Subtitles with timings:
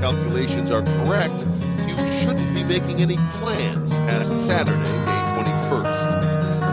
[0.00, 1.34] calculations are correct,
[1.86, 6.02] you shouldn't be making any plans past Saturday, May 21st.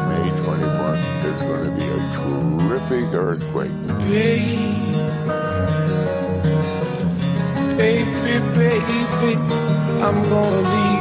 [0.09, 3.71] May 21st, there's going to be a terrific earthquake.
[7.77, 8.11] Baby,
[8.55, 9.03] baby,
[10.03, 10.92] I'm gonna leave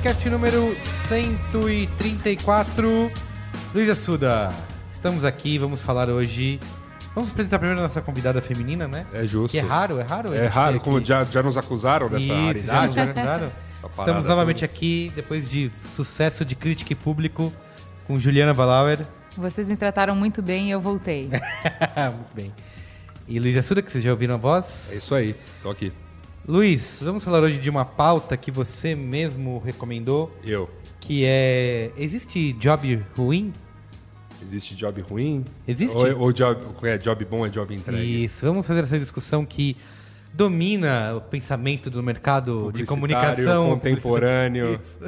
[0.00, 0.74] Braincast número
[1.08, 3.12] 134.
[3.74, 4.50] Luiz Assuda,
[4.90, 6.58] estamos aqui, vamos falar hoje.
[7.14, 9.04] Vamos apresentar primeiro a nossa convidada feminina, né?
[9.12, 9.52] É justo.
[9.52, 10.32] Que é raro, é raro.
[10.32, 11.06] É raro, como aqui.
[11.06, 13.12] já, já nos acusaram dessa Isso, raridade, já né?
[13.12, 13.44] nos acusaram.
[13.44, 14.72] Essa parada Estamos novamente toda.
[14.72, 17.52] aqui, depois de sucesso de crítica e público,
[18.06, 19.00] com Juliana Valauer.
[19.36, 21.28] Vocês me trataram muito bem e eu voltei.
[21.94, 22.50] Muito bem.
[23.28, 24.92] E Luiz Assuda, que vocês já ouviram a voz.
[24.92, 25.92] É isso aí, tô aqui.
[26.48, 30.68] Luiz, vamos falar hoje de uma pauta que você mesmo recomendou, Eu.
[31.00, 31.90] que é...
[31.96, 33.52] Existe job ruim?
[34.42, 35.44] Existe job ruim?
[35.68, 35.96] Existe?
[35.96, 38.24] Ou, ou job, é, job bom é job entregue?
[38.24, 39.76] Isso, vamos fazer essa discussão que
[40.32, 44.78] domina o pensamento do mercado de comunicação contemporâneo.
[44.80, 44.98] Isso.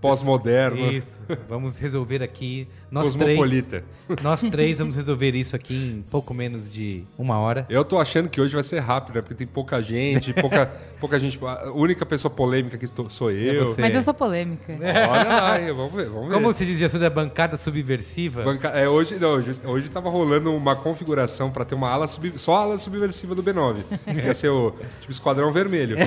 [0.00, 0.90] Pós-moderno.
[0.92, 1.20] Isso.
[1.48, 3.36] Vamos resolver aqui nós três.
[3.38, 3.84] Cosmopolita.
[4.22, 7.66] Nós três vamos resolver isso aqui em pouco menos de uma hora.
[7.68, 9.20] Eu tô achando que hoje vai ser rápido, né?
[9.22, 10.66] Porque tem pouca gente, pouca,
[11.00, 11.38] pouca gente.
[11.44, 13.66] A única pessoa polêmica que sou eu.
[13.66, 13.80] você.
[13.80, 14.72] Mas eu sou polêmica.
[15.10, 16.34] Olha lá, hein, vamos ver, vamos ver.
[16.34, 18.42] Como se dizia sobre a bancada subversiva?
[18.42, 22.32] Banca- É, hoje, não, hoje, hoje tava rolando uma configuração pra ter uma ala sub,
[22.38, 23.76] só a ala subversiva do B9.
[24.14, 24.70] que ia ser o
[25.00, 25.96] tipo Esquadrão Vermelho.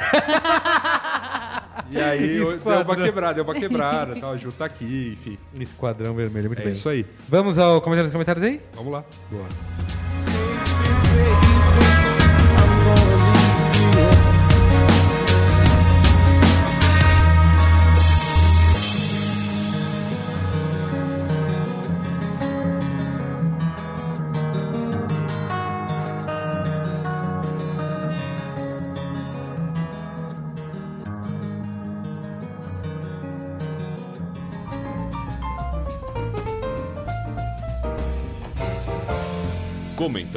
[1.91, 5.37] e aí eu- deu uma quebrada, deu uma quebrada, tal, Ju tá aqui, enfim.
[5.59, 6.71] Esquadrão Vermelho, muito É bem.
[6.73, 7.05] isso aí.
[7.27, 8.61] Vamos ao comentário dos comentários aí?
[8.75, 9.03] Vamos lá.
[9.31, 9.45] Boa.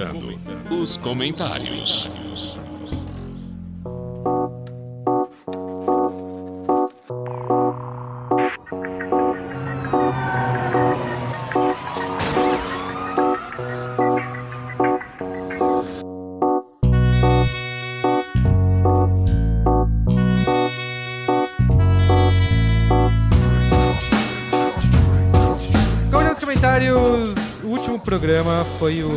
[0.02, 0.36] Comentando
[0.82, 2.08] os comentários.
[26.12, 26.98] Olhando os comentários,
[27.62, 29.11] o último programa foi o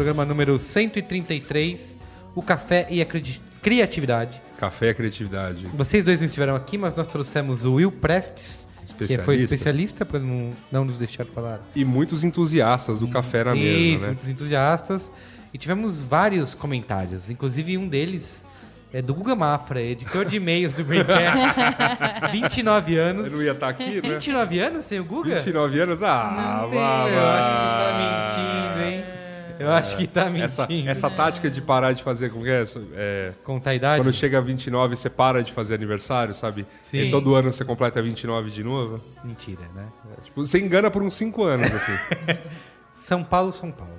[0.00, 1.94] programa número 133,
[2.34, 4.40] o Café e a Cri- Criatividade.
[4.56, 5.66] Café e criatividade.
[5.74, 8.66] Vocês dois não estiveram aqui, mas nós trouxemos o Will Prestes,
[8.96, 11.60] que foi especialista, para não, não nos deixar falar.
[11.76, 14.06] E muitos entusiastas do café na Isso, mesa, né?
[14.12, 15.12] muitos entusiastas.
[15.52, 18.46] E tivemos vários comentários, inclusive um deles
[18.94, 21.56] é do Guga Mafra, editor de e-mails do Braincast.
[22.32, 23.26] 29 anos.
[23.26, 24.00] Eu não ia estar aqui, né?
[24.00, 25.34] 29 anos tem o Guga?
[25.36, 26.02] 29 anos?
[26.02, 29.19] Ah, Não tem, vá, eu acho que tá mentindo, hein?
[29.60, 30.44] Eu acho que tá mentindo.
[30.44, 32.64] Essa, essa tática de parar de fazer, como que é?
[32.94, 34.02] é Contar a idade?
[34.02, 36.66] quando chega a 29, você para de fazer aniversário, sabe?
[36.82, 37.02] Sim.
[37.02, 38.98] E todo ano você completa 29 de novo.
[39.22, 39.86] Mentira, né?
[40.24, 41.92] Tipo, você engana por uns 5 anos, assim.
[42.96, 43.98] São Paulo, São Paulo.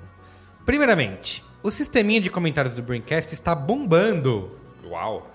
[0.66, 4.50] Primeiramente, o sisteminha de comentários do Braincast está bombando
[4.84, 5.30] Uau!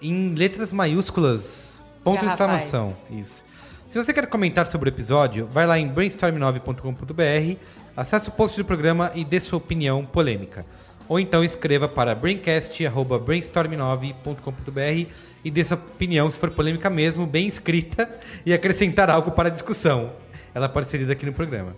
[0.00, 1.76] em letras maiúsculas.
[2.04, 2.96] Ponto de exclamação.
[3.10, 3.42] Isso.
[3.88, 7.58] Se você quer comentar sobre o episódio, vai lá em brainstorm9.com.br,
[7.96, 10.66] acesse o post do programa e dê sua opinião polêmica.
[11.08, 15.10] Ou então escreva para braincast.brainstorm9.com.br
[15.44, 18.08] e dê sua opinião, se for polêmica mesmo, bem escrita,
[18.46, 20.12] e acrescentar algo para a discussão.
[20.54, 21.74] Ela pode ser lida aqui no programa.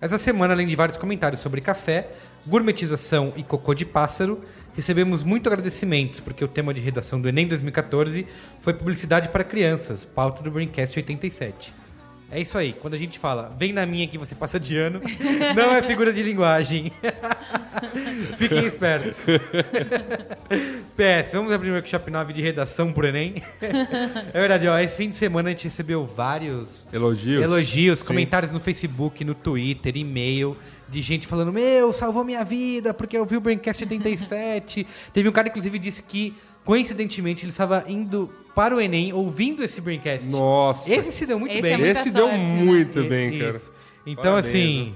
[0.00, 2.08] Essa semana, além de vários comentários sobre café,
[2.46, 4.40] gourmetização e cocô de pássaro,
[4.76, 8.24] recebemos muito agradecimentos, porque o tema de redação do Enem 2014
[8.60, 11.87] foi publicidade para crianças, pauta do Braincast 87.
[12.30, 15.00] É isso aí, quando a gente fala, vem na minha que você passa de ano,
[15.56, 16.92] não é figura de linguagem.
[18.36, 19.24] Fiquem espertos.
[20.94, 23.42] PS, vamos abrir o workshop 9 de redação pro Enem?
[23.62, 27.42] é verdade, ó, esse fim de semana a gente recebeu vários Elogios.
[27.42, 28.04] elogios, Sim.
[28.04, 30.54] comentários no Facebook, no Twitter, e-mail,
[30.86, 34.86] de gente falando, meu, salvou minha vida, porque eu vi o Braincast 87.
[35.14, 39.80] Teve um cara, inclusive, disse que, coincidentemente, ele estava indo para o Enem ouvindo esse
[39.80, 40.28] Braincast.
[40.28, 40.92] Nossa.
[40.92, 41.74] Esse se deu muito Esse bem.
[41.80, 42.54] é Esse deu sorte, né?
[42.64, 43.56] muito E- bem, cara.
[43.56, 43.72] isso.
[44.04, 44.94] Então, Parabéns, assim,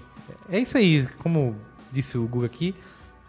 [0.50, 1.06] é isso aí.
[1.19, 1.55] Como
[1.93, 2.75] disse o Guga aqui,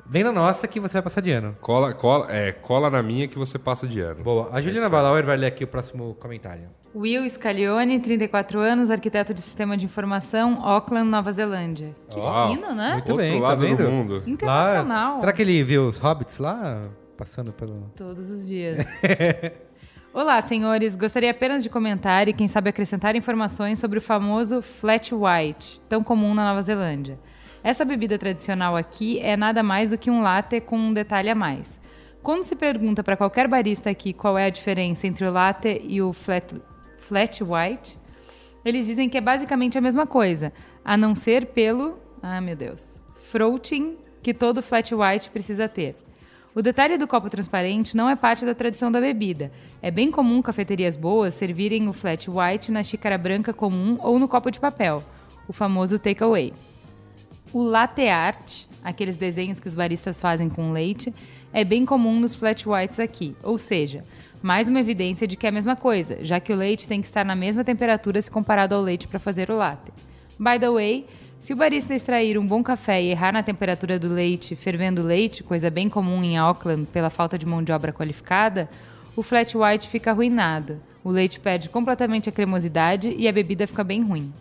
[0.08, 1.56] vem na nossa que você vai passar de ano.
[1.62, 4.24] Cola, cola, é, cola na minha que você passa de ano.
[4.24, 4.50] Boa.
[4.52, 6.70] A Juliana Balauer vai ler aqui o próximo comentário.
[6.96, 11.96] Will Scaglione, 34 anos, arquiteto de sistema de informação, Auckland, Nova Zelândia.
[12.10, 12.56] Que Uau.
[12.56, 12.94] fino, né?
[12.94, 13.84] Muito Outro bem, tá lado vendo?
[13.84, 14.24] do mundo.
[14.26, 15.14] Internacional.
[15.16, 16.82] Lá, será que ele viu os hobbits lá
[17.18, 17.92] passando pelo.
[17.96, 18.78] Todos os dias.
[20.16, 20.96] Olá, senhores.
[20.96, 26.04] Gostaria apenas de comentar e, quem sabe, acrescentar informações sobre o famoso Flat White, tão
[26.04, 27.20] comum na Nova Zelândia.
[27.64, 31.36] Essa bebida tradicional aqui é nada mais do que um latte com um detalhe a
[31.36, 31.80] mais.
[32.22, 36.00] Quando se pergunta para qualquer barista aqui qual é a diferença entre o latte e
[36.00, 36.62] o flat,
[37.00, 37.98] flat white,
[38.64, 40.54] eles dizem que é basicamente a mesma coisa,
[40.86, 45.96] a não ser pelo, ah meu Deus, fruiting que todo flat white precisa ter.
[46.56, 49.52] O detalhe do copo transparente não é parte da tradição da bebida.
[49.82, 54.28] É bem comum cafeterias boas servirem o flat white na xícara branca comum ou no
[54.28, 55.04] copo de papel,
[55.48, 56.54] o famoso takeaway.
[57.52, 61.12] O latte art, aqueles desenhos que os baristas fazem com leite,
[61.52, 64.04] é bem comum nos flat whites aqui, ou seja,
[64.40, 67.08] mais uma evidência de que é a mesma coisa, já que o leite tem que
[67.08, 69.92] estar na mesma temperatura se comparado ao leite para fazer o latte.
[70.38, 71.08] By the way,
[71.44, 75.44] se o barista extrair um bom café e errar na temperatura do leite, fervendo leite,
[75.44, 78.70] coisa bem comum em Auckland pela falta de mão de obra qualificada,
[79.14, 80.80] o flat white fica arruinado.
[81.04, 84.32] O leite perde completamente a cremosidade e a bebida fica bem ruim.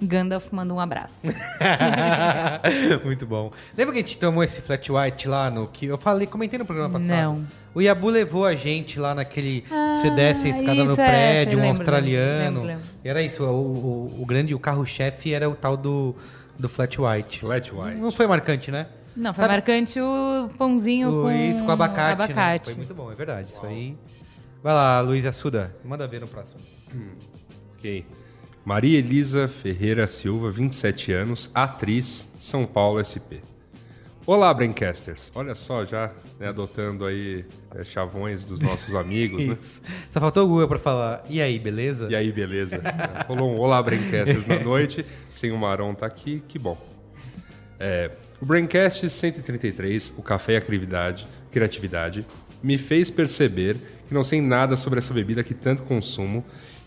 [0.00, 1.26] Gandalf manda um abraço.
[3.04, 3.50] Muito bom.
[3.76, 6.66] Lembra que a gente tomou esse flat white lá no que eu falei, comentei no
[6.66, 7.10] programa passado?
[7.34, 7.46] Não.
[7.74, 9.64] O Yabu levou a gente lá naquele
[9.96, 12.60] você desce a escada no isso, é, prédio, sei, um lembro, australiano.
[12.60, 12.84] lembro, lembro.
[13.04, 16.14] E era isso, o, o, o grande, o carro-chefe era o tal do,
[16.58, 17.40] do flat white.
[17.40, 17.96] Flat white.
[17.96, 18.86] Não foi marcante, né?
[19.16, 22.68] Não, foi Sabe- marcante o pãozinho O- com, isso com abacate, abacate.
[22.68, 22.74] Né?
[22.74, 23.50] Foi muito bom, é verdade.
[23.50, 23.96] Isso aí.
[24.62, 25.74] Vai lá, Luiz Assuda.
[25.84, 26.60] Manda ver no próximo.
[27.78, 28.04] Ok.
[28.66, 33.38] Maria Elisa Ferreira Silva, 27 anos, atriz, São Paulo SP.
[34.26, 35.30] Olá, Braincasters.
[35.36, 36.10] Olha só, já
[36.40, 39.56] né, adotando aí é, chavões dos nossos amigos, né?
[40.12, 41.24] Só faltou o Google pra falar.
[41.30, 42.08] E aí, beleza?
[42.10, 42.82] E aí, beleza?
[43.28, 46.76] Rolou um Olá, Braincasters na noite, sem o Maron tá aqui, que bom.
[47.78, 48.10] É,
[48.40, 52.26] o Braincast 133, o Café e a Criatividade, Criatividade,
[52.60, 53.76] me fez perceber
[54.08, 56.44] que não sei nada sobre essa bebida que tanto consumo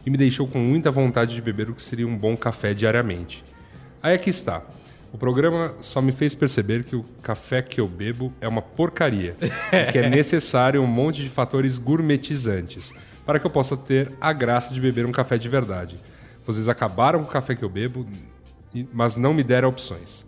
[0.09, 3.43] e me deixou com muita vontade de beber o que seria um bom café diariamente.
[4.01, 4.63] Aí aqui está.
[5.13, 9.35] O programa só me fez perceber que o café que eu bebo é uma porcaria
[9.71, 12.91] e que é necessário um monte de fatores gourmetizantes
[13.23, 15.95] para que eu possa ter a graça de beber um café de verdade.
[16.43, 18.07] Vocês acabaram com o café que eu bebo,
[18.91, 20.25] mas não me deram opções.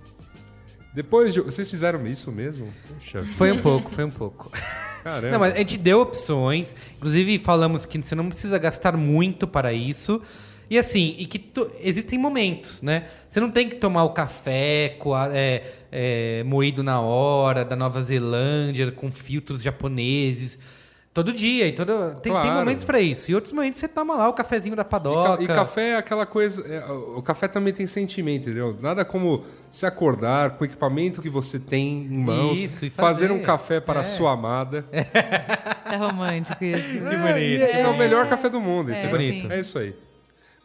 [0.94, 1.42] Depois de.
[1.42, 2.72] Vocês fizeram isso mesmo?
[2.88, 4.52] Puxa, Foi um pouco, foi um pouco.
[5.04, 5.32] caramba.
[5.32, 6.76] Não, mas a gente deu opções.
[6.98, 10.22] Inclusive, falamos que você não precisa gastar muito para isso.
[10.70, 13.06] E assim, e que tu- existem momentos, né?
[13.30, 18.02] Você não tem que tomar o café coa- é, é, moído na hora, da Nova
[18.02, 20.58] Zelândia, com filtros japoneses.
[21.14, 21.68] Todo dia.
[21.68, 22.52] E todo, tem, tem Claro.
[22.60, 23.30] momentos para isso.
[23.30, 25.44] E outros momentos você toma lá o cafezinho da E, ca- padoca.
[25.44, 26.66] e café é aquela coisa.
[26.66, 28.78] é, o café também tem sentimento, entendeu?
[28.82, 33.28] Nada como se acordar com o equipamento que você tem em mãos, Isso, e fazer.
[33.28, 33.32] fazer.
[33.32, 34.06] um café para a É.
[34.06, 34.86] sua amada.
[35.92, 36.88] É romântico isso.
[37.02, 37.64] Que É, bonito.
[37.64, 39.20] é, é o melhor café do mundo, É, entendeu?
[39.42, 39.48] sim.
[39.52, 39.94] É isso aí.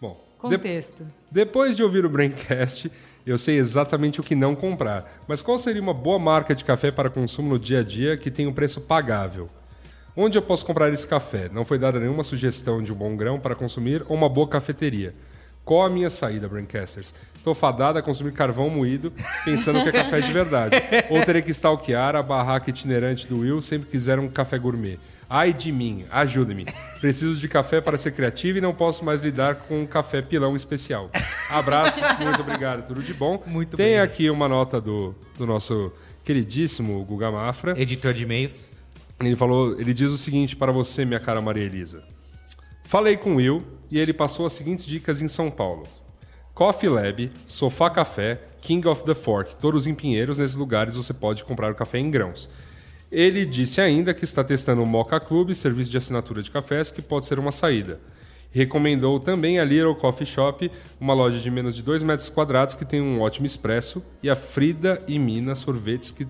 [0.01, 1.05] Bom, de- Contexto.
[1.29, 2.89] depois de ouvir o Braincast,
[3.27, 5.23] eu sei exatamente o que não comprar.
[5.27, 8.31] Mas qual seria uma boa marca de café para consumo no dia a dia que
[8.31, 9.49] tem um preço pagável?
[10.17, 11.51] Onde eu posso comprar esse café?
[11.53, 15.15] Não foi dada nenhuma sugestão de um bom grão para consumir ou uma boa cafeteria.
[15.63, 17.13] Qual a minha saída, Braincasters?
[17.37, 19.13] Estou fadada a consumir carvão moído,
[19.45, 20.77] pensando que é café de verdade.
[21.11, 24.99] Ou terei que stalkear a barraca itinerante do Will sempre que quiser um café gourmet.
[25.29, 26.67] Ai de mim, ajude-me.
[27.01, 30.55] Preciso de café para ser criativo e não posso mais lidar com um café pilão
[30.55, 31.11] especial.
[31.51, 33.43] Abraço, muito obrigado, tudo de bom.
[33.45, 33.99] Muito Tem bem.
[33.99, 35.93] aqui uma nota do, do nosso
[36.25, 37.75] queridíssimo Guga Mafra.
[37.81, 38.76] Editor de e-mails.
[39.21, 42.03] Ele falou, ele diz o seguinte para você, minha cara Maria Elisa.
[42.85, 45.85] Falei com o Will e ele passou as seguintes dicas em São Paulo.
[46.55, 51.45] Coffee Lab, Sofá Café, King of the Fork, todos em Pinheiros, nesses lugares você pode
[51.45, 52.49] comprar o café em grãos.
[53.11, 57.01] Ele disse ainda que está testando o Mocha Club, serviço de assinatura de cafés, que
[57.01, 58.01] pode ser uma saída.
[58.51, 62.85] Recomendou também a Little Coffee Shop, uma loja de menos de 2 metros quadrados que
[62.85, 66.27] tem um ótimo expresso, e a Frida e Mina Sorvetes, que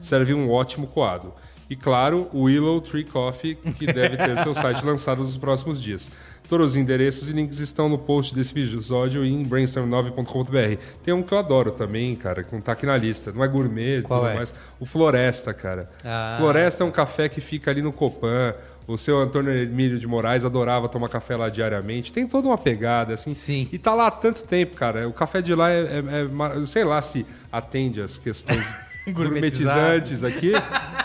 [0.00, 1.32] serve um ótimo coado.
[1.70, 6.10] E claro, o Willow Tree Coffee, que deve ter seu site lançado nos próximos dias.
[6.48, 10.82] Todos os endereços e links estão no post desse episódio em brainstorm9.com.br.
[11.04, 13.30] Tem um que eu adoro também, cara, que não tá aqui na lista.
[13.32, 14.34] Não é gourmet, Qual tudo é?
[14.36, 14.54] mais.
[14.80, 15.90] O Floresta, cara.
[16.02, 16.36] Ah.
[16.38, 18.54] Floresta é um café que fica ali no Copan.
[18.86, 22.10] O seu Antônio Emílio de Moraes adorava tomar café lá diariamente.
[22.14, 23.34] Tem toda uma pegada, assim.
[23.34, 23.68] Sim.
[23.70, 25.06] E tá lá há tanto tempo, cara.
[25.06, 28.64] O café de lá é, é- é sei lá se atende às questões
[29.12, 30.52] gourmetizantes aqui.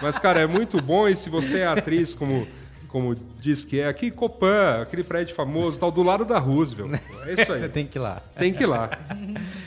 [0.01, 1.07] Mas, cara, é muito bom.
[1.07, 2.48] E se você é atriz, como,
[2.88, 7.00] como diz que é, aqui Copan, aquele prédio famoso, tal, do lado da Roosevelt.
[7.25, 7.60] É isso aí.
[7.60, 8.22] Você tem que ir lá.
[8.38, 8.89] Tem que ir lá.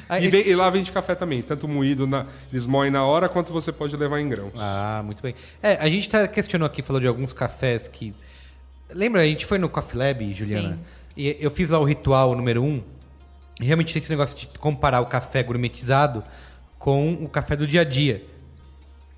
[0.09, 3.05] Ah, E, esse- vem- e lá vende café também, tanto moído, na, eles moem na
[3.05, 4.52] hora, quanto você pode levar em grãos.
[4.57, 5.35] Ah, muito bem.
[5.61, 8.14] É, a gente tá questionou aqui, falou de alguns cafés que.
[8.95, 10.75] Lembra, a gente foi no Coffee Lab, Juliana?
[10.75, 10.78] Sim.
[11.16, 12.81] E eu fiz lá o ritual número um.
[13.61, 16.23] E realmente tem esse negócio de comparar o café gourmetizado
[16.78, 18.25] com o café do dia a dia.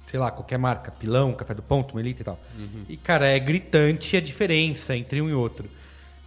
[0.07, 2.41] Sei lá, qualquer marca, pilão, café do ponto, melita e tal.
[2.59, 2.85] Uhum.
[2.88, 5.69] E, cara, é gritante a diferença entre um e outro.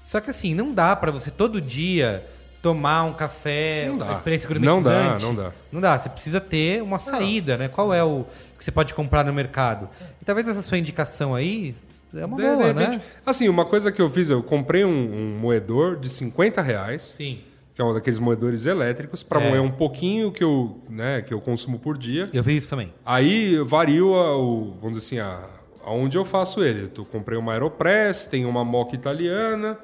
[0.06, 2.24] Só que assim, não dá pra você todo dia
[2.62, 4.14] tomar um café, Não uma dá.
[4.14, 5.24] experiência Não dá, gourmetizante.
[5.24, 5.52] não dá.
[5.72, 7.68] Não dá, você precisa ter uma saída, né?
[7.70, 8.24] Qual é o
[8.56, 9.90] que você pode comprar no mercado?
[10.22, 11.74] E talvez essa sua indicação aí
[12.14, 13.04] é uma De- boa, de repente- né?
[13.26, 17.40] Assim, uma coisa que eu fiz, eu comprei um, um moedor de 50 reais, Sim.
[17.82, 19.50] Que é um daqueles moedores elétricos, para É.
[19.50, 22.30] moer um pouquinho que eu, né, que eu consumo por dia.
[22.32, 22.94] Eu fiz isso também.
[23.04, 25.50] Aí vario, a- o, vamos dizer assim, a,
[25.84, 26.92] aonde eu faço ele.
[26.96, 29.80] Eu comprei uma Aeropress, tem uma moca italiana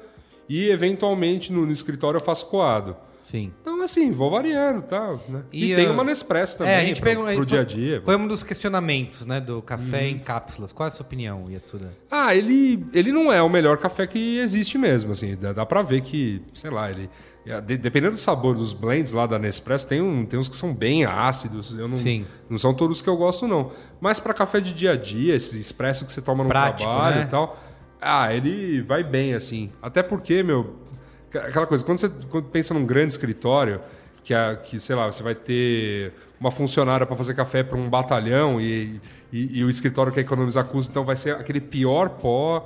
[0.48, 2.94] e, eventualmente, no, no escritório eu faço coado.
[3.22, 3.52] Sim.
[3.60, 5.42] Então, assim, vou variando tal, né?
[5.52, 7.64] E, E, tem ah, uma Nespresso também, é, a gente pro, perguntou- pro dia a
[7.64, 8.00] dia.
[8.02, 10.08] Foi um dos questionamentos, né, do café Uhum.
[10.08, 10.72] em cápsulas.
[10.72, 11.92] Qual é a sua opinião, Yasuda?
[12.10, 15.82] Ah, ele, ele não é o melhor café que existe mesmo, assim, dá, dá pra
[15.82, 17.10] ver que, sei lá, ele...
[17.48, 20.56] é, de- dependendo do sabor dos blends lá da Nespresso, tem, um, tem uns que
[20.56, 22.26] são bem ácidos, eu não, Sim.
[22.48, 23.70] não são todos que eu gosto não.
[24.00, 27.16] Mas pra café de dia a dia, esse expresso que você toma no Prático, trabalho
[27.16, 27.22] né?
[27.22, 27.58] e tal,
[28.00, 29.70] ah, ele vai bem, assim.
[29.82, 30.76] Até porque, meu,
[31.34, 33.80] aquela coisa, quando você quando pensa num grande escritório,
[34.22, 37.88] que, a, que sei lá, você vai ter uma funcionária para fazer café para um
[37.88, 39.00] batalhão e,
[39.32, 42.64] e, e o escritório quer economizar custo, então vai ser aquele pior pó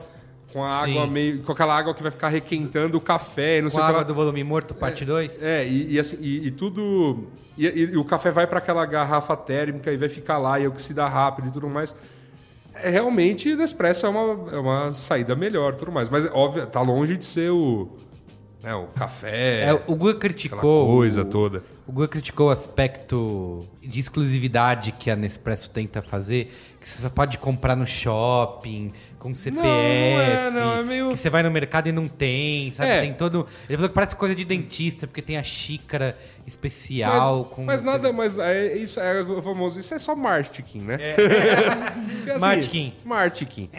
[0.52, 0.92] com a Sim.
[0.92, 1.42] água meio.
[1.42, 4.04] com aquela água que vai ficar requentando o café, e não Com sei a água
[4.04, 5.42] do volume morto, parte 2?
[5.42, 7.26] É, e, e assim, e, e tudo.
[7.56, 11.06] E, e- o café vai para aquela garrafa térmica e vai ficar lá e oxida
[11.06, 11.94] rápido e tudo mais.
[12.74, 16.08] É, realmente, o Nespresso é uma, é uma saída melhor tudo mais.
[16.08, 17.88] Mas, óbvio, tá longe de ser o.
[18.62, 19.64] né, o café.
[19.64, 20.86] É, o Guga criticou.
[20.86, 21.62] coisa o- toda.
[21.86, 27.10] O Guga criticou o aspecto de exclusividade que a Nespresso tenta fazer, que você só
[27.10, 31.88] pode comprar no shopping, com CPF, é, não, é meio- que você vai no mercado
[31.88, 32.88] e não tem, sabe?
[32.90, 33.00] É.
[33.02, 33.46] Tem todo...
[33.68, 37.64] Ele falou que parece coisa de dentista, porque tem a xícara especial Mas, com...
[37.64, 39.78] mas nada, mas é, isso é o famoso.
[39.78, 40.98] Isso é só marketing, né?
[42.16, 42.92] Porque, assim, Marketing.
[43.04, 43.70] Marketing.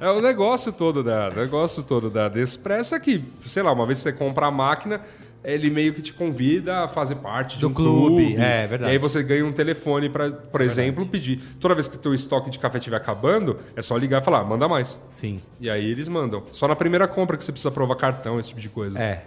[0.00, 3.98] É o negócio todo da, negócio todo da Nespresso é que, sei lá, uma vez
[3.98, 5.00] que você compra a máquina,
[5.42, 8.36] ele meio que te convida a fazer parte de Do um clube, clube.
[8.36, 8.90] é, verdade.
[8.90, 11.40] E aí você ganha um telefone para, por exemplo, pedir.
[11.58, 14.68] Toda vez que teu estoque de café estiver acabando, é só ligar e falar, manda
[14.68, 14.98] mais.
[15.10, 15.40] Sim.
[15.60, 16.42] E aí eles mandam.
[16.52, 18.98] Só na primeira compra que você precisa provar cartão, esse tipo de coisa.
[18.98, 19.24] É.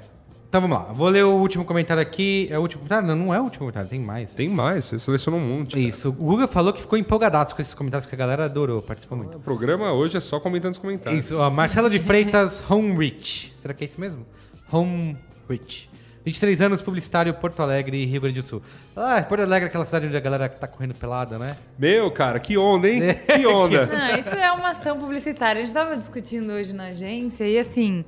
[0.48, 0.84] Então vamos lá.
[0.94, 2.48] Vou ler o último comentário aqui.
[2.52, 3.08] É o último comentário?
[3.08, 4.32] Não, não é o último comentário, tem mais.
[4.36, 5.72] Tem mais, você selecionou um monte.
[5.74, 5.82] cara.
[5.84, 6.10] Isso.
[6.10, 9.36] O Guga falou que ficou empolgadaço com esses comentários que a galera adorou, participou muito.
[9.38, 11.26] O programa hoje é só comentando os comentários.
[11.26, 13.52] Isso, ó, Marcelo de Freitas Homerich.
[13.64, 14.28] Será que é isso mesmo?
[14.72, 15.90] Homerich.
[16.26, 18.62] 23 anos, publicitário, Porto Alegre, Rio Grande do Sul.
[18.96, 21.48] Ah, Porto Alegre é aquela cidade onde a galera tá correndo pelada, né?
[21.78, 23.02] Meu, cara, que onda, hein?
[23.28, 23.38] É.
[23.38, 23.86] Que onda.
[23.86, 25.60] Não, isso é uma ação publicitária.
[25.62, 28.06] A gente estava discutindo hoje na agência e assim,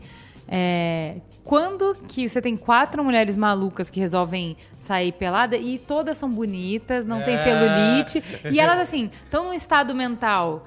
[0.48, 6.30] é, quando que você tem quatro mulheres malucas que resolvem sair pelada e todas são
[6.30, 7.44] bonitas, não tem É.
[7.44, 10.66] celulite e elas assim estão num estado mental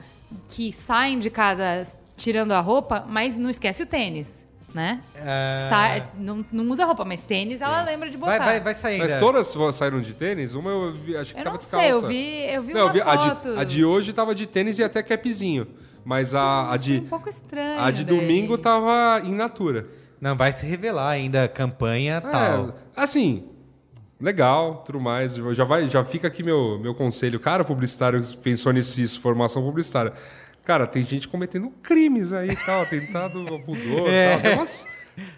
[0.49, 1.87] que saem de casa
[2.17, 4.45] tirando a roupa, mas não esquece o tênis.
[4.75, 5.01] Né?
[5.15, 5.67] É.
[5.71, 8.37] Sai- não, não usa roupa, mas tênis ela lembra de botar.
[8.39, 9.25] Vai, vai, vai sair Mas ainda.
[9.25, 10.55] todas saíram de tênis?
[10.55, 11.87] Uma eu vi, acho que Eu tava não descalça.
[11.89, 13.53] sei, eu vi, eu vi Não, eu uma vi- a, foto.
[13.55, 15.67] de, a de hoje tava de tênis e até capzinho.
[16.05, 17.81] Mas a, a de, um pouco estranho.
[17.81, 18.15] a de daí.
[18.17, 19.87] domingo tava in natura.
[20.21, 22.75] Não, vai se revelar ainda a campanha É, tal.
[22.95, 23.47] assim,
[24.21, 25.35] legal, tudo mais.
[25.35, 27.39] Já, vai, já fica aqui meu, meu conselho.
[27.41, 30.13] Cara, publicitário pensou nisso, isso, formação publicitária.
[30.69, 34.33] Cara, tem gente cometendo crimes aí e tal, tentado ao pudor É.
[34.33, 34.43] tal.
[34.43, 34.87] Tem umas,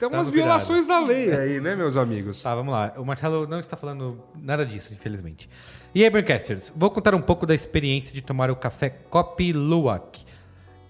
[0.00, 2.42] tem umas violações da lei aí, né, meus amigos?
[2.42, 2.92] Tá, vamos lá.
[2.96, 5.48] O Marcelo não está falando nada disso, infelizmente.
[5.94, 10.24] E aí, Braincasters, vou contar um pouco da experiência de tomar o café Kopi Luwak.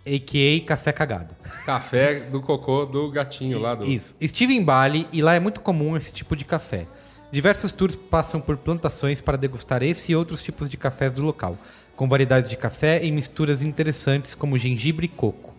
[0.07, 0.67] a.k.a.
[0.67, 1.37] Café Cagado.
[1.67, 3.85] Café do cocô do gatinho lá do.
[3.85, 4.17] Isso.
[4.19, 6.87] Estive em Bali e lá é muito comum esse tipo de café.
[7.31, 11.57] Diversos tours passam por plantações para degustar esse e outros tipos de cafés do local,
[12.01, 15.55] com variedades de café e misturas interessantes como gengibre e coco.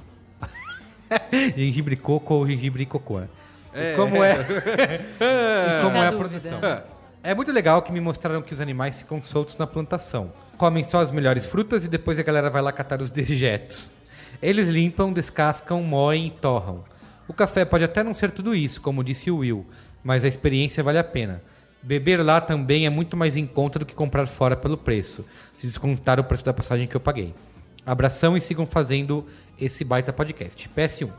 [1.55, 3.19] gengibre e coco ou gengibre e cocô.
[3.19, 3.27] né?
[3.71, 4.37] E como é,
[5.21, 6.29] e como é a dúvida.
[6.29, 6.59] produção?
[7.21, 10.33] É muito legal que me mostraram que os animais ficam soltos na plantação.
[10.57, 13.91] Comem só as melhores frutas e depois a galera vai lá catar os dejetos.
[14.41, 16.83] Eles limpam, descascam, moem e torram.
[17.27, 19.63] O café pode até não ser tudo isso, como disse o Will,
[20.03, 21.39] mas a experiência vale a pena.
[21.83, 25.25] Beber lá também é muito mais em conta do que comprar fora pelo preço,
[25.57, 27.33] se descontar o preço da passagem que eu paguei.
[27.83, 29.25] Abração e sigam fazendo
[29.59, 30.69] esse baita podcast.
[30.69, 31.09] PS1.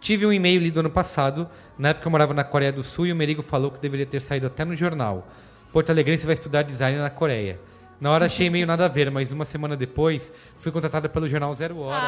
[0.00, 1.48] Tive um e-mail lido ano passado,
[1.78, 4.20] na época eu morava na Coreia do Sul e o Merigo falou que deveria ter
[4.20, 5.26] saído até no jornal.
[5.72, 7.58] Porto Alegrense vai estudar design na Coreia.
[8.00, 11.54] Na hora achei meio nada a ver, mas uma semana depois fui contratada pelo jornal
[11.54, 12.00] Zero Hora.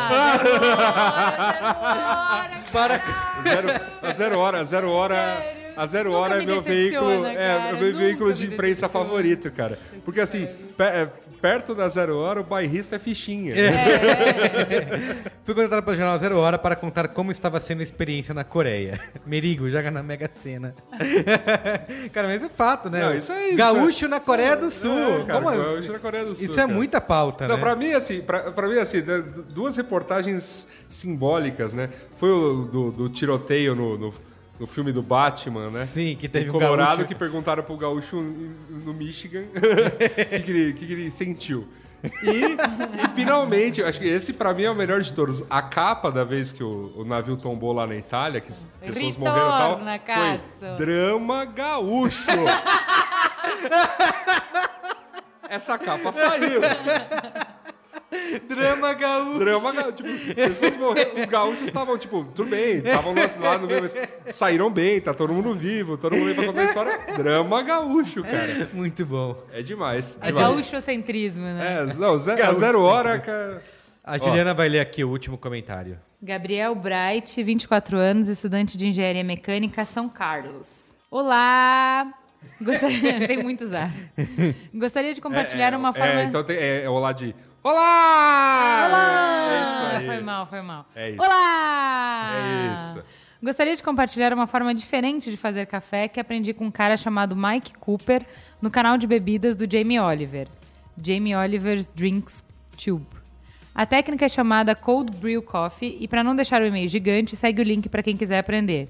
[2.73, 3.03] Para...
[3.43, 3.69] Zero,
[4.01, 5.15] a zero hora, a zero hora.
[5.15, 5.63] Sério?
[5.77, 7.27] A zero Nunca hora é me meu decepciona, veículo.
[7.27, 9.79] É, cara, é meu nunca veículo de imprensa favorito, cara.
[10.05, 11.09] Porque assim, é,
[11.43, 13.53] perto da zero hora, o bairrista é fichinha.
[15.45, 19.01] Fui contratado pelo jornal Zero Hora para contar como estava sendo a experiência na Coreia.
[19.27, 20.73] Merigo, joga na Mega Sena.
[22.13, 23.01] cara, mas é fato, né?
[23.01, 24.97] Não, isso aí, Gaúcho isso é- na Coreia do Sul.
[24.97, 25.57] É, cara, Como é?
[25.57, 26.73] gaúcho na Coreia do Sul, Isso é cara.
[26.73, 27.61] muita pauta, Não, né?
[27.61, 29.03] pra mim, assim, pra, pra mim, assim,
[29.49, 31.89] duas reportagens simbólicas, né?
[32.19, 34.15] Foi o do, do tiroteio no, no,
[34.61, 35.85] no filme do Batman, né?
[35.85, 37.09] Sim, que teve um Colorado, gaúcho.
[37.09, 39.51] que perguntaram pro gaúcho no Michigan o
[39.99, 41.67] que, que, ele, que ele sentiu.
[42.05, 45.45] E, e finalmente, acho que esse pra mim é o melhor de todos.
[45.49, 49.15] A capa da vez que o, o navio tombou lá na Itália, que as pessoas
[49.17, 50.41] Ritorna, morreram e tal, cazzo.
[50.59, 52.27] foi drama gaúcho.
[55.49, 56.61] Essa capa saiu.
[58.49, 59.39] Drama gaúcho.
[59.39, 59.93] Drama gaúcho.
[59.93, 61.17] Tipo, pessoas morreram.
[61.23, 63.95] Os gaúchos estavam, tipo, tudo bem, estavam lá no meio, mas
[64.35, 66.99] saíram bem, tá todo mundo vivo, todo mundo pra contar a história.
[67.17, 68.69] Drama gaúcho, cara.
[68.73, 69.37] Muito bom.
[69.53, 70.19] É demais.
[70.21, 70.55] É demais.
[70.57, 71.87] gaúchocentrismo, né?
[71.89, 73.63] É, não, ze- a Gaúcho zero hora, cara.
[74.05, 75.99] A Juliana vai ler aqui o último comentário.
[76.21, 80.97] Gabriel Bright, 24 anos, estudante de engenharia mecânica, São Carlos.
[81.11, 82.13] Olá!
[82.61, 83.21] Gostaria...
[83.27, 83.95] Tem muitos as.
[84.75, 86.23] Gostaria de compartilhar É, é, uma é, forma.
[86.25, 87.35] então tem, é, é o lá de.
[87.65, 88.87] Olá!
[88.89, 89.49] Olá!
[89.53, 90.07] É isso aí.
[90.07, 90.87] Foi mal, foi mal.
[90.97, 91.23] É isso.
[91.23, 92.33] Olá!
[92.35, 93.05] É isso.
[93.41, 97.37] Gostaria de compartilhar uma forma diferente de fazer café que aprendi com um cara chamado
[97.37, 98.27] Mike Cooper
[98.61, 100.49] no canal de bebidas do Jamie Oliver.
[101.01, 102.45] Jamie Oliver's Drinks
[102.77, 103.07] Tube.
[103.73, 107.63] A técnica é chamada Cold Brew Coffee e para não deixar o e-mail gigante, segue
[107.63, 108.89] o link para quem quiser aprender.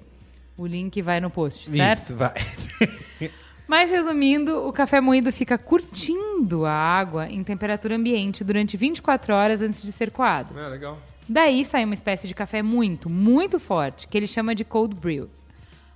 [0.57, 1.99] O link vai no post, certo?
[1.99, 2.35] Isso, vai.
[3.73, 9.63] Mas resumindo, o café moído fica curtindo a água em temperatura ambiente durante 24 horas
[9.63, 10.61] antes de ser coado.
[10.61, 10.99] É, legal.
[11.27, 15.27] Daí sai uma espécie de café muito, muito forte, que ele chama de cold brew.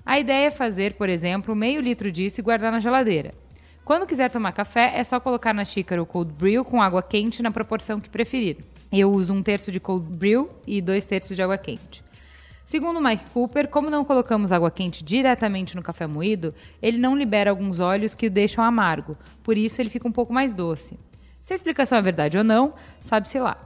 [0.06, 3.34] A ideia é fazer, por exemplo, meio litro disso e guardar na geladeira.
[3.84, 7.42] Quando quiser tomar café, é só colocar na xícara o cold brew com água quente
[7.42, 8.56] na proporção que preferir.
[8.90, 12.05] Eu uso um terço de cold brew e dois terços de água quente.
[12.66, 16.52] Segundo Mike Cooper, como não colocamos água quente diretamente no café moído,
[16.82, 20.32] ele não libera alguns óleos que o deixam amargo, por isso ele fica um pouco
[20.32, 20.98] mais doce.
[21.40, 23.56] Se a explicação é verdade ou não, sabe-se lá.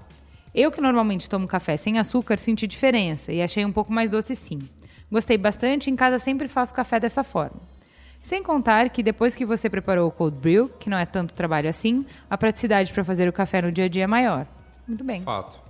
[0.55, 4.37] Eu que normalmente tomo café sem açúcar senti diferença e achei um pouco mais doce
[4.37, 4.59] sim.
[5.11, 7.59] Gostei bastante em casa sempre faço café dessa forma.
[8.21, 11.71] Sem contar que depois que você preparou o cold brew, que não é tanto trabalho
[11.71, 14.47] assim, a praticidade para fazer o café no dia a dia é maior.
[14.87, 15.21] Muito bem.
[15.21, 15.70] Fato.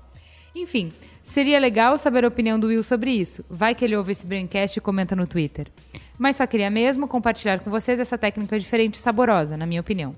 [0.54, 3.44] Enfim, seria legal saber a opinião do Will sobre isso.
[3.48, 5.66] Vai que ele ouve esse Braincast e comenta no Twitter.
[6.18, 10.14] Mas só queria mesmo compartilhar com vocês essa técnica diferente e saborosa, na minha opinião.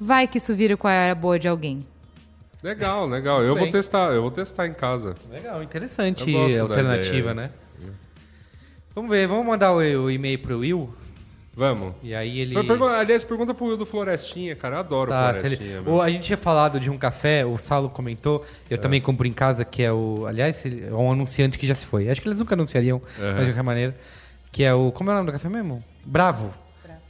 [0.00, 1.80] Vai que isso vira qual era boa de alguém.
[2.62, 3.42] Legal, legal.
[3.42, 3.72] Eu vou Bem.
[3.72, 5.14] testar, eu vou testar em casa.
[5.30, 7.50] Legal, interessante da alternativa, né?
[8.94, 10.92] Vamos ver, vamos mandar o, o e-mail pro Will.
[11.56, 11.94] Vamos.
[12.02, 12.52] E aí ele.
[12.52, 14.76] Foi pergu- Aliás, pergunta pro Will do Florestinha, cara.
[14.76, 15.78] Eu adoro Tá, Florestinha.
[15.78, 19.26] ele- o- a gente tinha falado de um café, o Saulo comentou, eu também compro
[19.26, 20.26] em casa, que é o.
[20.26, 22.10] Aliás, ele- é um anunciante que já se foi.
[22.10, 23.94] Acho que eles nunca anunciariam, mas de qualquer maneira.
[24.52, 24.92] Que é o.
[24.92, 25.82] Como é o nome do café mesmo?
[26.04, 26.52] Bravo.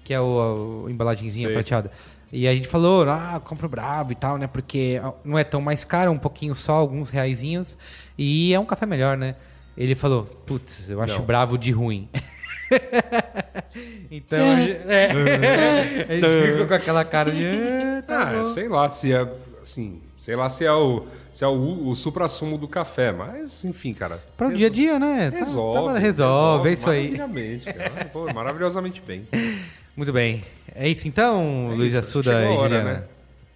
[0.04, 1.54] Que é o, a embalagenzinha Sei.
[1.54, 1.90] prateada.
[2.32, 4.46] E a gente falou, ah, compra o Bravo e tal, né?
[4.46, 7.76] Porque não é tão mais caro, um pouquinho só, alguns reaisinhos.
[8.16, 9.34] E é um café melhor, né?
[9.76, 11.24] Ele falou, putz, eu acho Não.
[11.24, 12.08] Bravo de ruim.
[14.10, 15.10] então, a gente- é.
[16.08, 17.44] a gente ficou com aquela cara de.
[17.46, 19.26] "Ah, tá Ah, bom." sei lá se é
[19.62, 23.92] assim, sei lá se é o se é o, o supra-sumo do café, mas enfim,
[23.92, 24.20] cara.
[24.38, 25.30] Para o dia a dia, né?
[25.30, 25.92] Tá- Resolve.
[25.94, 27.10] tá- resolve, é isso aí.
[27.10, 28.04] Maravilhosamente, cara.
[28.06, 29.28] Pô, maravilhosamente bem.
[29.94, 30.42] Muito bem.
[30.74, 32.92] É isso então, É Luiz isso, Assuda chegou e hora, Juliana?
[32.92, 33.02] né?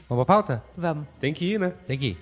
[0.08, 0.62] Vamos pra pauta?
[0.76, 1.06] Vamos.
[1.20, 1.72] Tem que ir, né?
[1.86, 2.18] Tem que ir.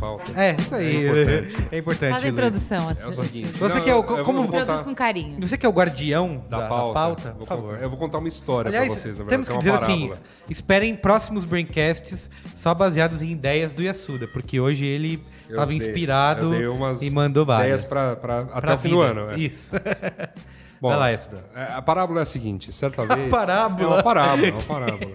[0.00, 0.32] Pauta.
[0.40, 0.96] É, isso aí.
[0.96, 1.56] É importante.
[1.72, 2.10] É importante.
[2.12, 3.02] Faz a introdução, assim.
[3.04, 3.48] É o seguinte.
[3.58, 5.40] Você não, que é o- como- vou contar com carinho.
[5.46, 6.92] Você que é o guardião da, da da pauta.
[6.94, 7.78] pauta, Vou por contar- favor.
[7.82, 9.64] Eu vou contar uma história Aliás, pra vocês, na temos verdade.
[9.64, 10.26] que é dizer assim, parábola.
[10.50, 15.76] esperem próximos braincasts só baseados em ideias do Yasuda, porque hoje ele Eu estava dei-
[15.76, 17.82] inspirado eu dei umas e mandou várias.
[17.82, 19.30] Ideias pra, pra- até Pra o fim do ano.
[19.30, 19.36] é.
[19.38, 19.72] Isso.
[20.80, 21.44] Bom, Vai lá, Yasuda.
[21.54, 23.30] é, A parábola é a seguinte: certa vez.
[23.30, 23.82] parábola.
[23.82, 25.10] É uma parábola, é uma parábola.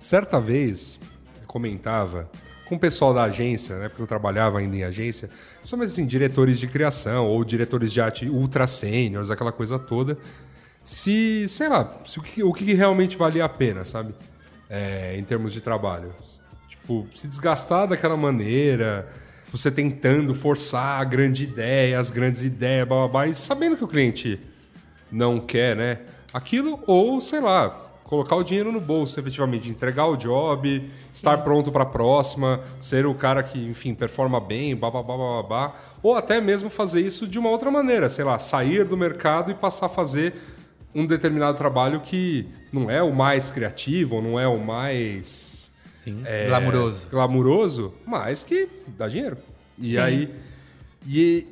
[0.00, 0.98] certa vez,
[1.46, 2.28] comentava
[2.72, 3.88] com o pessoal da agência, né?
[3.90, 8.26] Porque eu trabalhava ainda em agência, principalmente assim, diretores de criação ou diretores de arte
[8.30, 10.16] ultra seniors, aquela coisa toda.
[10.82, 14.14] Se, sei lá, se o, que, o que realmente valia a pena, sabe?
[14.70, 16.14] É, em termos de trabalho.
[16.66, 19.06] Tipo, se desgastar daquela maneira,
[19.52, 23.84] você tentando forçar a grande ideia, as grandes ideias, blá, blá, blá, e sabendo que
[23.84, 24.40] o cliente
[25.10, 25.98] não quer, né?
[26.32, 31.72] Aquilo, ou, sei lá, colocar o dinheiro no bolso, efetivamente, entregar o job, estar pronto
[31.72, 35.74] para a próxima, ser o cara que, enfim, performa bem, blá, blá.
[36.02, 39.54] ou até mesmo fazer isso de uma outra maneira, sei lá, sair do mercado e
[39.54, 40.34] passar a fazer
[40.94, 46.20] um determinado trabalho que não é o mais criativo, não é o mais Sim.
[46.26, 47.08] é, Glamuroso.
[47.10, 49.38] glamuroso, mas que dá dinheiro.
[49.78, 50.28] E aí.
[51.08, 51.46] E,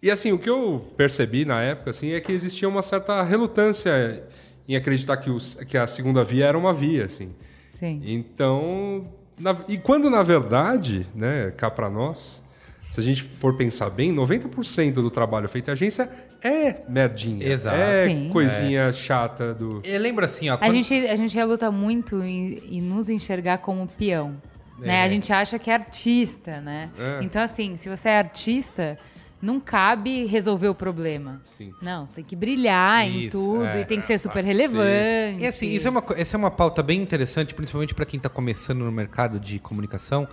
[0.00, 4.22] e assim, o que eu percebi na época assim, é que existia uma certa relutância
[4.68, 7.04] em acreditar que, os, que a segunda via era uma via.
[7.04, 7.30] Assim.
[7.70, 8.00] Sim.
[8.04, 9.04] Então.
[9.40, 12.42] na- e quando na verdade, né, cá para nós,
[12.90, 16.08] se a gente for pensar bem, 90% do trabalho feito em agência
[16.42, 17.46] é merdinha.
[17.46, 17.76] Exato.
[17.76, 18.28] É Sim.
[18.30, 19.80] coisinha chata do.
[19.84, 20.54] Eu lembro assim, ó.
[20.54, 24.36] A quando- gente, a gente reluta muito em, em nos enxergar como peão.
[24.78, 25.02] Né?
[25.04, 26.90] A gente acha que é artista, né?
[26.98, 27.22] É.
[27.24, 28.98] Então, assim, se você é artista,
[29.42, 31.40] não cabe resolver o problema.
[31.44, 31.74] Sim.
[31.82, 35.42] Não, tem que brilhar em Isso, tudo é, e tem que ser super relevante.
[35.42, 38.28] E assim, isso é uma, essa é uma pauta bem interessante, principalmente para quem está
[38.28, 40.28] começando no mercado de comunicação,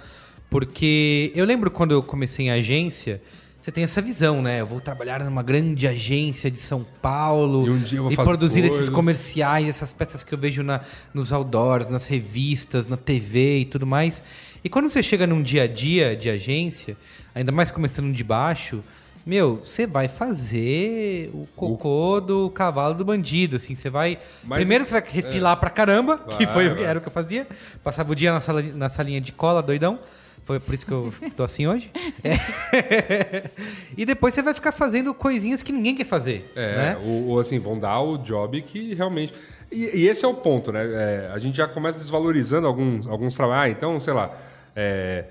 [0.47, 3.19] porque eu lembro quando eu comecei em agência,
[3.59, 4.61] você tem essa visão, né?
[4.61, 8.15] Eu vou trabalhar numa grande agência de São Paulo E um dia eu vou e
[8.15, 8.89] fazer produzir esses coisas.
[8.93, 10.81] comerciais, essas peças que eu vejo na,
[11.13, 14.21] nos outdoors, nas revistas, na TV e tudo mais.
[14.63, 16.95] E quando você chega num dia a dia de agência,
[17.33, 18.83] ainda mais começando de baixo,
[19.29, 24.17] meu, você vai fazer o cocô do cavalo do bandido, assim, você vai...
[24.43, 26.89] Mas- Primeiro você vai refilar pra caramba, que Vai, foi, o que- vai.
[26.89, 27.47] era o que eu fazia.
[27.83, 29.99] Passava o dia na, sala, na salinha de cola, doidão.
[30.45, 31.91] Foi por isso que eu tô assim hoje.
[32.23, 33.43] É.
[33.95, 36.97] e depois você vai ficar fazendo coisinhas que ninguém quer fazer, É, né?
[37.05, 39.31] ou, ou, assim, vão dar o job que realmente.
[39.71, 40.81] E, e esse é o ponto, né?
[40.83, 43.65] É, a gente já começa desvalorizando alguns, alguns trabalhos.
[43.65, 44.31] Ah, então, sei lá.
[44.75, 45.25] é,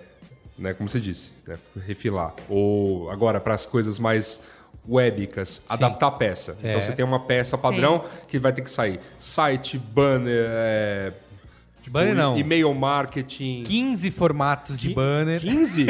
[0.59, 2.35] né, como você disse, né, refilar.
[2.49, 4.43] Ou agora, para as coisas mais
[4.89, 6.57] webicas, adaptar a peça.
[6.63, 6.71] É.
[6.71, 9.01] Então você tem uma peça padrão que vai ter que sair.
[9.19, 11.13] Site, banner, é,
[11.91, 12.39] Banner não.
[12.39, 13.63] e-mail marketing.
[13.65, 15.41] 15 formatos de banner.
[15.41, 15.87] 15?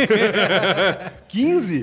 [1.29, 1.83] 15?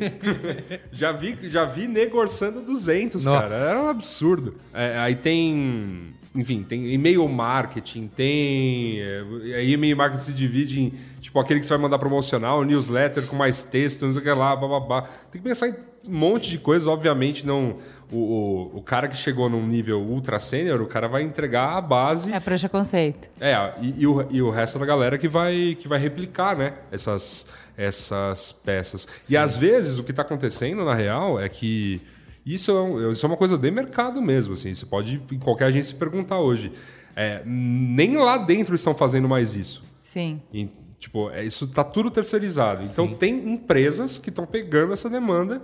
[0.91, 3.47] já, vi, já vi nego orçando 200, Nossa.
[3.47, 3.55] cara.
[3.55, 4.55] Era um absurdo.
[4.73, 6.13] É, aí tem...
[6.35, 8.99] Enfim, tem e-mail marketing, tem...
[8.99, 9.23] é,
[9.55, 10.93] aí e-mail marketing se divide em...
[11.21, 14.31] Tipo, aquele que você vai mandar promocional, newsletter com mais texto, não sei o que
[14.31, 15.03] lá, bababá.
[15.31, 16.87] Tem que pensar em um monte de coisas.
[16.87, 17.77] Obviamente, não...
[18.11, 21.81] O, o, o cara que chegou num nível ultra sênior, o cara vai entregar a
[21.81, 23.27] base É prancha conceito.
[23.41, 26.73] é, e, e o, e o resto da galera que vai, que vai replicar, né?
[26.91, 29.07] Essas, essas peças.
[29.27, 31.99] E às vezes o que está acontecendo, na real, é que
[32.45, 34.53] isso é, um- isso é uma coisa de mercado mesmo.
[34.53, 36.71] Assim, você pode em qualquer agência se perguntar hoje.
[37.15, 39.83] É, nem lá dentro estão fazendo mais isso.
[40.03, 40.41] Sim.
[40.53, 42.83] E, tipo, é, isso tá tudo terceirizado.
[42.83, 45.61] Então tem empresas que estão pegando essa demanda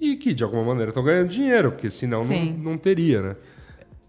[0.00, 2.56] e que, de alguma maneira, estão ganhando dinheiro, porque senão não, Sim.
[2.62, 3.36] não teria, né?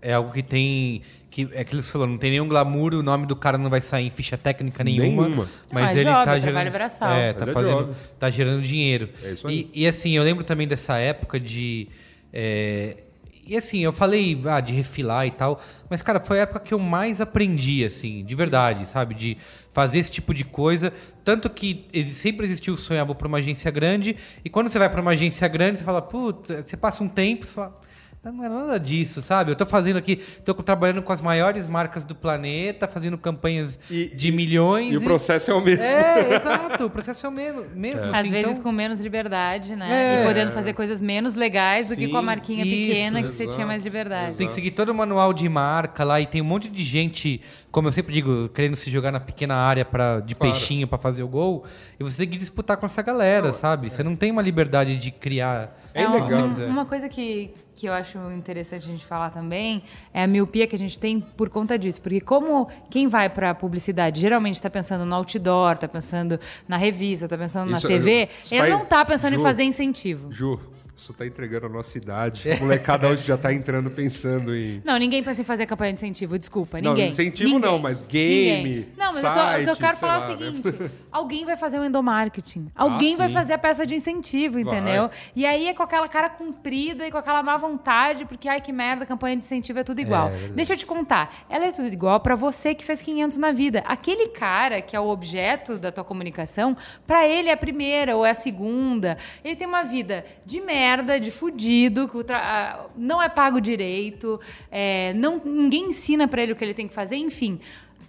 [0.01, 1.01] É algo que tem.
[1.29, 3.69] Que, é aquilo que você falou, não tem nenhum glamour, o nome do cara não
[3.69, 5.23] vai sair em ficha técnica nenhuma.
[5.27, 5.47] Nenhuma.
[5.71, 6.71] Mas Ah, é ele job, tá trabalho gerando.
[6.71, 7.11] braçal.
[7.11, 7.95] É, Mas tá é fazendo.
[8.19, 9.09] tá gerando dinheiro.
[9.23, 9.69] É isso aí.
[9.73, 11.87] E, e, assim, eu lembro também dessa época de.
[12.33, 12.97] é,
[13.45, 16.71] e assim, eu falei ah, de refilar e tal, mas, cara, foi a época que
[16.71, 19.15] eu mais aprendi, assim, de verdade, sabe?
[19.15, 19.37] De
[19.73, 20.93] fazer esse tipo de coisa.
[21.23, 24.15] Tanto que sempre existiu o sonho, ah, vou pra uma agência grande,
[24.45, 27.45] e quando você vai pra uma agência grande, você fala, puta, você passa um tempo,
[27.47, 27.79] você fala.
[28.21, 29.51] Não é nada disso, sabe?
[29.51, 34.07] Eu tô fazendo aqui, tô trabalhando com as maiores marcas do planeta, fazendo campanhas E-
[34.13, 34.91] de milhões.
[34.91, 35.85] E o processo é o mesmo.
[35.85, 37.63] É, exato, o processo é o mesmo.
[37.73, 40.17] mesmo Às assim, vezes então- com menos liberdade, né?
[40.17, 40.21] É.
[40.21, 43.29] E podendo fazer coisas menos legais do que Sim, com a marquinha isso, pequena que
[43.29, 44.35] você exato, tinha mais liberdade.
[44.35, 47.41] Tem que seguir todo o manual de marca lá e tem um monte de gente
[47.71, 50.53] como eu sempre digo, querendo se jogar na pequena área pra, de Claro.
[50.53, 51.65] peixinho pra fazer o gol,
[51.99, 53.89] e você tem que disputar com essa galera, sabe?
[53.89, 55.77] Você não tem uma liberdade de criar.
[55.93, 56.41] É legal.
[56.45, 60.65] um- uma coisa que, que eu acho interessante a gente falar também é a miopia
[60.67, 62.01] que a gente tem por conta disso.
[62.01, 67.27] Porque como quem vai pra publicidade geralmente está pensando no outdoor, tá pensando na revista,
[67.27, 70.31] tá pensando Isso, na TV, eu- ele vai- não tá pensando Ju, em fazer incentivo.
[70.31, 70.59] Ju,
[70.99, 72.51] isso tá entregando a nossa idade.
[72.51, 74.81] A molecada hoje já tá entrando pensando em.
[74.83, 77.07] Não, ninguém pensa em fazer campanha de incentivo, desculpa, Não, ninguém.
[77.09, 77.71] incentivo Ninguém.
[77.71, 78.87] não, mas game, Ninguém.
[78.97, 80.37] Não, mas eu tô- o eu site, quero falar é lá, o né?
[80.37, 82.67] seguinte: alguém vai fazer um endomarketing.
[82.75, 83.33] Alguém vai sim.
[83.33, 85.09] fazer a peça de incentivo, entendeu?
[85.35, 88.71] E aí é com aquela cara comprida e com aquela má vontade, porque ai que
[88.73, 90.29] merda, campanha de incentivo é tudo igual.
[90.53, 93.83] Deixa eu te contar, ela é tudo igual pra você que fez 500 na vida.
[93.87, 96.75] Aquele cara que é o objeto da tua comunicação,
[97.07, 99.17] pra ele é a primeira ou é a segunda.
[99.43, 100.88] Ele tem uma vida de merda,
[101.21, 104.39] de fudido, que tra- não é pago direito,
[104.71, 107.59] é, não, ninguém ensina pra ele o que ele tem que fazer, enfim.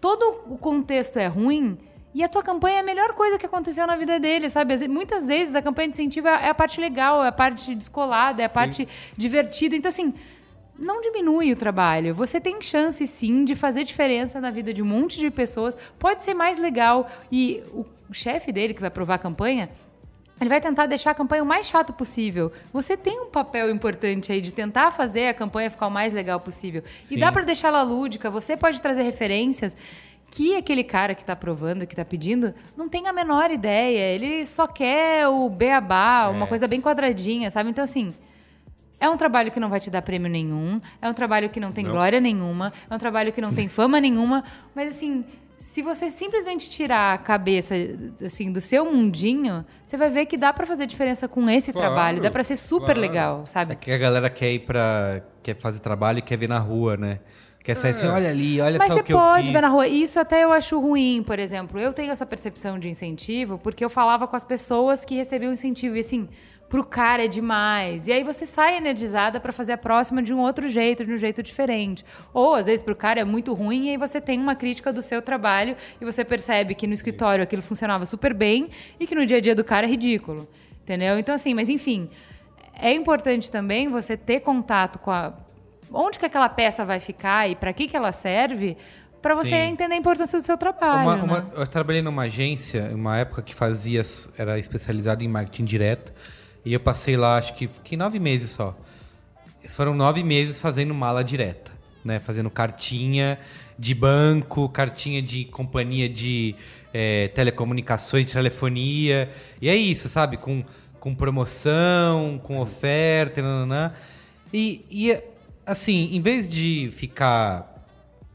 [0.00, 1.76] Todo o contexto é ruim.
[2.12, 4.88] E a tua campanha é a melhor coisa que aconteceu na vida dele, sabe?
[4.88, 8.46] Muitas vezes a campanha de incentivo é a parte legal, é a parte descolada, é
[8.46, 9.76] a parte divertida.
[9.76, 10.12] Então, assim,
[10.76, 12.12] não diminui o trabalho.
[12.14, 15.76] Você tem chance, sim, de fazer diferença na vida de um monte de pessoas.
[16.00, 17.08] Pode ser mais legal.
[17.30, 19.70] E o chefe dele, que vai aprovar a campanha,
[20.40, 22.50] ele vai tentar deixar a campanha o mais chato possível.
[22.72, 26.40] Você tem um papel importante aí de tentar fazer a campanha ficar o mais legal
[26.40, 26.83] possível.
[27.11, 28.31] E dá pra deixar ela lúdica.
[28.31, 29.76] Você pode trazer referências
[30.31, 34.14] que aquele cara que tá aprovando, que tá pedindo, não tem a menor ideia.
[34.14, 37.68] Ele só quer o beabá, uma coisa bem quadradinha, sabe?
[37.68, 38.14] Então, assim,
[38.98, 41.72] é um trabalho que não vai te dar prêmio nenhum, é um trabalho que não
[41.72, 45.24] tem glória nenhuma, é um trabalho que não tem fama nenhuma, mas assim,
[45.61, 47.75] se você simplesmente tirar a cabeça
[48.25, 51.87] assim do seu mundinho, você vai ver que dá pra fazer diferença com esse Claro,
[51.88, 53.01] trabalho, dá pra ser super claro.
[53.01, 53.77] legal, É sabe?
[53.77, 55.20] que a galera quer ir pra.
[55.42, 57.20] quer fazer trabalho e quer ver na rua, né?
[57.62, 59.53] Quer sair assim, olha ali, olha Mas só você o que eu pode fiz.
[59.53, 59.87] ver na rua.
[59.87, 61.79] Isso até eu acho ruim, por exemplo.
[61.79, 65.94] Eu tenho essa percepção de incentivo porque eu falava com as pessoas que recebiam incentivo.
[65.94, 66.27] E assim,
[66.70, 68.06] pro cara é demais.
[68.06, 71.18] E aí você sai energizada pra fazer a próxima de um outro jeito, de um
[71.18, 72.04] jeito diferente.
[72.33, 75.02] Ou às vezes pro cara é muito ruim e aí você tem uma crítica do
[75.02, 79.26] seu trabalho e você percebe que no escritório aquilo funcionava super bem e que no
[79.26, 80.48] dia a dia do cara é ridículo.
[80.85, 81.18] Entendeu?
[81.18, 82.09] Então, assim, mas enfim.
[82.83, 85.35] É importante também você ter contato com a.
[85.92, 88.76] Onde que aquela peça vai ficar e para que, que ela serve,
[89.20, 89.72] para você Sim.
[89.72, 91.02] entender a importância do seu trabalho.
[91.02, 91.22] Uma- né?
[91.24, 94.02] uma- eu trabalhei numa agência, uma época que fazia,
[94.38, 96.12] era especializada em marketing direto,
[96.64, 98.77] e eu passei lá, acho que fiquei nove meses só.
[99.68, 101.70] Foram nove meses fazendo mala direta,
[102.05, 102.18] né?
[102.18, 103.38] Fazendo cartinha
[103.79, 106.55] de banco, cartinha de companhia de
[106.92, 109.31] eh, telecomunicações, de telefonia.
[109.61, 110.37] E é isso, sabe?
[110.37, 110.64] Com,
[110.99, 113.92] com promoção, com oferta, nananã.
[114.53, 115.18] E, e,
[115.64, 117.70] assim, em vez de ficar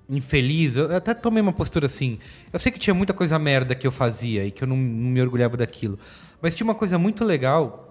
[0.10, 2.18] infeliz, eu até tomei uma postura assim.
[2.52, 5.12] Eu sei que tinha muita coisa merda que eu fazia e que eu não, não
[5.12, 6.00] me orgulhava daquilo.
[6.42, 7.85] Mas tinha uma coisa muito legal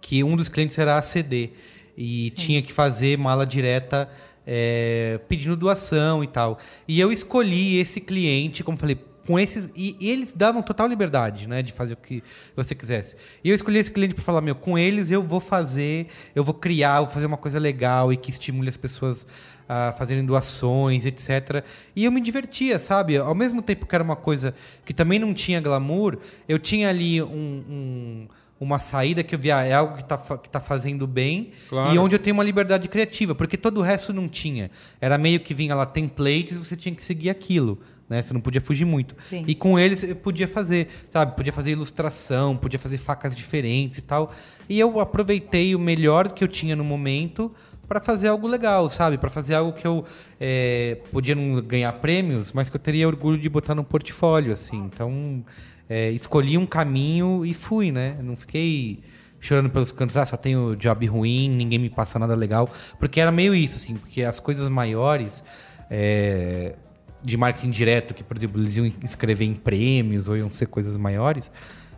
[0.00, 1.50] que um dos clientes era a CD
[1.96, 4.08] e tinha que fazer mala direta
[4.46, 6.58] é, pedindo doação e tal.
[6.86, 11.46] E eu escolhi esse cliente, como falei, com esses e, e eles davam total liberdade,
[11.46, 12.22] né, de fazer o que
[12.56, 13.16] você quisesse.
[13.44, 16.54] E eu escolhi esse cliente para falar, meu, com eles eu vou fazer, eu vou
[16.54, 19.26] criar, vou fazer uma coisa legal e que estimule as pessoas
[19.68, 21.64] a fazerem doações, etc.
[21.94, 23.16] E eu me divertia, sabe?
[23.16, 26.18] Ao mesmo tempo que era uma coisa que também não tinha glamour,
[26.48, 28.28] eu tinha ali um- um
[28.62, 31.94] uma saída que eu via, é algo que está que tá fazendo bem Claro.
[31.94, 34.70] e onde eu tenho uma liberdade criativa, porque todo o resto não tinha.
[35.00, 37.78] Era meio que vinha lá templates, você tinha que seguir aquilo.
[38.08, 38.20] Né?
[38.20, 39.16] Você não podia fugir muito.
[39.20, 39.42] Sim.
[39.46, 41.34] E com eles eu podia fazer, sabe?
[41.34, 44.32] Podia fazer ilustração, podia fazer facas diferentes e tal.
[44.68, 47.50] E eu aproveitei o melhor que eu tinha no momento
[47.88, 49.18] para fazer algo legal, sabe?
[49.18, 50.04] Para fazer algo que eu
[50.40, 54.78] é, podia não ganhar prêmios, mas que eu teria orgulho de botar no portfólio, assim.
[54.92, 55.44] Então,
[55.92, 58.16] é, escolhi um caminho e fui, né?
[58.22, 59.02] Não fiquei
[59.38, 62.66] chorando pelos cantos, ah, só tenho job ruim, ninguém me passa nada legal.
[62.98, 65.44] Porque era meio isso, assim, porque as coisas maiores
[65.90, 66.76] é,
[67.22, 70.96] de marketing direto, que, por exemplo, eles iam inscrever em prêmios ou iam ser coisas
[70.96, 71.50] maiores,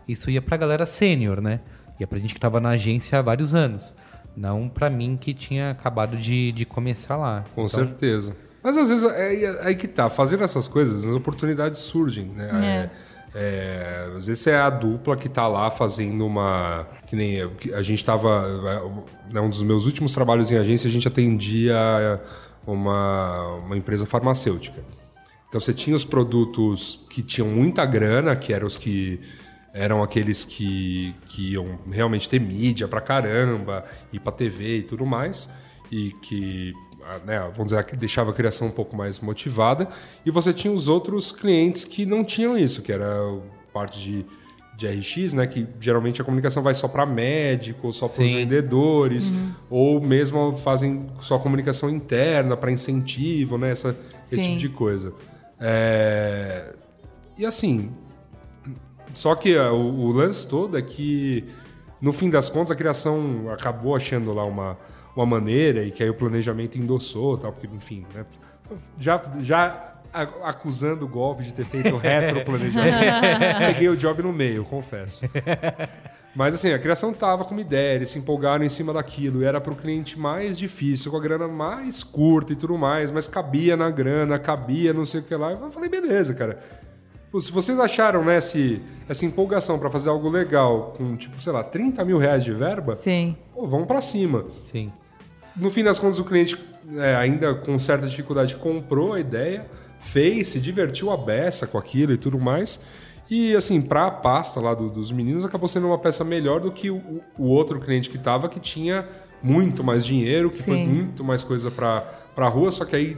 [0.09, 1.61] isso ia pra galera sênior, né?
[2.01, 3.95] Ia pra gente que tava na agência há vários anos.
[4.37, 7.45] Não pra mim que tinha acabado de, de começar lá.
[7.55, 8.35] Com Então, certeza.
[8.61, 10.09] Mas às vezes é, é aí que tá.
[10.11, 12.51] Fazendo essas coisas, as oportunidades surgem, né?
[12.91, 12.91] É,
[13.35, 16.87] é, às vezes é a dupla que tá lá fazendo uma.
[17.07, 18.47] Que nem eu, a gente tava.
[19.35, 22.21] é, Um dos meus últimos trabalhos em agência, a gente atendia
[22.67, 24.85] uma, uma empresa farmacêutica.
[25.49, 29.21] Então você tinha os produtos que tinham muita grana, que eram os que
[29.73, 35.05] eram aqueles que, que iam realmente ter mídia pra caramba, ir pra TV e tudo
[35.05, 35.51] mais.
[35.91, 36.73] e que,
[37.25, 39.89] né, vamos dizer, que deixava a criação um pouco mais motivada.
[40.25, 43.09] E você tinha os outros clientes que não tinham isso, que era
[43.73, 44.27] parte de,
[44.77, 49.33] de RX, né, que geralmente a comunicação vai só para médicos, só para os vendedores,
[49.69, 55.13] ou mesmo fazem só comunicação interna para incentivo, né, essa, esse tipo de coisa.
[55.61, 56.75] É,
[57.37, 57.91] E assim,
[59.15, 61.45] só que ah, o, o lance todo é que,
[62.01, 64.77] no fim das contas, a criação acabou achando lá uma,
[65.17, 68.25] uma maneira e que aí o planejamento endossou, tal, porque, enfim, né?
[68.99, 72.97] Já, já a- acusando o golpe de ter feito retro planejamento.
[73.59, 75.25] Peguei o job no meio, confesso.
[76.35, 79.45] Mas assim, a criação tava com uma ideia, eles se empolgaram em cima daquilo, e
[79.45, 83.77] era pro cliente mais difícil, com a grana mais curta e tudo mais, mas cabia
[83.77, 85.53] na grana, cabia não sei o que lá.
[85.53, 86.59] Eu falei, beleza, cara.
[87.41, 91.63] Se vocês acharam né, esse- essa empolgação pra fazer algo legal com, tipo, sei lá,
[91.63, 93.37] 30 mil reais de verba, Sim.
[93.53, 94.45] pô, vamos pra cima.
[94.73, 94.93] Sim.
[95.57, 96.59] No fim das contas, o cliente,
[96.97, 99.67] é, ainda com certa dificuldade, comprou a ideia,
[100.01, 102.81] fez, se divertiu a beça com aquilo e tudo mais.
[103.31, 106.91] E, assim, pra pasta lá do- dos meninos, acabou sendo uma peça melhor do que
[106.91, 109.07] o, o outro cliente que tava, que tinha
[109.43, 110.87] muito mais dinheiro, que foi Sim.
[110.87, 112.01] muito mais coisa pra,
[112.35, 113.17] pra rua, só que aí.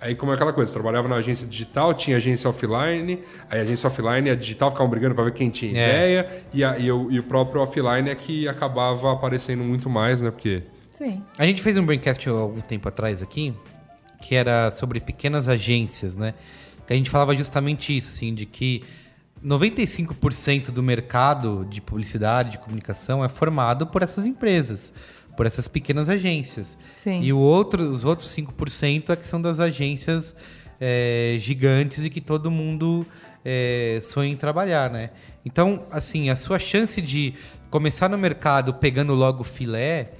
[0.00, 3.86] Aí, como é aquela coisa, trabalhava na agência digital, tinha agência offline, aí a agência
[3.86, 5.86] offline e a digital ficavam brigando pra ver quem tinha É.
[5.88, 10.20] ideia, e, a- e o, e o próprio offline é que acabava aparecendo muito mais,
[10.20, 10.30] né?
[10.30, 10.62] Porque
[10.94, 11.22] Sim.
[11.36, 13.52] A gente fez um braincast há algum tempo atrás aqui,
[14.22, 16.34] que era sobre pequenas agências, né?
[16.86, 18.82] Que a gente falava justamente isso, assim, de que
[19.44, 24.94] 95% do mercado de publicidade, de comunicação é formado por essas empresas,
[25.36, 26.78] por essas pequenas agências.
[26.96, 27.20] Sim.
[27.20, 30.32] E o outro, os outros 5% é que são das agências
[30.80, 33.04] é, gigantes e que todo mundo
[33.44, 35.10] é, sonha em trabalhar, né?
[35.44, 37.34] Então, assim, a sua chance de
[37.68, 40.12] começar no mercado pegando logo filé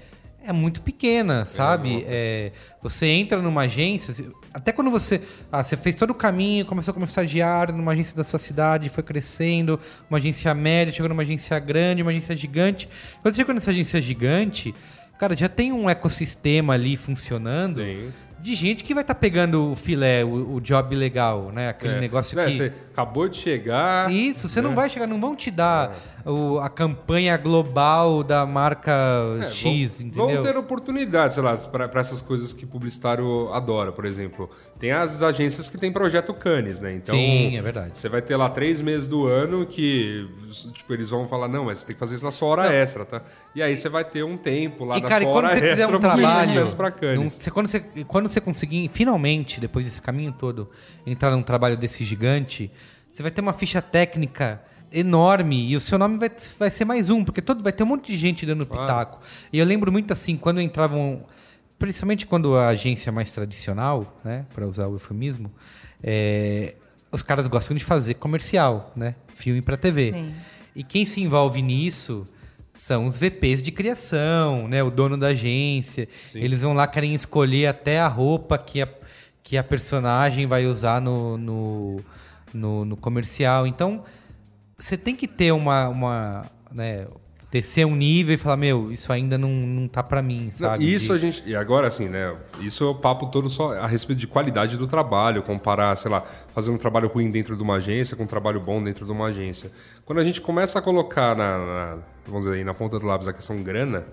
[0.46, 2.04] é muito pequena, sabe?
[2.06, 2.52] É,
[2.82, 4.14] você entra numa agência,
[4.52, 8.22] até quando você, ah, você fez todo o caminho, começou como estagiário numa agência da
[8.22, 12.88] sua cidade, foi crescendo, uma agência média, chegou numa agência grande, uma agência gigante.
[13.22, 14.74] Quando chegou nessa agência gigante,
[15.18, 18.12] cara, já tem um ecossistema ali funcionando Tem.
[18.40, 21.68] De gente que vai estar pegando o filé, o, o job legal, né?
[21.70, 22.00] Aquele É.
[22.00, 22.52] negócio Né, que...
[22.52, 24.10] Você acabou de chegar.
[24.12, 24.76] Isso, você não né?
[24.76, 28.92] vai chegar, não vão te dar o- a campanha global da marca
[29.42, 30.26] É, X, vão, entendeu?
[30.34, 34.48] Vão ter oportunidades, sei lá, para essas coisas que publicitário adora, por exemplo.
[34.78, 36.92] Tem as agências que tem projeto Cannes, né?
[36.94, 37.92] Então, Sim, é verdade.
[37.98, 40.28] Você vai ter lá três meses do ano que,
[40.74, 43.04] tipo, eles vão falar, não, mas você tem que fazer isso na sua hora extra,
[43.04, 43.22] tá?
[43.54, 46.00] E aí você vai ter um tempo lá E na cara, sua hora extra um
[46.00, 47.34] trabalho, pra Cannes.
[47.40, 50.70] você- quando, você, quando você conseguir, finalmente, depois desse caminho todo,
[51.06, 52.70] entrar num trabalho desse gigante,
[53.12, 54.60] você vai ter uma ficha técnica
[54.92, 57.86] enorme e o seu nome vai, vai ser mais um, porque todo vai ter um
[57.86, 59.20] monte de gente dando pitaco.
[59.52, 61.24] E eu lembro muito assim, quando entravam,
[61.78, 65.50] principalmente quando a agência é mais tradicional, né, para usar o eufemismo,
[66.02, 66.74] é,
[67.10, 70.12] os caras gostam de fazer comercial, né, filme para TV.
[70.12, 70.34] Sim.
[70.76, 72.26] E quem se envolve nisso
[72.74, 74.82] são os VPs de criação, né?
[74.82, 76.08] O dono da agência.
[76.34, 78.88] Eles vão lá, querem escolher até a roupa que a,
[79.42, 82.00] que a personagem vai usar no, no,
[82.52, 83.66] no, no comercial.
[83.66, 84.04] Então,
[84.76, 85.88] você tem que ter uma.
[85.88, 87.06] uma né,
[87.54, 90.92] descer um nível e falar, meu, isso ainda não, não tá pra mim, Não, sabe?
[90.92, 91.42] isso De- a gente.
[91.46, 92.34] E agora, assim, né?
[92.60, 96.24] Isso é o papo todo só a respeito de qualidade do trabalho, comparar, sei lá,
[96.52, 99.26] fazer um trabalho ruim dentro de uma agência com um trabalho bom dentro de uma
[99.26, 99.70] agência.
[100.04, 103.28] Quando a gente começa a colocar na, na- vamos dizer aí, na ponta do lápis
[103.28, 104.04] a questão grana,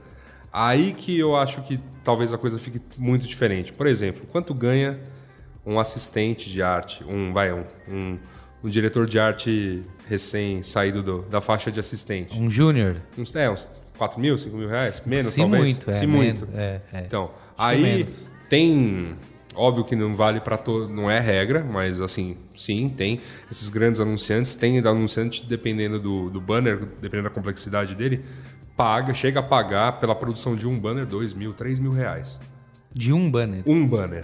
[0.53, 3.73] aí que eu acho que talvez a coisa fique muito diferente.
[3.73, 4.99] Por exemplo, quanto ganha
[5.65, 8.19] um assistente de arte, um, vai, um, um,
[8.63, 12.37] um diretor de arte recém saído do- da faixa de assistente?
[12.39, 12.97] Um júnior.
[13.17, 15.01] Uns, é, uns 4 mil, 5 mil reais?
[15.05, 15.63] Menos, Se talvez?
[15.63, 16.47] muito, é, Se muito.
[16.55, 16.99] é, é.
[17.05, 18.29] Então, aí menos.
[18.49, 19.15] tem...
[19.53, 20.87] Óbvio que não vale para todo...
[20.87, 23.19] Não é regra, mas assim, sim, tem.
[23.51, 28.23] Esses grandes anunciantes, tem anunciante, dependendo do, do banner, dependendo da complexidade dele,
[28.77, 32.39] paga, chega a pagar pela produção de um banner 2 mil, 3 mil reais.
[32.93, 33.61] De um banner.
[33.65, 34.23] Um banner.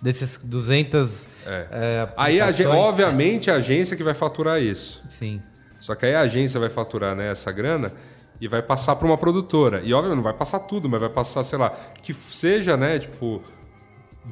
[0.00, 1.26] Desses 200.
[1.44, 1.66] É.
[1.70, 5.02] é, Aí, a, obviamente, a agência que vai faturar isso.
[5.10, 5.42] Sim.
[5.78, 7.92] Só que aí a agência vai faturar né, essa grana
[8.40, 9.80] e vai passar para uma produtora.
[9.82, 11.70] E obviamente não vai passar tudo, mas vai passar, sei lá,
[12.02, 13.42] que seja, né, tipo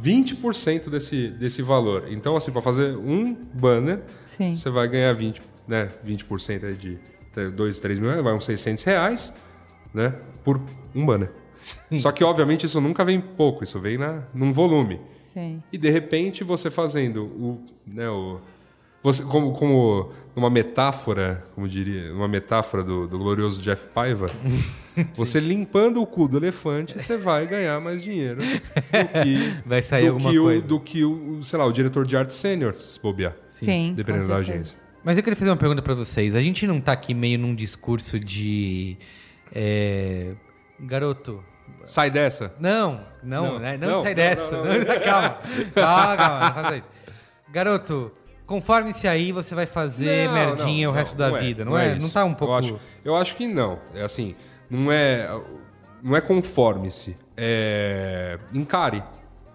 [0.00, 2.04] 20% desse, desse valor.
[2.08, 4.54] Então, assim, para fazer um banner, Sim.
[4.54, 6.98] você vai ganhar 20, né, 20% aí de
[7.54, 9.34] 2, 3 mil, reais, vai uns 600 reais,
[9.92, 10.14] né,
[10.44, 10.60] por
[10.94, 11.30] um banner.
[11.98, 15.00] Só que, obviamente, isso nunca vem pouco, isso vem na, num volume.
[15.32, 15.62] Sim.
[15.72, 18.40] E de repente você fazendo o, né, o
[19.02, 24.26] Você, como, como uma metáfora, como diria, uma metáfora do, do glorioso Jeff Paiva,
[25.14, 30.06] você limpando o cu do elefante, você vai ganhar mais dinheiro do que, Vai sair
[30.06, 30.66] do alguma que coisa.
[30.66, 33.36] O, do que o, sei lá, o diretor de arte sênior, se bobear.
[33.48, 34.78] Sim, Dependendo da agência.
[35.04, 36.34] Mas eu queria fazer uma pergunta pra vocês.
[36.34, 38.96] A gente não tá aqui meio num discurso de.
[39.54, 40.32] é,
[40.80, 41.42] Garoto.
[41.84, 42.52] Sai dessa.
[42.60, 43.76] Não, não, Não, né?
[43.78, 44.56] Não, não, sai não, dessa.
[44.56, 45.38] não, Não, calma.
[45.74, 46.90] Calma, calma, não faça isso.
[47.50, 48.12] Garoto,
[48.46, 51.78] conforme-se aí, você vai fazer Não, merdinha não, o resto não, da é, vida, não,
[51.78, 51.90] é?
[51.90, 52.12] Não isso.
[52.14, 52.52] tá um pouco.
[52.52, 53.78] Eu acho, eu acho que não.
[53.94, 54.34] É assim,
[54.68, 55.28] não é,
[56.02, 57.16] não é conforme-se.
[57.36, 59.02] É encare.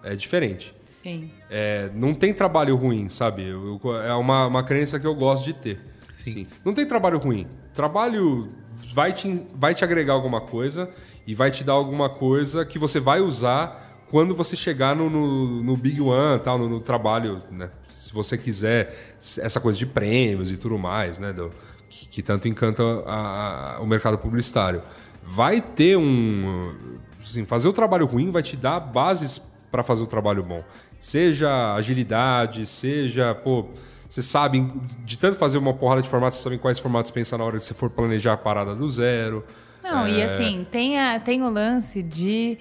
[0.02, 0.74] É diferente.
[0.88, 1.30] Sim.
[1.50, 3.46] É, não tem trabalho ruim, sabe?
[3.48, 5.80] Eu- eu- é uma, uma crença que eu gosto de ter.
[6.12, 6.46] Sim.
[6.64, 7.46] Não tem trabalho ruim.
[7.74, 8.48] Trabalho
[8.94, 10.88] vai te, vai te agregar alguma coisa
[11.26, 15.62] e vai te dar alguma coisa que você vai usar quando você chegar no, no,
[15.62, 17.70] no Big One, tal, no, no trabalho, né?
[17.88, 21.32] Se você quiser essa coisa de prêmios e tudo mais, né?
[21.32, 21.50] do-
[21.88, 24.82] que, que tanto encanta a- a- o mercado publicitário.
[25.22, 26.74] Vai ter um.
[27.22, 30.62] Assim, fazer o trabalho ruim vai te dar bases para fazer o trabalho bom.
[30.98, 33.66] Seja agilidade, seja, pô,
[34.08, 34.60] você sabe,
[35.04, 37.56] de tanto fazer uma porrada de formatos, você sabe em quais formatos pensar na hora
[37.58, 39.42] que você for planejar a parada do zero.
[39.84, 42.58] Não, e assim, tem, a, tem o lance de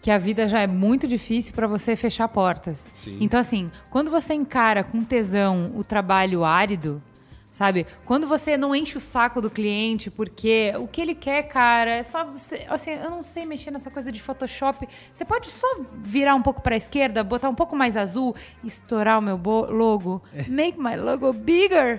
[0.00, 2.90] que a vida já é muito difícil para você fechar portas.
[2.94, 3.18] Sim.
[3.20, 7.02] Então, assim, quando você encara com tesão o trabalho árido,
[7.62, 7.86] sabe?
[8.04, 12.02] Quando você não enche o saco do cliente, porque o que ele quer, cara, é
[12.02, 12.28] só.
[12.68, 14.88] Assim, eu não sei mexer nessa coisa de Photoshop.
[15.12, 18.34] Você pode só virar um pouco para a esquerda, botar um pouco mais azul,
[18.64, 19.40] estourar o meu
[19.70, 21.98] logo, make my logo bigger.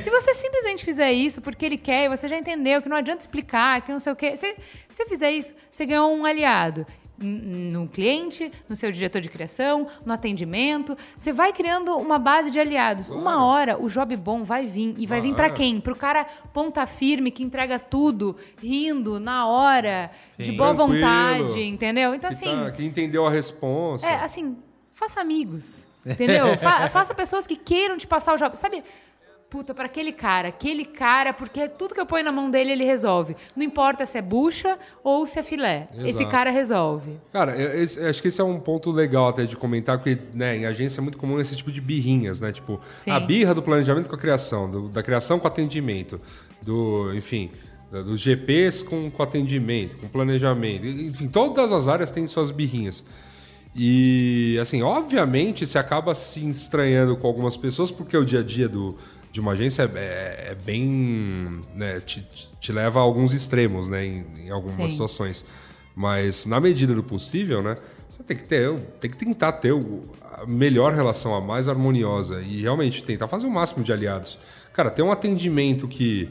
[0.00, 3.20] Se você simplesmente fizer isso porque ele quer, e você já entendeu que não adianta
[3.20, 4.36] explicar, que não sei o quê.
[4.36, 4.54] Se
[4.88, 6.86] você fizer isso, você ganhou um aliado
[7.22, 10.96] no cliente, no seu diretor de criação, no atendimento.
[11.16, 13.08] Você vai criando uma base de aliados.
[13.10, 14.94] Uma hora o job bom vai vir.
[14.98, 15.80] E vai vir pra quem?
[15.80, 21.00] Pro cara ponta firme que entrega tudo, rindo, na hora, de boa Tranquilo.
[21.00, 22.14] vontade, entendeu?
[22.14, 22.64] Então, que, assim.
[22.64, 24.06] tá- que entendeu a resposta.
[24.06, 24.56] É, assim,
[24.94, 25.84] faça amigos.
[26.04, 26.56] Entendeu?
[26.56, 28.56] Fa- faça pessoas que queiram te passar o job.
[28.56, 28.82] Sabe?
[29.50, 32.84] Puta, pra aquele cara, aquele cara, porque tudo que eu ponho na mão dele, ele
[32.84, 33.34] resolve.
[33.56, 35.88] Não importa se é bucha ou se é filé.
[35.98, 36.30] Esse Exato.
[36.30, 37.18] cara resolve.
[37.32, 40.56] Cara, eu- esse- acho que esse é um ponto legal até de comentar, porque né,
[40.56, 42.52] em agência é muito comum esse tipo de birrinhas, né?
[42.52, 43.10] Tipo, Sim.
[43.10, 46.20] a birra do planejamento com a criação, do- da criação com atendimento,
[46.62, 47.50] do, enfim,
[47.90, 50.86] dos GPs com, com atendimento, com planejamento.
[50.86, 53.04] Enfim, todas as áreas têm suas birrinhas.
[53.74, 58.68] E, assim, obviamente você acaba se estranhando com algumas pessoas, porque o dia a dia
[58.68, 58.96] do,
[59.32, 61.60] de uma agência é, é- bem.
[61.74, 62.26] Né, te,
[62.60, 64.04] te leva a alguns extremos, né?
[64.04, 64.88] Em, em algumas Sim.
[64.88, 65.44] situações.
[65.94, 67.74] Mas, na medida do possível, né?
[68.08, 69.72] Você tem que ter, tem que tentar ter
[70.32, 72.42] a melhor relação, a mais harmoniosa.
[72.42, 74.38] E realmente tentar fazer o máximo de aliados.
[74.72, 76.28] Cara, ter um atendimento que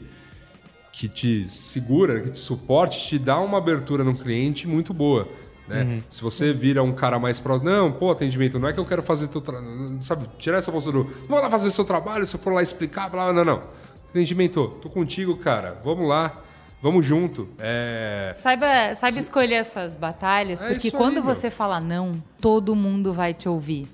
[0.92, 5.26] que te segura, que te suporte, te dá uma abertura no cliente muito boa.
[5.70, 6.02] Né?
[6.08, 9.02] Se você vira um cara mais próximo, não, pô, atendimento, não é que eu quero
[9.02, 12.34] fazer teu trabalho, sabe, tirar essa postura, do, não vou lá fazer seu trabalho, se
[12.34, 13.62] eu for lá explicar, blá, não, não.
[14.08, 16.42] Atendimento, tô contigo, cara, vamos lá,
[16.82, 17.48] vamos junto.
[17.60, 18.34] É...
[18.38, 23.12] Saiba, saiba escolher as suas batalhas, É porque quando aí, você fala não, todo mundo
[23.12, 23.86] vai te ouvir.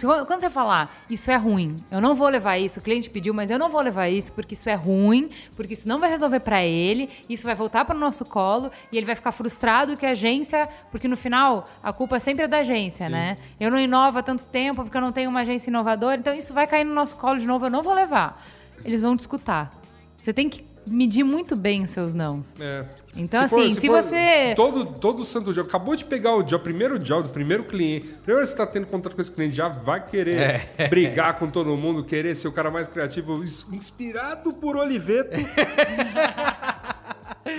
[0.00, 3.48] Quando você falar, isso é ruim, eu não vou levar isso, o cliente pediu, mas
[3.50, 6.64] eu não vou levar isso porque isso é ruim, porque isso não vai resolver pra
[6.64, 10.10] ele, isso vai voltar para o nosso colo e ele vai ficar frustrado que a
[10.10, 13.36] agência, porque no final a culpa sempre é da agência, né?
[13.58, 16.52] Eu não inovo há tanto tempo porque eu não tenho uma agência inovadora, então isso
[16.52, 18.44] vai cair no nosso colo de novo, eu não vou levar.
[18.84, 19.72] Eles vão te escutar.
[20.16, 22.54] Você tem que medir muito bem os seus nãos.
[22.60, 22.84] É.
[23.16, 27.28] Então, assim, se você- Todo, todo santo job, acabou de pegar o job, primeiro job,
[27.28, 28.06] do primeiro cliente.
[28.24, 30.88] Primeiro você tá tendo contato com esse cliente, já vai querer É.
[30.88, 35.30] brigar com todo mundo, querer ser o cara mais criativo, ins- inspirado por Oliveto.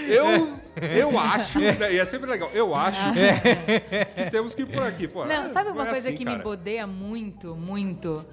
[0.09, 0.57] eu,
[0.97, 2.99] eu acho, né, e é sempre legal, eu acho
[4.15, 5.07] que temos que ir por aqui.
[5.07, 6.37] Pô, Não, é- sabe uma é coisa assim, que cara.
[6.37, 8.25] me bodeia muito, muito?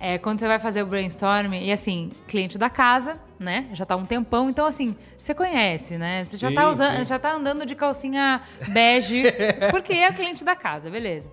[0.00, 3.66] É quando você vai fazer o brainstorm e assim, cliente da casa, né?
[3.72, 6.24] Já tá um tempão, então assim, você conhece, né?
[6.24, 7.04] Você já, Sim, tá usando, sim.
[7.04, 9.24] já tá andando de calcinha bege,
[9.72, 11.28] porque é cliente da casa, beleza.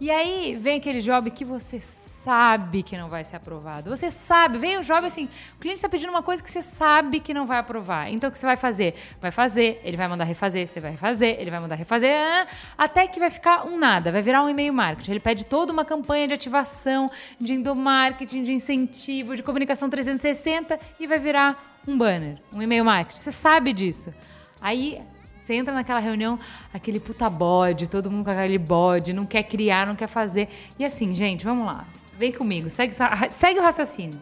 [0.00, 3.90] E aí vem aquele job que você sabe que não vai ser aprovado.
[3.90, 7.20] Você sabe, vem o job assim, o cliente está pedindo uma coisa que você sabe
[7.20, 8.10] que não vai aprovar.
[8.10, 8.94] Então o que você vai fazer?
[9.20, 12.46] Vai fazer, ele vai mandar refazer, você vai refazer, ele vai mandar refazer,
[12.76, 15.10] até que vai ficar um nada, vai virar um e-mail marketing.
[15.10, 21.06] Ele pede toda uma campanha de ativação, de endomarketing, de incentivo, de comunicação 360 e
[21.06, 23.20] vai virar um banner, um e-mail marketing.
[23.20, 24.12] Você sabe disso.
[24.60, 25.02] Aí
[25.42, 26.38] você entra naquela reunião,
[26.72, 30.48] aquele puta bode, todo mundo com aquele bode, não quer criar, não quer fazer.
[30.78, 31.86] E assim, gente, vamos lá.
[32.18, 32.94] Vem comigo, segue,
[33.30, 34.20] segue o raciocínio.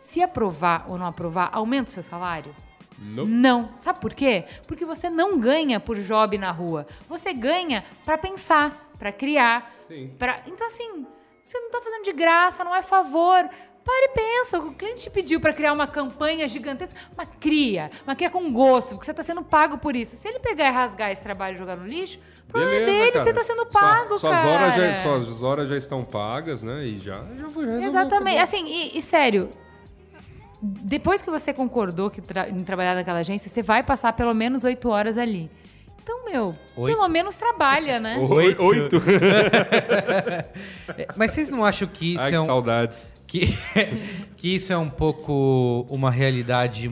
[0.00, 2.54] Se aprovar ou não aprovar, aumenta o seu salário?
[2.98, 3.30] Nope.
[3.30, 3.70] Não.
[3.76, 4.44] Sabe por quê?
[4.66, 6.86] Porque você não ganha por job na rua.
[7.08, 9.74] Você ganha pra pensar, pra criar.
[9.82, 10.14] Sim.
[10.18, 10.42] Pra...
[10.46, 11.06] Então, assim,
[11.42, 13.48] você não tá fazendo de graça, não é favor.
[13.86, 14.58] Para e pensa.
[14.58, 16.98] O cliente te pediu pra criar uma campanha gigantesca.
[17.16, 17.88] Mas cria.
[18.04, 20.16] Mas cria com gosto, porque você tá sendo pago por isso.
[20.16, 22.18] Se ele pegar e rasgar esse trabalho e jogar no lixo,
[22.48, 23.24] o problema é dele, cara.
[23.24, 24.48] você tá sendo pago, suas cara.
[24.48, 26.84] Horas já, suas horas já estão pagas, né?
[26.84, 27.86] E já, já foi resolvido.
[27.86, 28.38] Exatamente.
[28.40, 29.50] Assim, e, e sério,
[30.60, 34.64] depois que você concordou que tra- em trabalhar naquela agência, você vai passar pelo menos
[34.64, 35.48] oito horas ali.
[36.02, 36.96] Então, meu, Oito?
[36.96, 38.16] pelo menos trabalha, né?
[38.18, 38.96] Oi- Oito.
[40.96, 43.08] É, Mas vocês não acham que isso Ai, é que um, saudades.
[43.26, 43.56] Que,
[44.36, 46.90] que isso é um pouco uma realidade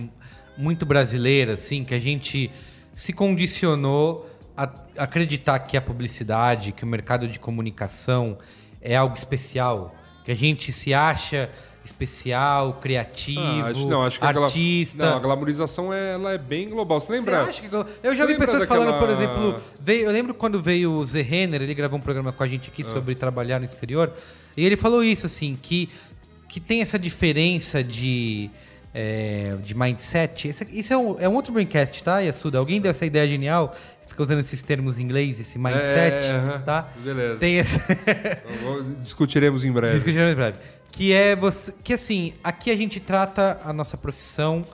[0.57, 2.51] muito brasileira, assim, que a gente
[2.95, 8.39] se condicionou a acreditar que a publicidade, que o mercado de comunicação
[8.81, 11.51] é algo especial, que a gente se acha
[11.85, 15.05] especial, criativo, Ah, acho, não, acho que artista.
[15.05, 16.99] não, a glamorização é, ela é bem global.
[16.99, 17.43] Você Você lembra?
[17.43, 20.33] acha que eu eu já Você vi pessoas falando, por daquela- exemplo, veio, eu lembro
[20.33, 22.73] quando veio o Zé Renner, ele gravou um programa com a gente Ah.
[22.73, 24.13] aqui sobre trabalhar no exterior,
[24.57, 25.91] e ele falou isso, assim, que,
[26.55, 28.49] que tem essa diferença de,
[28.95, 30.49] é, de mindset.
[30.49, 32.59] Isso, isso é, um, é um outro braincast, tá, Yasuda?
[32.59, 33.75] Alguém deu essa ideia genial?
[34.07, 36.89] Fica usando esses termos em inglês, esse mindset, É, tá?
[37.03, 37.41] Beleza.
[37.41, 37.81] Tem esse...
[39.03, 39.95] Discutiremos em breve.
[39.95, 40.59] Discutiremos em breve.
[40.93, 41.75] Que é você.
[41.83, 44.65] Que assim, aqui a gente trata a nossa profissão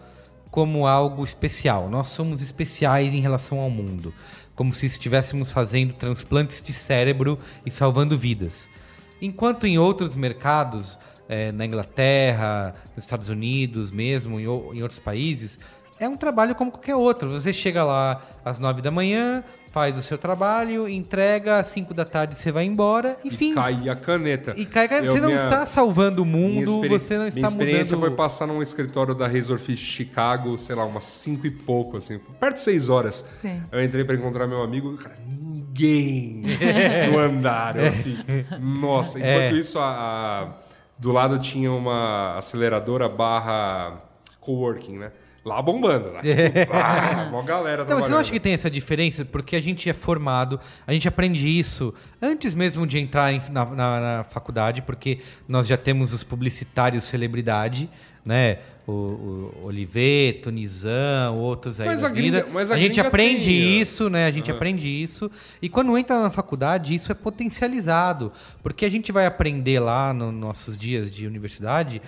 [0.50, 1.88] como algo especial.
[1.88, 4.12] Nós somos especiais em relação ao mundo.
[4.54, 8.68] Como se estivéssemos fazendo transplantes de cérebro e salvando vidas.
[9.22, 10.98] Enquanto em outros mercados,
[11.32, 15.58] eh, na Inglaterra, nos Estados Unidos mesmo, em, em outros países,
[16.00, 17.30] é um trabalho como qualquer outro.
[17.30, 22.04] Você chega lá às nove da manhã, faz o seu trabalho, entrega, às cinco da
[22.04, 24.52] tarde você vai embora e, E cai a caneta.
[24.56, 27.48] E cai, cara, Eu- você não minha- está salvando o mundo, você não está Minha
[27.48, 28.08] experiência mudando...
[28.08, 32.54] foi passar num escritório da Razorfish Chicago, sei lá, umas 5 e pouco, assim, perto
[32.54, 33.24] de 6 horas.
[33.40, 33.62] Sim.
[33.70, 36.42] Eu entrei pra encontrar meu amigo, cara, ninguém
[37.12, 37.76] no andar.
[37.76, 38.16] Eu assim,
[38.60, 39.18] nossa.
[39.18, 39.52] Enquanto É.
[39.52, 40.69] isso, a, a-
[41.00, 44.02] do lado tinha uma aceleradora barra
[44.40, 45.12] coworking, né?
[45.42, 46.20] Lá bombando, né?
[46.70, 49.24] Ah, uma galera Não, mas você não acha que tem essa diferença?
[49.24, 53.64] Porque a gente é formado, a gente aprende isso antes mesmo de entrar em- na,
[53.64, 57.88] na- na faculdade, porque nós já temos os publicitários celebridade,
[58.22, 58.58] né?
[58.86, 62.50] O, o Oliveto, Nizam, outros aí Mas da a gringa- vida.
[62.52, 64.26] mas a gente gringa aprende tem, isso, né?
[64.26, 65.30] A gente aprende isso.
[65.62, 68.32] E quando entra na faculdade, isso é potencializado.
[68.62, 72.02] Porque a gente vai aprender lá nos nossos dias de universidade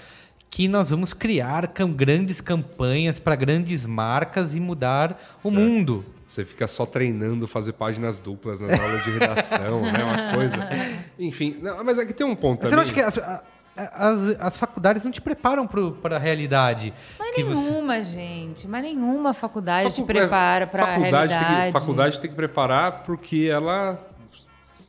[0.50, 1.66] que nós vamos criar
[1.96, 6.04] grandes campanhas para grandes marcas e mudar o mundo.
[6.26, 10.02] Você fica só treinando fazer páginas duplas nas aulas de redação, né?
[10.04, 10.56] Uma coisa.
[11.18, 13.02] Enfim, não, mas aqui tem um ponto Você não também.
[13.04, 13.42] acha que as, a-
[13.76, 16.92] as, as faculdades não te preparam para a realidade?
[17.18, 18.68] Mas que você- nenhuma, gente.
[18.68, 21.66] Mas nenhuma faculdade te Facu- prepara pra faculdade Tem realidade.
[21.72, 23.98] que, faculdade tem que preparar porque ela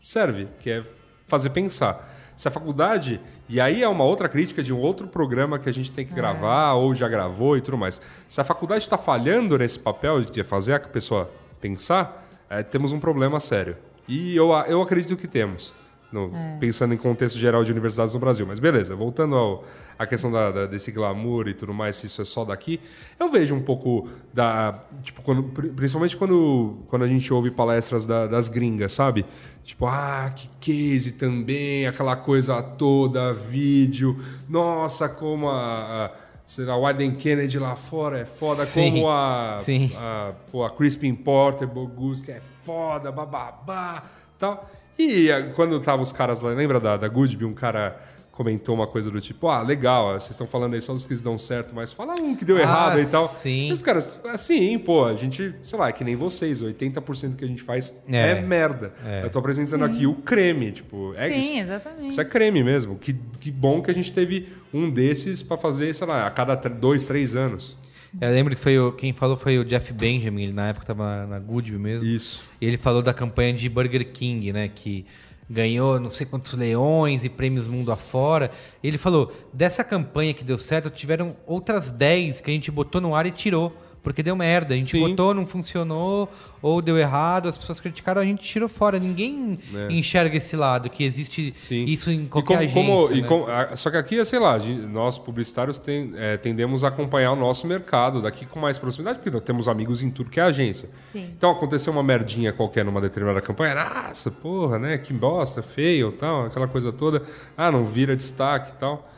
[0.01, 0.83] serve, que é
[1.27, 2.09] fazer pensar.
[2.35, 3.21] Se a faculdade.
[3.47, 6.13] E aí é uma outra crítica de um outro programa que a gente tem que
[6.13, 8.01] gravar, ou já gravou e tudo mais.
[8.27, 11.29] Se a faculdade está falhando nesse papel de fazer a pessoa
[11.61, 13.77] pensar, é, temos um problema sério.
[14.07, 15.73] E eu, eu acredito que temos.
[16.13, 18.45] No- Pensando em contexto geral de universidades no Brasil.
[18.47, 19.63] Mas beleza, voltando ao,
[19.99, 22.79] à questão da- da- desse glamour e tudo mais, se isso é só daqui,
[23.19, 24.79] eu vejo um pouco da.
[25.03, 29.25] Tipo, quando- pri- principalmente quando, quando a gente ouve palestras da- das gringas, sabe?
[29.63, 34.15] Tipo, ah, que case também, aquela coisa toda, vídeo.
[34.47, 36.05] Nossa, como a.
[36.05, 36.11] a
[36.45, 39.89] sei lá, o Aden Kennedy lá fora é foda, Sim, como a, sim.
[39.95, 44.03] a, pô, a Crispin Porter, Bogus, que é foda, bababá,
[44.37, 44.69] tal.
[44.97, 47.99] E ah, quando tava os caras lá, lembra da, da Goodby, um cara
[48.31, 51.37] comentou uma coisa do tipo, ah, legal, vocês estão falando aí só dos que dão
[51.37, 53.27] certo, mas fala um que deu Ah, errado e tal.
[53.27, 53.69] sim.
[53.69, 57.45] E os caras, assim, pô, a gente, sei lá, é que nem vocês, 80% que
[57.45, 58.41] a gente faz é, É.
[58.41, 58.91] merda.
[59.23, 61.53] Eu tô apresentando aqui o creme, tipo, é Sim, isso.
[61.53, 62.09] exatamente.
[62.09, 62.95] Isso é creme mesmo.
[62.97, 66.55] Que, que bom que a gente teve um desses pra fazer, sei lá, a cada
[66.55, 67.77] dois, três anos.
[68.21, 71.03] Eu lembro que foi o, quem falou foi o Jeff Benjamin, ele na época estava
[71.03, 72.07] na, na Goodby mesmo.
[72.07, 72.43] Isso.
[72.61, 74.67] E ele falou da campanha de Burger King, né?
[74.67, 75.05] Que
[75.49, 78.51] ganhou não sei quantos leões e prêmios mundo afora.
[78.83, 83.15] Ele falou, dessa campanha que deu certo, tiveram outras 10 que a gente botou no
[83.15, 83.75] ar e tirou.
[84.03, 84.73] Porque deu merda.
[84.73, 84.99] A gente Sim.
[84.99, 86.29] botou, não funcionou,
[86.61, 88.99] ou deu errado, as pessoas criticaram, a gente tirou fora.
[88.99, 89.93] Ninguém É.
[89.93, 91.85] enxerga esse lado, que existe Sim.
[91.85, 93.13] isso em E qualquer como- como- agência.
[93.17, 93.27] e né?
[93.29, 94.57] como- a- só que aqui, sei lá,
[94.89, 99.31] nós publicitários tem- é, tendemos a acompanhar o nosso mercado daqui com mais proximidade, porque
[99.31, 100.89] nós temos amigos em tudo que é agência.
[101.11, 101.29] Sim.
[101.37, 104.97] Então aconteceu uma merdinha qualquer numa determinada campanha, nossa, porra, né?
[104.97, 107.23] Que bosta, feio tal, aquela coisa toda.
[107.57, 109.09] Ah, não vira destaque e tal.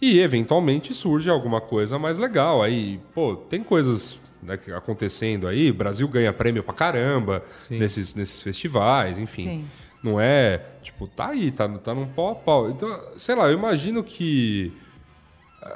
[0.00, 2.62] E eventualmente surge alguma coisa mais legal.
[2.62, 5.70] Aí, pô, tem coisas né, acontecendo aí.
[5.70, 9.44] O Brasil ganha prêmio pra caramba nesses, nesses festivais, enfim.
[9.44, 9.64] Sim.
[10.02, 12.70] Não é, tipo, tá aí, tá, tá num pau a pau.
[12.70, 14.72] Então, sei lá, eu imagino que.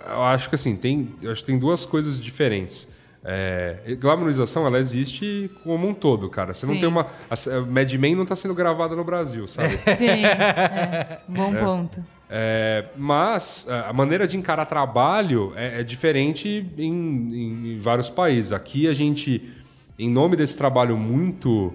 [0.06, 2.88] Eu acho que assim, tem, acho que tem duas coisas diferentes.
[3.24, 6.54] É, glamorização, ela existe como um todo, cara.
[6.54, 6.80] Você não Sim.
[6.80, 7.06] tem uma.
[7.28, 9.78] A, Mad Men não tá sendo gravada no Brasil, sabe?
[9.96, 11.20] Sim, é.
[11.28, 12.04] bom ponto.
[12.32, 18.08] É, mas é, a maneira de encarar trabalho é, é diferente em, em- em vários
[18.08, 18.52] países.
[18.52, 19.52] Aqui a gente,
[19.98, 21.74] em nome desse trabalho muito,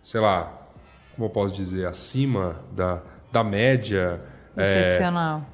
[0.00, 0.52] sei lá,
[1.16, 3.02] como eu posso dizer, acima da,
[3.32, 4.20] da média
[4.56, 5.44] é, Excepcional.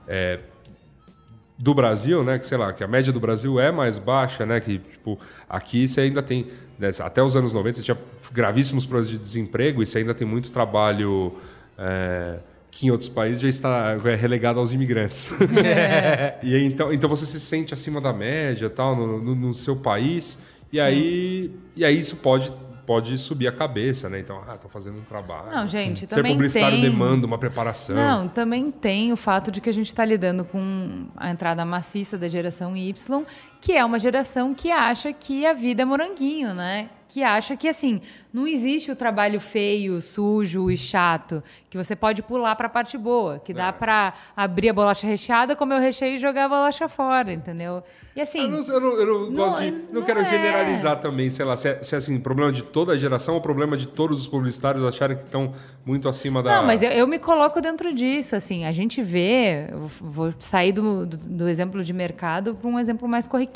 [1.59, 2.38] do Brasil, né?
[2.38, 4.61] Que sei lá, que a média do Brasil é mais baixa, né?
[4.61, 6.48] Que tipo, aqui você ainda tem,
[6.78, 7.96] né, até os anos 90 você tinha
[8.32, 11.34] gravíssimos problemas de desemprego e você ainda tem muito trabalho
[11.78, 12.38] é,
[12.75, 15.31] que em outros países já está é, relegado aos imigrantes.
[16.43, 19.77] e aí, então, então você se sente acima da média, tal, no, no- no seu
[19.77, 20.39] país
[20.73, 22.51] e aí e aí isso pode
[22.85, 24.18] pode subir a cabeça, né?
[24.18, 25.53] Então, ah, tô fazendo um trabalho.
[25.53, 27.95] Não, gente, Ser também publicitário tem- demanda uma preparação.
[27.95, 32.18] Não, também tem o fato de que a gente está lidando com a entrada maciça
[32.18, 33.25] da geração Y,
[33.63, 36.89] que é uma geração que acha que a vida é moranguinho, né?
[37.09, 38.01] Que acha que, assim,
[38.33, 42.97] não existe o trabalho feio, sujo e chato, que você pode pular para a parte
[42.97, 43.55] boa, que É.
[43.55, 47.83] dá para abrir a bolacha recheada, comer o recheio e jogar a bolacha fora, entendeu?
[48.17, 49.71] E assim, Eu não, eu não- eu não Não, gosto de.
[49.71, 50.25] Não, não quero é.
[50.25, 53.41] generalizar também, sei lá, se é, se é, assim, problema de toda a geração ou
[53.43, 55.53] problema de todos os publicitários acharem que estão
[55.85, 56.57] muito acima da.
[56.61, 59.67] Não, mas eu, eu me coloco dentro disso, assim, a gente vê,
[60.01, 63.51] vou sair do, do, do exemplo de mercado para um exemplo mais corriqueiro.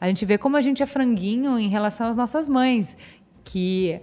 [0.00, 2.96] A gente vê como a gente é franguinho em relação às nossas mães,
[3.44, 4.00] que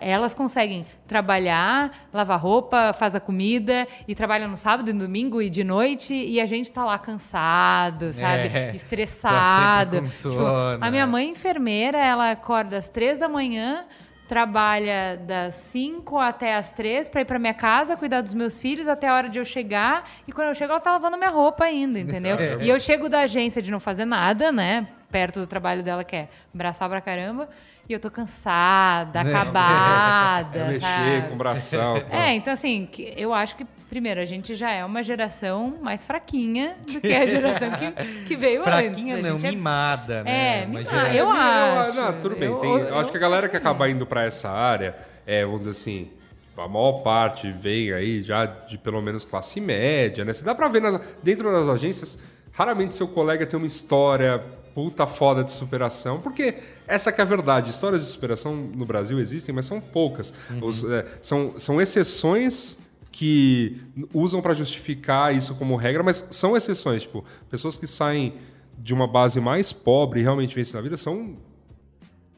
[0.00, 5.42] elas conseguem trabalhar, lavar roupa, faz a comida e trabalham no sábado e no domingo
[5.42, 8.48] e de noite e a gente tá lá cansado, sabe?
[8.48, 10.00] É, Estressado.
[10.00, 10.46] tá sempre com Tipo,
[10.84, 11.06] a minha é.
[11.06, 13.84] mãe enfermeira, ela acorda às três da manhã,
[14.28, 18.88] trabalha das 5 até as 3 para ir para minha casa, cuidar dos meus filhos
[18.88, 20.08] até a hora de eu chegar.
[20.26, 22.36] E quando eu chego, ela tá lavando minha roupa ainda, entendeu?
[22.46, 22.58] É.
[22.60, 24.86] E eu chego da agência de não fazer nada, né?
[25.10, 27.48] Perto do trabalho dela, que é braçar pra caramba.
[27.88, 30.58] E eu tô cansada, acabada.
[30.66, 31.96] É mexer com tal.
[32.10, 36.76] É, então assim, eu acho que, primeiro, a gente já é uma geração mais fraquinha
[36.92, 39.26] do que a geração que, que veio Fraquinha antes.
[39.26, 40.62] A não, é- mimada, né?
[40.62, 40.90] É, mimada.
[40.90, 41.94] geração- Eu acho.
[41.94, 42.48] Não, tudo bem.
[42.48, 44.94] Eu- tem- eu, eu- acho que a galera que acaba indo pra essa área,
[45.26, 46.10] é, vamos dizer assim,
[46.56, 50.32] a maior parte vem aí já de pelo menos classe média, né?
[50.32, 52.18] Você dá pra ver nas- dentro das agências,
[52.52, 54.42] raramente seu colega tem uma história
[54.74, 56.54] puta foda de superação, porque
[56.86, 57.70] essa que é a verdade.
[57.70, 60.34] Histórias de superação no Brasil existem, mas são poucas.
[60.60, 62.78] Os, é, são, são exceções
[63.18, 63.78] que
[64.12, 67.00] usam pra justificar isso como regra, mas são exceções.
[67.02, 68.34] Tipo, pessoas que saem
[68.78, 71.34] de uma base mais pobre e realmente vencem na vida são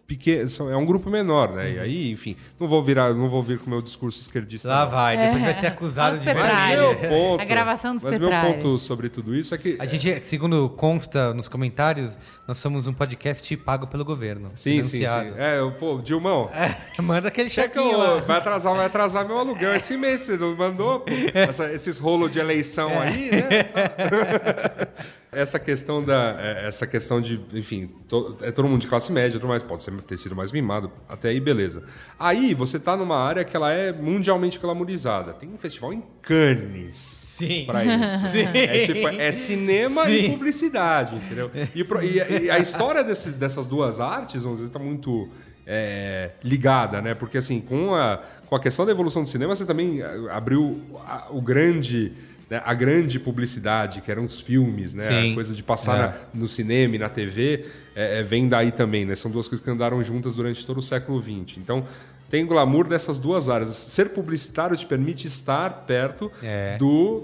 [0.07, 1.73] pequeno, são- é um grupo menor, né?
[1.73, 4.69] E aí, enfim, não vou virar, não vou vir com o meu discurso esquerdista.
[4.69, 4.91] Lá não.
[4.93, 6.79] vai, depois vai ser acusado Aos de Mas petralhas.
[6.81, 7.15] meu Petralha.
[7.23, 10.71] ponto, A gravação dos mas meu ponto sobre tudo isso é que A gente, segundo
[10.71, 12.17] consta nos comentários,
[12.49, 14.51] nós somos um podcast pago pelo governo.
[14.55, 15.33] sim, sim, sim.
[15.37, 16.51] É, eu, pô, Dilmão,
[16.99, 17.51] Manda aquele
[17.95, 18.17] lá.
[18.21, 21.01] vai atrasar, vai atrasar meu aluguel esse mês, você não mandou?
[21.01, 21.13] pô?
[21.35, 22.99] Essa- esses rolos de eleição É.
[23.09, 23.49] aí, né?
[25.31, 29.39] essa questão da é, essa questão de, enfim, to- é todo mundo de classe média,
[29.39, 31.83] tudo mais, pode ser, ter sido mais mimado, até aí beleza.
[32.19, 35.35] Aí você tá numa área que ela é mundialmente glamorizada.
[35.35, 37.18] Tem um festival em Cannes.
[37.39, 37.65] Sim.
[37.67, 38.29] Pra isso.
[38.33, 38.45] Sim.
[38.55, 40.31] É, tipo, é cinema e Sim.
[40.33, 41.51] publicidade, entendeu?
[41.75, 45.29] E, pro- e a- e a história desses, dessas duas artes, vamos dizer, tá muito
[45.67, 47.15] é, ligada, né?
[47.15, 50.81] Porque, assim, com a, com a questão da evolução do cinema, você também ah, abriu
[51.07, 52.13] a- o grande...
[52.51, 55.07] né, A grande publicidade, que eram os filmes, né?
[55.09, 55.33] Sim.
[55.33, 56.39] A coisa de passar É.
[56.39, 59.15] no cinema e na TV, é, é, vem daí também, né?
[59.15, 61.59] São duas coisas que andaram juntas durante todo o século XX.
[61.59, 61.85] Então,
[62.29, 63.71] tem glamour dessas duas áreas.
[63.71, 66.77] Ser publicitário te permite estar perto É.
[66.77, 67.23] do,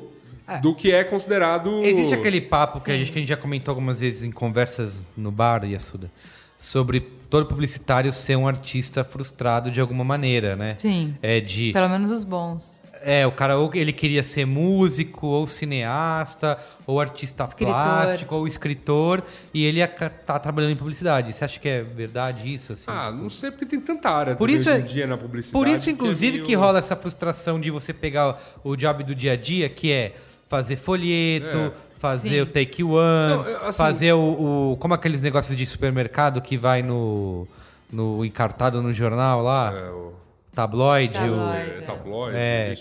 [0.63, 1.85] do que é considerado.
[1.85, 5.05] Existe aquele papo que a, gente, que a gente já comentou algumas vezes em conversas
[5.17, 6.11] no bar, Yasuda,
[6.59, 10.77] sobre todo publicitário ser um artista frustrado de alguma maneira, né?
[10.77, 11.15] Sim.
[11.23, 11.73] É de.
[11.73, 12.81] Pelo menos os bons.
[13.07, 17.75] É, o cara ou ele queria ser músico, ou cineasta, ou artista Escritor.
[17.75, 21.33] plástico, ou escritor, e ele ia ca- tá trabalhando em publicidade.
[21.33, 22.73] Você acha que é verdade isso?
[22.73, 22.85] Assim?
[22.89, 25.53] Ah, não sei porque tem tanta área Por isso hoje é- em dia na publicidade.
[25.53, 29.05] Por isso, que é inclusive, meio- que rola essa frustração de você pegar o job
[29.05, 30.15] do dia a dia, que é
[30.49, 31.73] fazer folheto, É.
[31.99, 32.41] fazer Sim.
[32.41, 36.83] o take one, eu, assim- fazer o, o- Como aqueles negócios de supermercado que vai
[36.83, 37.47] no.
[37.93, 40.13] no encartado no jornal lá, É, o
[40.55, 41.71] tabloide, o- Tabloide.
[41.71, 42.37] é, tabloide.
[42.37, 42.75] É.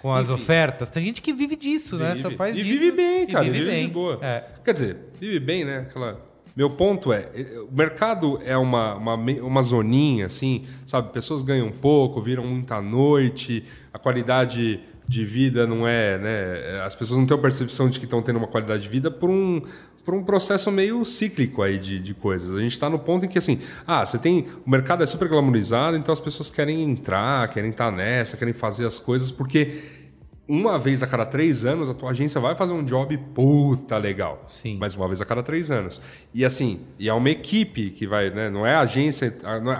[0.00, 0.34] com as Enfim.
[0.34, 0.90] ofertas.
[0.90, 2.16] Tem gente que vive disso, né?
[2.20, 2.36] Só Vive.
[2.36, 3.44] faz e disso vive bem, e cara.
[3.44, 3.86] vive Vive, bem.
[3.86, 4.18] de boa.
[4.20, 4.44] É.
[4.62, 5.78] Quer dizer, vive bem, né?
[5.88, 6.20] Aquela...
[6.54, 11.10] Meu ponto é, eh, o mercado é uma, uma, uma zoninha, assim, sabe?
[11.12, 16.80] Pessoas ganham pouco, viram muita noite, a qualidade de vida não é, né?
[16.84, 19.28] As pessoas não têm a percepção de que estão tendo uma qualidade de vida por
[19.28, 19.62] um,
[20.04, 22.56] por um processo meio cíclico aí de, de coisas.
[22.56, 24.46] A gente está no ponto em que, assim, ah, você tem...
[24.66, 28.86] O mercado é super glamorizado, então as pessoas querem entrar, querem estar nessa, querem fazer
[28.86, 30.02] as coisas, porque
[30.46, 34.44] uma vez a cada três anos a tua agência vai fazer um job puta legal.
[34.48, 34.76] Sim.
[34.78, 36.00] Mas uma vez a cada três anos.
[36.32, 38.50] E assim, e é uma equipe que vai, né?
[38.50, 39.76] Não é a agência, é- não é-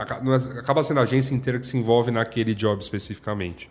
[0.59, 3.71] acaba sendo a agência inteira que se envolve naquele job especificamente.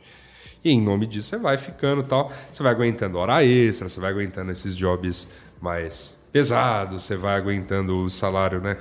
[0.64, 4.12] E em nome disso você vai ficando tal, você vai aguentando hora extra, você vai
[4.12, 5.28] aguentando esses jobs
[5.62, 8.78] mais pesados, você vai aguentando o salário, né?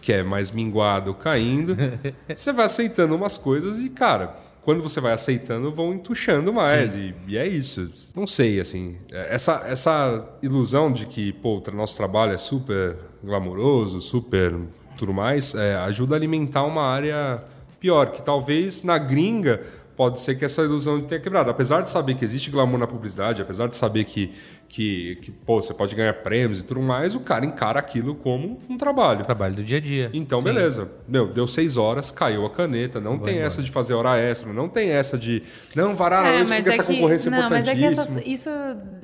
[0.00, 1.76] Que é mais minguado caindo.
[2.34, 6.94] você vai aceitando umas coisas e, cara, quando você vai aceitando, vão entuchando mais.
[6.94, 7.90] E, e é isso.
[8.14, 8.98] Não sei, assim.
[9.10, 14.54] é, Essa, essa ilusão de que, pô, o nosso trabalho é super glamouroso, super
[14.98, 17.42] tudo mais, é, ajuda a alimentar uma área
[17.78, 19.62] pior, que talvez na gringa
[19.98, 21.50] pode ser que essa ilusão tenha quebrado.
[21.50, 24.32] Apesar de saber que existe glamour na publicidade, apesar de saber que,
[24.68, 28.58] que, que pô, você pode ganhar prêmios e tudo mais, o cara encara aquilo como
[28.70, 29.24] um trabalho.
[29.24, 30.08] Trabalho do dia a dia.
[30.14, 30.44] Então, Sim.
[30.44, 30.88] beleza.
[31.08, 33.00] Meu, deu seis horas, caiu a caneta.
[33.00, 35.42] Não tem essa de fazer hora extra, não tem essa de
[35.74, 37.74] não varar a É, noite mas porque é essa que- concorrência é não, mas é
[37.74, 38.20] que importantíssima.
[38.20, 38.50] essas- isso,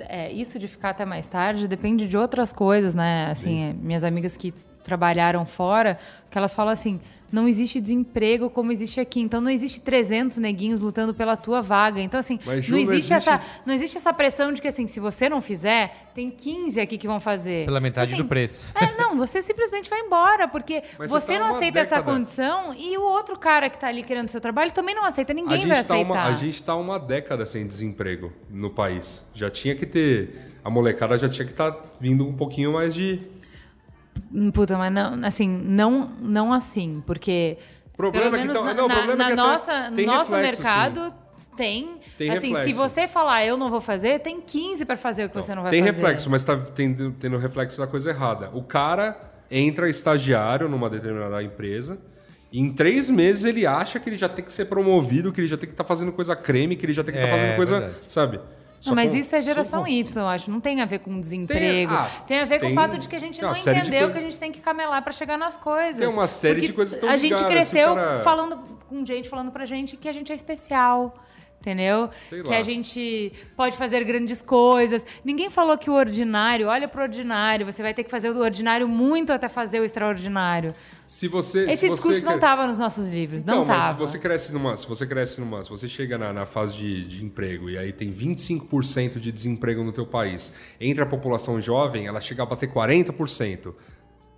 [0.09, 3.27] é, isso de ficar até mais tarde depende de outras coisas, né?
[3.31, 4.55] Assim, é, minhas amigas que
[4.85, 5.99] trabalharam fora,
[6.31, 7.01] que elas falam assim,
[7.33, 9.21] não existe desemprego como existe aqui.
[9.21, 12.01] Então não existe 300 neguinhos lutando pela tua vaga.
[12.01, 14.69] Então assim, Mas, Ju, não não existe, existe- essa não existe essa pressão de que
[14.69, 17.65] assim, se você não fizer, tem 15 aqui que vão fazer.
[17.65, 18.67] Pela metade Assim, do preço.
[18.75, 22.13] é, não, você simplesmente vai embora, porque Mas você, você tá não aceita essa década.
[22.13, 25.59] condição e o outro cara que tá ali querendo seu trabalho também não aceita, ninguém
[25.67, 26.13] vai tá aceitar.
[26.13, 29.27] uma, a gente tá uma década sem desemprego no país.
[29.35, 30.51] Já tinha que ter.
[30.63, 33.21] A molecada já tinha que estar vindo um pouquinho mais de.
[34.33, 37.57] Hum, Puta, mas não, assim, não, não assim, porque
[37.97, 39.93] Problema pelo é que menos tá- na, não, o na- problema é na que nossa,
[39.95, 41.15] tem nosso reflexo, mercado
[41.57, 42.75] tem, Tem assim, se reflexo.
[42.81, 45.71] você falar eu não vou fazer, tem 15 para fazer o que você não vai
[45.71, 45.93] tem fazer.
[45.93, 48.51] reflexo, mas tá tendo, tendo reflexo da coisa errada.
[48.53, 49.17] O cara
[49.51, 51.99] entra estagiário numa determinada empresa.
[52.51, 55.47] E em três meses ele acha que ele já tem que ser promovido, que ele
[55.49, 57.57] já tem que estar fazendo coisa creme, que ele já tem que estar É, fazendo
[57.57, 57.81] coisa.
[57.81, 58.01] verdade.
[58.09, 58.41] Sabe?
[58.91, 60.51] Não, mas com- isso é geração só- Y, eu acho.
[60.51, 61.91] Não tem a ver com desemprego.
[61.95, 63.57] Tem- Tem, ah, a ver com tem- o fato de que a gente tem não
[63.57, 65.97] entendeu que a gente tem que camelar para chegar nas coisas.
[65.99, 68.59] Tem uma série Porque de coisas estão A gente ligadas, cresceu se o cara- falando
[68.89, 71.15] com gente falando pra gente que a gente é especial.
[71.65, 72.11] Entendeu?
[72.29, 72.59] Sei que lá.
[72.59, 75.03] a gente pode fazer grandes coisas.
[75.25, 78.87] Ninguém falou que o ordinário, olha pro ordinário, você vai ter que fazer o ordinário
[78.87, 80.75] muito até fazer o extraordinário.
[81.07, 81.65] Se você.
[81.65, 83.95] Esse se discurso você não quer- estava nos nossos livros, não Não, mas estava.
[83.95, 87.05] se você cresce numa, se você cresce numa, se você chega na, na fase de,
[87.07, 92.07] de emprego e aí tem 25% de desemprego no teu país, entre a população jovem,
[92.07, 93.75] ela chega a bater 40%.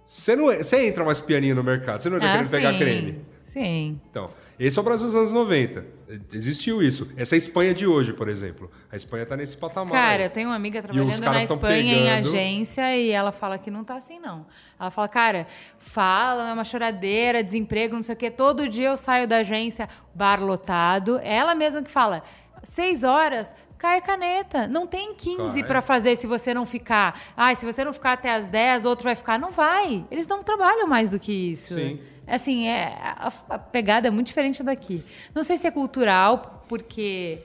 [0.06, 2.72] Você não, é- você entra mais pianinho no mercado, você não vai Ah, querer pegar
[2.74, 3.18] sim, creme.
[3.56, 3.98] Sim.
[4.10, 4.28] Então,
[4.60, 5.82] esse é o Brasil dos anos 90.
[6.30, 7.10] Existiu isso.
[7.16, 8.70] Essa é a Espanha de hoje, por exemplo.
[8.92, 9.92] A Espanha tá nesse patamar.
[9.94, 13.82] Cara, eu tenho uma amiga trabalhando na Espanha em agência e ela fala que não
[13.82, 14.44] tá assim, não.
[14.78, 15.46] Ela fala, cara,
[15.78, 18.30] fala, é uma choradeira, desemprego, não sei o quê.
[18.30, 21.18] Todo dia eu saio da agência, bar lotado.
[21.22, 22.22] Ela mesma que fala,
[22.62, 24.66] seis horas, cai caneta.
[24.66, 25.64] Não tem 15 Cai.
[25.64, 27.18] pra fazer se você não ficar.
[27.34, 29.38] Ai, se você não ficar até as 10, outro vai ficar.
[29.38, 30.04] Não vai.
[30.10, 31.72] Eles não trabalham mais do que isso.
[31.72, 32.00] Sim.
[32.26, 35.02] Assim, é, a, a pegada é muito diferente daqui.
[35.34, 37.38] Não sei se é cultural, porque...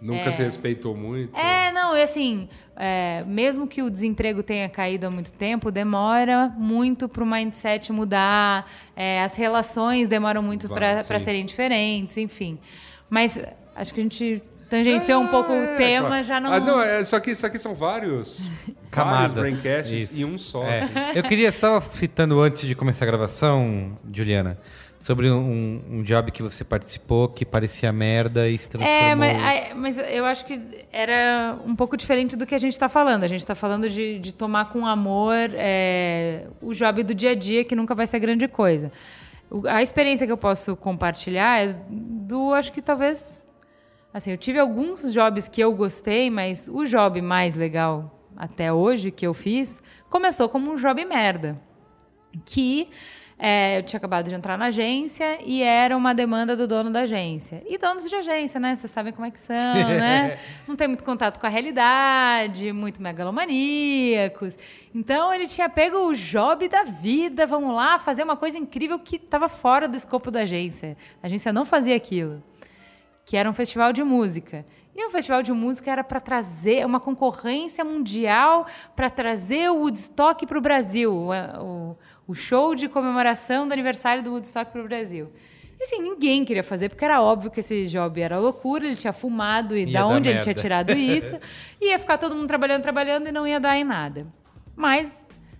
[0.00, 1.34] Nunca se respeitou muito.
[1.34, 6.52] É, não, e assim, é, mesmo que o desemprego tenha caído há muito tempo, demora
[6.58, 12.58] muito para o mindset mudar, é, as relações demoram muito para serem diferentes, enfim.
[13.08, 13.40] Mas
[13.74, 16.24] acho que a gente tangenciou um pouco o tema, claro.
[16.24, 16.52] já não.
[16.52, 18.48] Ah, não, é, só que isso aqui são vários
[18.90, 19.32] Camadas.
[19.32, 20.20] vários braincasts Isso.
[20.20, 20.64] e um só.
[20.64, 20.74] É.
[20.74, 20.92] assim.
[21.14, 24.58] Eu queria, você estava citando antes de começar a gravação, Juliana,
[25.06, 29.02] sobre um, um job que você participou que parecia merda e se transformou.
[29.02, 30.60] É, mas, mas eu acho que
[30.92, 33.22] era um pouco diferente do que a gente está falando.
[33.22, 37.34] A gente está falando de, de tomar com amor é, o job do dia a
[37.36, 38.90] dia, que nunca vai ser grande coisa.
[39.68, 43.32] A experiência que eu posso compartilhar é do, acho que talvez.
[44.16, 49.10] Assim, eu tive alguns jobs que eu gostei, mas o job mais legal até hoje
[49.10, 51.60] que eu fiz começou como um job merda
[52.42, 52.88] que
[53.38, 57.00] é, eu tinha acabado de entrar na agência e era uma demanda do dono da
[57.00, 57.62] agência.
[57.68, 58.74] E donos de agência, né?
[58.74, 59.54] Vocês sabem como é que são,
[60.00, 60.38] né?
[60.66, 64.58] Não tem muito contato com a realidade, muito megalomaníacos.
[64.94, 69.16] Então ele tinha pego o job da vida, vamos lá, fazer uma coisa incrível que
[69.16, 70.96] estava fora do escopo da agência.
[71.22, 72.42] A agência não fazia aquilo
[73.26, 74.64] que era um festival de música.
[74.94, 80.46] E o festival de música era para trazer uma concorrência mundial para trazer o Woodstock
[80.46, 81.96] para o Brasil, o,
[82.26, 85.30] o, show de comemoração do aniversário do Woodstock para o Brasil.
[85.78, 89.12] E assim, ninguém queria fazer, porque era óbvio que esse job era loucura, ele tinha
[89.12, 90.42] fumado e Ia da onde ele merda.
[90.44, 91.36] tinha tirado isso.
[91.80, 94.26] ia ficar todo mundo trabalhando, trabalhando e não ia dar em nada.
[94.76, 95.12] Mas,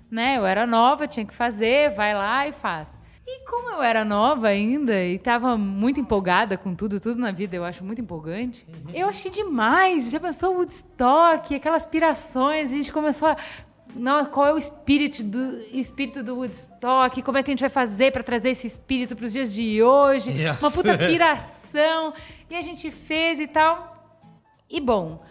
[0.08, 2.95] né, eu era nova, tinha que fazer, vai lá e faz.
[3.26, 7.56] E como eu era nova ainda e tava muito empolgada com tudo, tudo na vida
[7.56, 8.64] eu acho muito empolgante,
[8.94, 10.12] eu achei demais.
[10.12, 13.36] Já pensou o Woodstock, aquelas aspirações, a gente começou a.
[13.96, 17.20] Não, qual é o espírito do, espírito do Woodstock?
[17.22, 19.82] Como é que a gente vai fazer para trazer esse espírito para os dias de
[19.82, 20.30] hoje?
[20.30, 20.60] Yes.
[20.60, 22.12] Uma puta piração.
[22.48, 23.96] E a gente fez e tal.
[24.70, 25.22] E bom,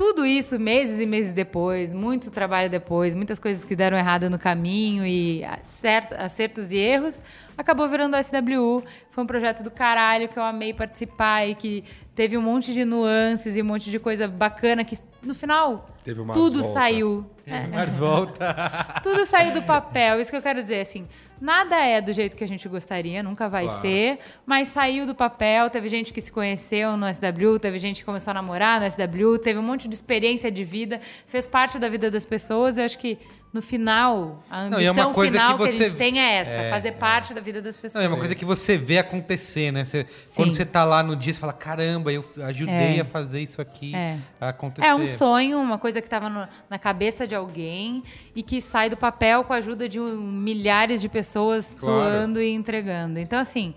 [0.00, 4.38] tudo isso meses e meses depois, muito trabalho depois, muitas coisas que deram errado no
[4.38, 7.20] caminho e acert- acertos e erros,
[7.54, 8.82] acabou virando a SWU.
[9.10, 11.84] Foi um projeto do caralho que eu amei participar e que
[12.14, 16.16] teve um monte de nuances e um monte de coisa bacana que no final Teve
[16.32, 16.66] tudo voltas.
[16.72, 17.26] saiu.
[17.46, 17.66] É.
[17.66, 18.54] Mas volta.
[19.02, 20.18] Tudo saiu do papel.
[20.18, 21.06] Isso que eu quero dizer, assim,
[21.40, 23.80] nada é do jeito que a gente gostaria, nunca vai Claro.
[23.80, 25.70] ser, mas saiu do papel.
[25.70, 29.38] Teve gente que se conheceu no SW, teve gente que começou a namorar no SW,
[29.42, 32.76] teve um monte de experiência de vida, fez parte da vida das pessoas.
[32.78, 33.18] Eu acho que
[33.52, 36.20] no final, a Não, é ambição uma coisa final que que, você- a gente tem
[36.20, 36.92] é essa, É, fazer é.
[36.92, 38.04] parte da vida das Não, pessoas.
[38.04, 39.84] é uma coisa que você vê acontecer, né?
[39.84, 43.00] Você- quando você tá lá no dia, você fala, caramba, eu ajudei É.
[43.00, 44.18] a fazer isso aqui É.
[44.40, 44.86] acontecer.
[44.86, 48.04] É um sonho, uma coisa que estava na cabeça de alguém
[48.36, 51.98] e que sai do papel com a ajuda de um- milhares de pessoas Claro.
[52.08, 53.18] suando e entregando.
[53.18, 53.74] Então, assim,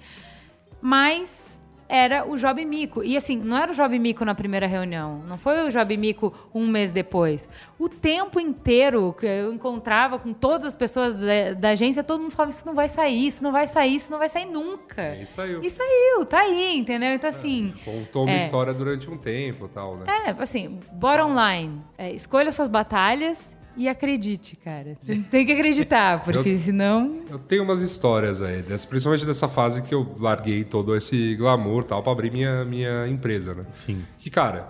[0.81, 1.52] mas
[1.95, 3.03] era o Job Mico.
[3.03, 5.21] E assim, não era o Job Mico na primeira reunião.
[5.27, 7.47] Não foi o Job Mico um mês depois.
[7.77, 12.31] O tempo inteiro que eu encontrava com todas as pessoas da, da agência, todo mundo
[12.31, 15.15] falava: Isso não vai sair, isso não vai sair, isso não vai sair nunca.
[15.17, 15.61] E saiu.
[15.63, 17.13] E saiu, tá aí, entendeu?
[17.13, 17.71] Então, assim.
[17.85, 18.37] Contou uma É.
[18.37, 20.05] história durante um tempo e tal, né?
[20.25, 21.79] É, assim, bottom line.
[21.97, 24.97] é, escolha suas batalhas e acredite, cara.
[25.31, 27.21] Tem, que acreditar, porque Eu- senão.
[27.29, 32.01] Eu tenho umas histórias aí, principalmente dessa fase que eu larguei todo esse glamour tal
[32.03, 33.65] pra abrir minha, minha empresa, né?
[33.73, 34.03] Sim.
[34.19, 34.67] Que, cara,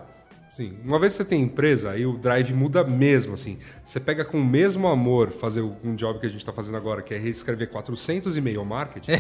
[0.51, 3.57] assim, uma vez que você tem empresa, aí o drive muda mesmo, assim.
[3.83, 7.01] Você pega com o mesmo amor fazer um job que a gente tá fazendo agora,
[7.01, 9.11] que é reescrever 400 e-mail marketing.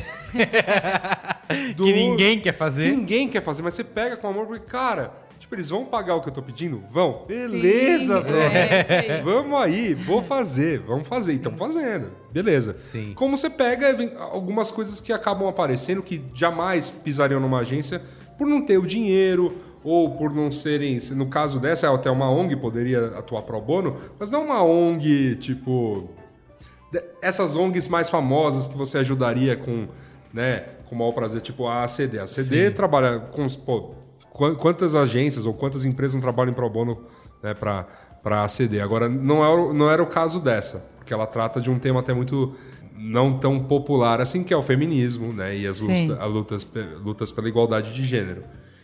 [1.75, 2.89] do- Que ninguém quer que fazer.
[2.95, 5.11] ninguém quer fazer, mas você pega com amor porque, cara,
[5.53, 6.83] tipo, eles vão pagar o que eu tô pedindo?
[6.89, 7.23] Vão.
[7.27, 8.37] Beleza, Sim, bro.
[8.37, 9.21] é aí.
[9.21, 11.33] Vamos aí, vou fazer, vamos fazer.
[11.33, 12.75] Então fazendo, beleza.
[12.91, 13.13] Sim.
[13.15, 13.95] Como você pega
[14.31, 18.01] algumas coisas que acabam aparecendo que jamais pisariam numa agência
[18.37, 22.29] por não ter o dinheiro ou por não serem, se no caso dessa, até uma
[22.29, 26.09] ONG poderia atuar pro bono, mas não uma ONG tipo
[27.21, 29.87] essas ONGs mais famosas que você ajudaria com,
[30.31, 32.19] né, com o maior prazer, tipo a ACD.
[32.19, 33.95] A ACD trabalha com, os- pô,
[34.33, 37.03] quantas agências ou quantas empresas não trabalham pro bono,
[37.41, 37.85] né, para
[38.23, 38.79] para ACD.
[38.79, 41.99] Agora não é o- não era o caso dessa, porque ela trata de um tema
[41.99, 42.55] até muito
[42.95, 46.67] não tão popular assim que é o feminismo, né, e as lutas, a lutas,
[47.03, 48.43] lutas pela igualdade de gênero.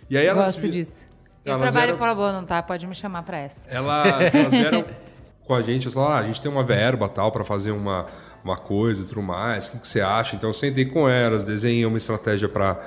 [0.10, 1.06] E aí elas Gosto disso.
[1.46, 2.62] Eu elas trabalho vieram- para bono, tá?
[2.62, 3.62] Pode me chamar pra essa.
[3.66, 4.84] ela, elas vieram
[5.48, 8.08] com a gente, falaram, ah, a gente tem uma verba tal para fazer uma,
[8.44, 10.36] uma coisa e tudo mais, o que, que você acha?
[10.36, 12.78] Então eu sentei com elas, desenhei uma estratégia para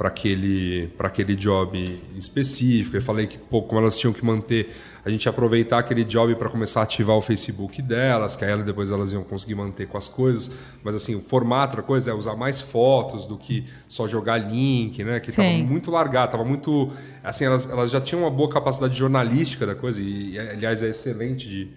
[0.00, 2.96] para aquele, pra aquele job específico.
[2.96, 4.74] Eu falei que, pô, como elas tinham que manter,
[5.04, 8.62] a gente aproveitar aquele job para começar a ativar o Facebook delas, que aí ela-
[8.62, 10.50] depois elas iam conseguir manter com as coisas.
[10.82, 15.04] Mas assim, o formato da coisa é usar mais fotos do que só jogar link,
[15.04, 15.20] né?
[15.20, 15.64] Que tava Sim.
[15.64, 16.90] muito largado, tava muito.
[17.22, 21.46] Assim, elas, elas já tinham uma boa capacidade jornalística da coisa, e, aliás, é excelente
[21.46, 21.68] de,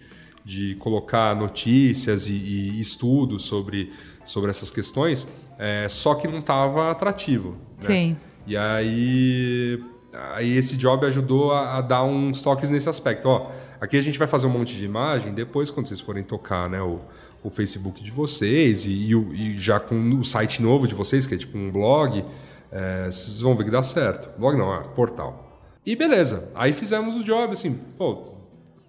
[0.46, 3.92] de colocar notícias e, e estudos sobre,
[4.24, 7.52] sobre essas questões, é, só que não estava atrativo.
[7.52, 7.58] né?
[7.82, 8.18] Sim.
[8.46, 9.82] E aí,
[10.36, 13.28] aí esse job ajudou a, a dar uns toques nesse aspecto.
[13.30, 13.50] Ó,
[13.80, 16.82] aqui a gente vai fazer um monte de imagem, depois quando vocês forem tocar né,
[16.82, 17.00] o,
[17.42, 21.36] o Facebook de vocês e, e e já com o site novo de vocês, que
[21.36, 22.24] é tipo um blog,
[22.72, 24.30] é, vocês vão ver que dá certo.
[24.38, 25.62] Blog não, é portal.
[25.86, 28.34] E beleza, aí fizemos o job, assim, pô,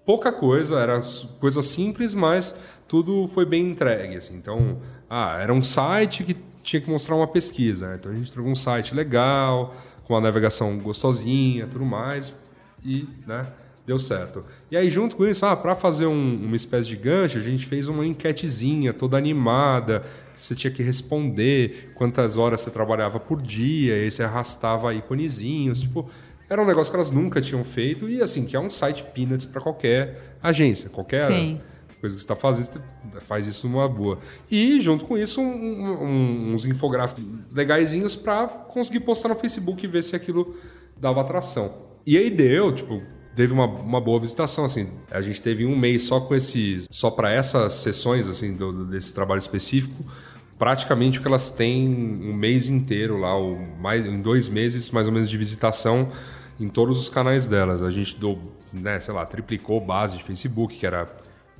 [0.04, 1.00] pouca coisa, era
[1.40, 2.54] coisa simples, mas
[2.86, 4.36] tudo foi bem entregue, assim.
[4.36, 4.78] Então,
[5.10, 7.96] ah, era um site que tinha que mostrar uma pesquisa, né?
[8.00, 12.32] Então a gente trouxe um site legal, com uma navegação gostosinha, tudo mais,
[12.84, 13.46] e, né,
[13.86, 14.44] deu certo.
[14.70, 17.66] E aí junto com isso, ah, para fazer um- uma espécie de gancho, a gente
[17.66, 20.02] fez uma enquetezinha toda animada,
[20.32, 24.92] que você tinha que responder quantas horas você trabalhava por dia, e aí você arrastava
[24.94, 26.08] íconezinhos, tipo,
[26.48, 29.44] era um negócio que elas nunca tinham feito e assim, que é um site peanuts
[29.46, 31.60] para qualquer agência, qualquer Sim.
[32.04, 32.68] Coisa que você está fazendo,
[33.22, 34.18] faz isso numa boa.
[34.50, 35.44] E junto com isso, um-
[36.04, 40.54] um- uns infográficos legaisinhos para conseguir postar no Facebook e ver se aquilo
[41.00, 41.74] dava atração.
[42.06, 43.02] E aí deu, tipo,
[43.34, 44.88] teve uma, uma boa visitação, assim.
[45.10, 46.84] A gente teve um mês só com esse.
[46.90, 50.04] só para essas sessões, assim, do- do- desse trabalho específico.
[50.58, 55.06] Praticamente o que elas têm um mês inteiro lá, ou mais, em dois meses mais
[55.08, 56.08] ou menos de visitação
[56.60, 57.82] em todos os canais delas.
[57.82, 58.38] A gente deu,
[58.72, 61.08] né, sei lá, triplicou base de Facebook, que era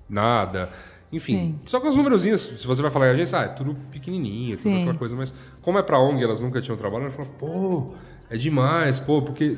[0.08, 0.70] nada.
[1.12, 1.58] Enfim, Sim.
[1.64, 4.70] só com os númerozinhos, se você vai falar em agência, ah, é tudo pequenininho, tudo
[4.70, 4.80] Sim.
[4.80, 5.32] aquela coisa, mas
[5.62, 7.94] como é pra ONG, elas nunca tinham trabalho, elas falam, pô,
[8.28, 9.56] é demais, pô, porque,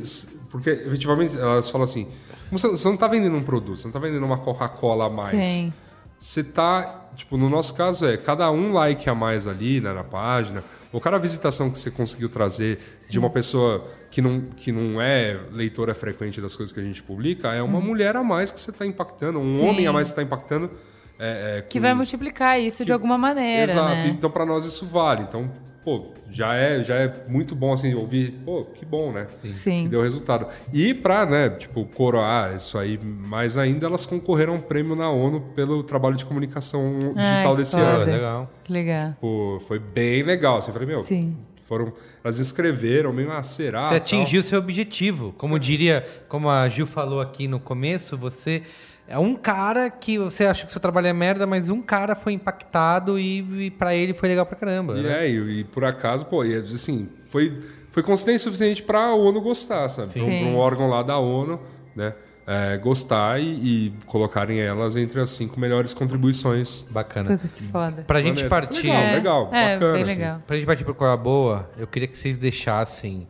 [0.51, 2.09] porque efetivamente elas falam assim,
[2.53, 5.45] você, você não tá vendendo um produto, você não tá vendendo uma Coca-Cola a mais.
[5.45, 5.73] Sim.
[6.19, 10.05] Você tá, tipo, no nosso caso é cada um like a mais ali né, na
[10.05, 12.79] página, ou cada visitação que você conseguiu trazer
[13.11, 17.03] de uma pessoa que não, que não é leitora frequente das coisas que a gente
[17.03, 19.53] publica, é uma mulher a mais que você tá impactando, um.
[19.53, 19.69] Sim.
[19.69, 20.71] homem a mais que você tá impactando.
[21.19, 24.09] é, é, Que com- vai multiplicar isso de alguma maneira, Exato, né?
[24.09, 25.23] então pra nós isso vale.
[25.23, 25.51] Então,
[25.85, 29.27] pô, já é, já é muito bom assim ouvir, pô, que bom, né?
[29.53, 29.85] Sim.
[29.85, 30.47] Que deu resultado.
[30.73, 35.09] E pra, né, tipo, coroar isso aí mais ainda, elas concorreram a um prêmio na
[35.09, 37.85] ONU pelo trabalho de comunicação digital Ai, desse foda.
[37.87, 38.05] ano.
[38.13, 38.51] legal.
[38.65, 39.17] Que legal.
[39.21, 40.59] Pô, foi bem legal.
[40.59, 41.37] Assim, eu falei, meu, Sim.
[41.67, 41.93] Foram.
[42.23, 43.89] Elas escreveram meio, ah, será?
[43.89, 45.35] Você atingiu seu objetivo.
[45.37, 48.63] Como diria, como a Gil falou aqui no começo, você
[49.09, 52.33] é um cara que você acha que seu trabalho é merda, mas um cara foi
[52.33, 54.99] impactado e, e para ele foi legal pra caramba.
[54.99, 55.27] E né?
[55.27, 57.61] é, e, e por acaso, pô, e, assim, foi,
[57.91, 60.09] foi consistência suficiente pra ONU gostar, sabe?
[60.11, 60.41] Um- Sim.
[60.41, 61.61] pra um órgão lá da ONU,
[61.95, 62.15] né?
[62.47, 63.47] É, gostar e,
[63.87, 66.87] e colocarem elas entre as cinco melhores contribuições.
[66.91, 67.37] Bacana.
[67.37, 68.03] Puta que foda.
[68.07, 68.49] Pra gente Planeta.
[68.49, 68.87] partir.
[68.87, 70.15] Legal, legal, é, bacana, bem assim.
[70.15, 70.43] legal.
[70.47, 73.27] Pra gente partir pro Coisa Boa, eu queria que vocês deixassem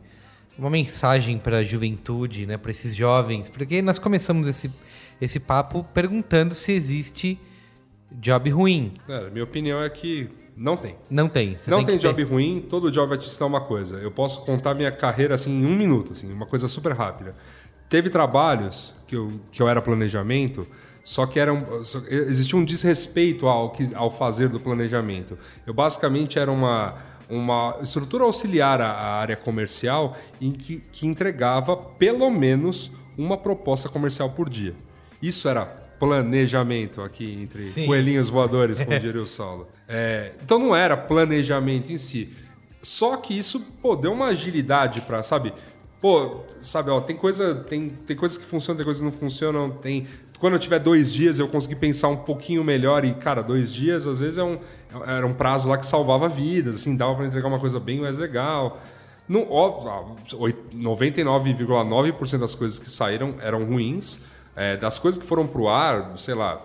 [0.57, 4.71] uma mensagem pra juventude, né, para esses jovens, porque nós começamos esse,
[5.21, 7.39] esse papo perguntando se existe
[8.11, 8.93] job ruim.
[9.05, 10.95] Cara, minha opinião é que não tem.
[11.09, 11.57] Não tem.
[11.57, 12.07] Você não tem, que ter.
[12.07, 13.97] job ruim, todo job vai te ensinar uma coisa.
[13.97, 17.35] Eu posso contar minha carreira assim em um minuto, assim, uma coisa super rápida.
[17.89, 20.67] Teve trabalhos que eu, que eu era planejamento,
[21.03, 25.37] só que eram, só- existia um desrespeito ao, que, ao fazer do planejamento.
[25.65, 26.95] Eu basicamente era uma,
[27.29, 33.87] uma estrutura auxiliar à, à área comercial em que, que entregava pelo menos uma proposta
[33.87, 34.75] comercial por dia.
[35.21, 37.85] Isso era planejamento aqui entre Sim.
[37.87, 39.67] coelhinhos voadores, como diria o Saulo.
[39.87, 42.33] É, então não era planejamento em si.
[42.81, 45.53] Só que isso, pô, deu uma agilidade pra, sabe?
[46.01, 49.69] Pô, sabe, ó, tem coisa, tem, tem coisas que funcionam, tem coisas que não funcionam,
[49.71, 50.07] tem...
[50.39, 54.05] Quando eu tiver dois dias, eu consegui pensar um pouquinho melhor e, cara, dois dias,
[54.05, 54.59] às vezes, é um,
[55.07, 58.19] era um prazo lá que salvava vidas, assim, dava pra entregar uma coisa bem mais
[58.19, 58.77] legal.
[59.27, 64.19] Não, ó, ah, oit- 99,9% das coisas que saíram eram ruins.
[64.55, 66.61] É, das coisas que foram pro ar, sei lá,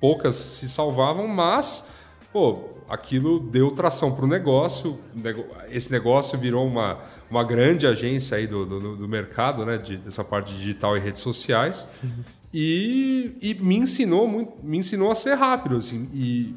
[0.00, 1.84] poucas se salvavam, mas,
[2.32, 4.98] pô, aquilo deu tração pro negócio.
[5.14, 6.98] nego- Esse negócio virou uma,
[7.30, 9.76] uma grande agência aí do, do, do mercado, né?
[9.78, 12.00] de- dessa parte digital e redes sociais.
[12.52, 16.08] E, e me ensinou muito, me ensinou a ser rápido, assim.
[16.14, 16.54] E,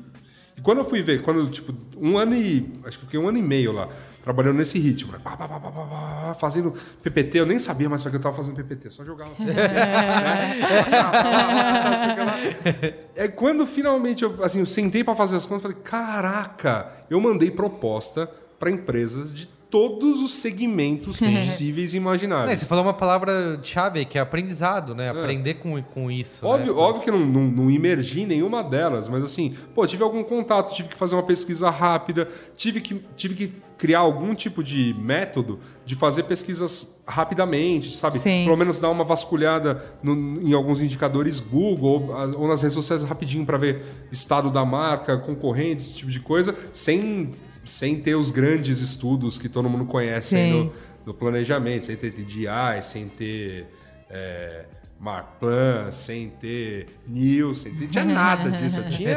[0.62, 2.72] e quando eu fui ver, quando, tipo, um ano e.
[2.86, 3.90] Acho que fiquei um ano e meio lá,
[4.22, 5.20] trabalhando nesse ritmo, né?
[5.24, 8.92] Pá, pá, pá, fazendo PPT, eu nem sabia mais para que eu tava fazendo PPT,
[8.92, 9.32] só jogava.
[13.16, 17.52] É quando finalmente eu, assim, eu sentei para fazer as contas, falei: caraca, eu mandei
[17.52, 22.60] proposta para empresas de todos os segmentos possíveis e É, imagináveis.
[22.60, 25.10] você falou uma palavra-chave aí, que é aprendizado, né?
[25.10, 26.46] Aprender com, com isso.
[26.46, 26.80] Óbvio, né?
[26.82, 30.74] óbvio que não, não, não imergi em nenhuma delas, mas assim, pô, tive algum contato,
[30.76, 35.60] tive que fazer uma pesquisa rápida, tive que, tive que criar algum tipo de método
[35.86, 38.20] de fazer pesquisas rapidamente, sabe?
[38.20, 38.44] Sim.
[38.46, 43.04] Pelo menos dar uma vasculhada no- em alguns indicadores Google ou, ou nas redes sociais
[43.04, 47.32] rapidinho para ver estado da marca, concorrentes, esse tipo de coisa, sem,
[47.66, 50.72] sem ter os grandes estudos que todo mundo conhece no,
[51.06, 53.68] no planejamento, sem ter TDI, sem ter
[54.10, 54.66] é,
[55.00, 58.80] Marplan, sem ter News, sem ter tinha nada disso.
[58.80, 59.12] Eu tinha,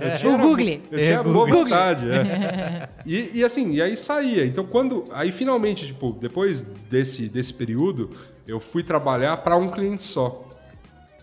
[0.00, 0.68] eu tinha O era- Google.
[0.90, 1.64] Eu tinha É, boa Google.
[1.64, 2.10] vontade.
[2.10, 2.88] é.
[3.06, 4.46] E, e assim, e aí saía.
[4.46, 8.08] Então quando, aí finalmente, tipo, depois desse desse período,
[8.46, 10.48] eu fui trabalhar para um cliente só.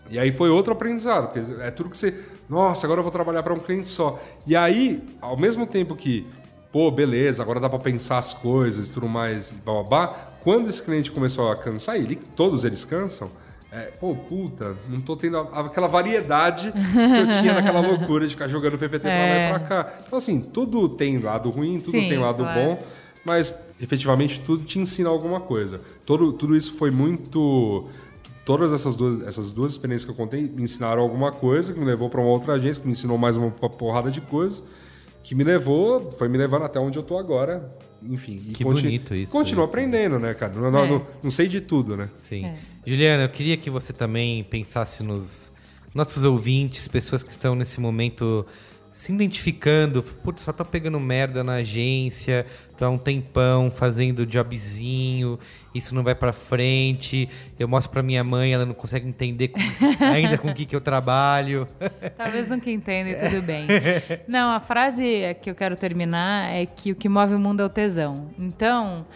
[0.08, 2.14] E aí foi outro aprendizado, porque é tudo que você.
[2.48, 4.20] Nossa, agora eu vou trabalhar para um cliente só.
[4.46, 6.26] E aí, ao mesmo tempo que,
[6.72, 10.08] pô, beleza, agora dá para pensar as coisas e tudo mais, blá,
[10.40, 13.30] quando esse cliente começou a cansar, ele, todos eles cansam,
[13.70, 18.48] é, pô, puta, não tô tendo aquela variedade que eu tinha naquela loucura de ficar
[18.48, 19.46] jogando PPT pra lá É.
[19.46, 19.92] e pra cá.
[20.06, 22.60] Então, assim, tudo tem lado ruim, tudo Sim, tem lado claro.
[22.60, 22.82] bom,
[23.24, 25.80] mas efetivamente tudo te ensina alguma coisa.
[26.04, 27.86] Todo, tudo isso foi muito.
[28.44, 31.86] Todas essas duas, essas duas experiências que eu contei me ensinaram alguma coisa, que me
[31.86, 34.62] levou para uma outra agência, que me ensinou mais uma porrada de coisas.
[35.22, 37.72] Que me levou, foi me levando até onde eu tô agora.
[38.02, 39.70] Enfim, e Que bonito isso, Continuo isso.
[39.70, 40.52] aprendendo, né, cara?
[40.54, 40.88] Não, não, É.
[40.88, 42.08] não- não sei de tudo, né?
[42.20, 42.44] Sim.
[42.46, 42.56] É.
[42.84, 45.52] Juliana, eu queria que você também pensasse nos
[45.94, 48.44] nossos ouvintes, pessoas que estão nesse momento
[48.92, 50.02] se identificando.
[50.02, 52.44] Putz, só tô pegando merda na agência,
[52.76, 55.38] tô há um tempão fazendo jobzinho,
[55.74, 57.28] isso não vai pra frente.
[57.58, 59.60] Eu mostro pra minha mãe, ela não consegue entender com-
[60.04, 61.66] ainda com o que, que eu trabalho.
[62.16, 63.66] Talvez nunca entenda e tudo bem.
[64.28, 65.04] Não, a frase
[65.40, 68.30] que eu quero terminar é que o que move o mundo é o tesão.
[68.38, 69.06] Então,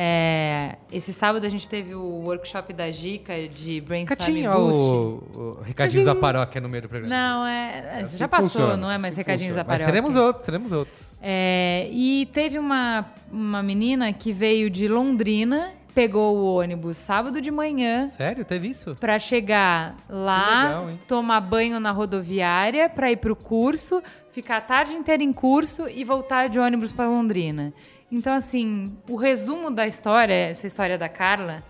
[0.00, 5.36] é, esse sábado a gente teve o workshop da Gica de Brainstorming Catinho, Boost.
[5.36, 7.12] o, o recadinho da paróquia no meio do programa.
[7.12, 9.66] Não, é, Assim já passou, funciona, não é mais assim recadinhos da funciona.
[9.66, 9.86] Mas paróquia.
[9.86, 11.18] teremos outros, teremos outros.
[11.20, 17.50] É, e teve uma, uma menina que veio de Londrina, pegou o ônibus sábado de
[17.50, 18.94] manhã Sério, teve isso?
[19.00, 24.94] pra chegar lá, legal, tomar banho na rodoviária pra ir pro curso, ficar a tarde
[24.94, 27.74] inteira em curso e voltar de ônibus pra Londrina.
[28.10, 31.62] Então, assim, o resumo da história, essa história da Carla,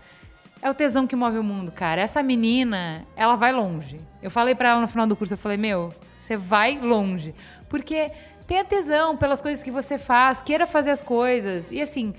[0.61, 2.01] é o tesão que move o mundo, cara.
[2.01, 3.97] Essa menina, ela vai longe.
[4.21, 5.89] Eu falei pra ela no final do curso, eu falei, meu,
[6.21, 7.33] você vai longe.
[7.67, 8.11] Porque
[8.47, 11.69] tenha tesão pelas coisas que você faz, queira fazer as coisas.
[11.71, 12.13] E assim,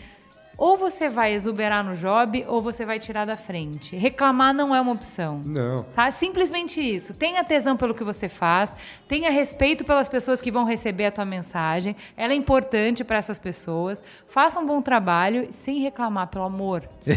[0.60, 3.96] ou você vai exuberar no job, ou você vai tirar da frente.
[3.96, 5.40] Reclamar não é uma opção.
[5.42, 5.84] Não.
[5.84, 6.10] Tá?
[6.10, 7.14] Simplesmente isso.
[7.14, 8.76] Tenha tesão pelo que você faz,
[9.08, 11.96] tenha respeito pelas pessoas que vão receber a tua mensagem.
[12.14, 14.02] Ela é importante para essas pessoas.
[14.28, 16.86] Faça um bom trabalho sem reclamar, pelo amor.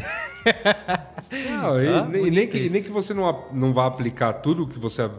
[1.49, 4.77] Não, e, Ah, e nem, que, nem que você não, não vá aplicar tudo que
[4.77, 5.09] você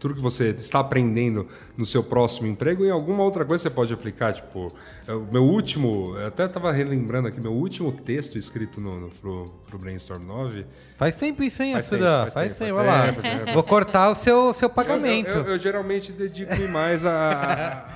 [0.00, 1.46] tudo que você está aprendendo
[1.76, 4.32] no seu próximo emprego, em alguma outra coisa você pode aplicar.
[4.32, 4.72] Tipo,
[5.06, 9.08] é, o meu último, eu até estava relembrando aqui, meu último texto escrito no, no,
[9.10, 10.64] pro, pro Brainstorm 9.
[10.96, 12.22] Faz tempo isso, hein, Assuda?
[12.22, 13.06] Faz, faz tempo, tempo, faz lá.
[13.06, 13.52] tempo, faz tempo.
[13.52, 15.28] Vou cortar o seu, seu pagamento.
[15.28, 17.04] Eu, eu- eu geralmente dedico-me mais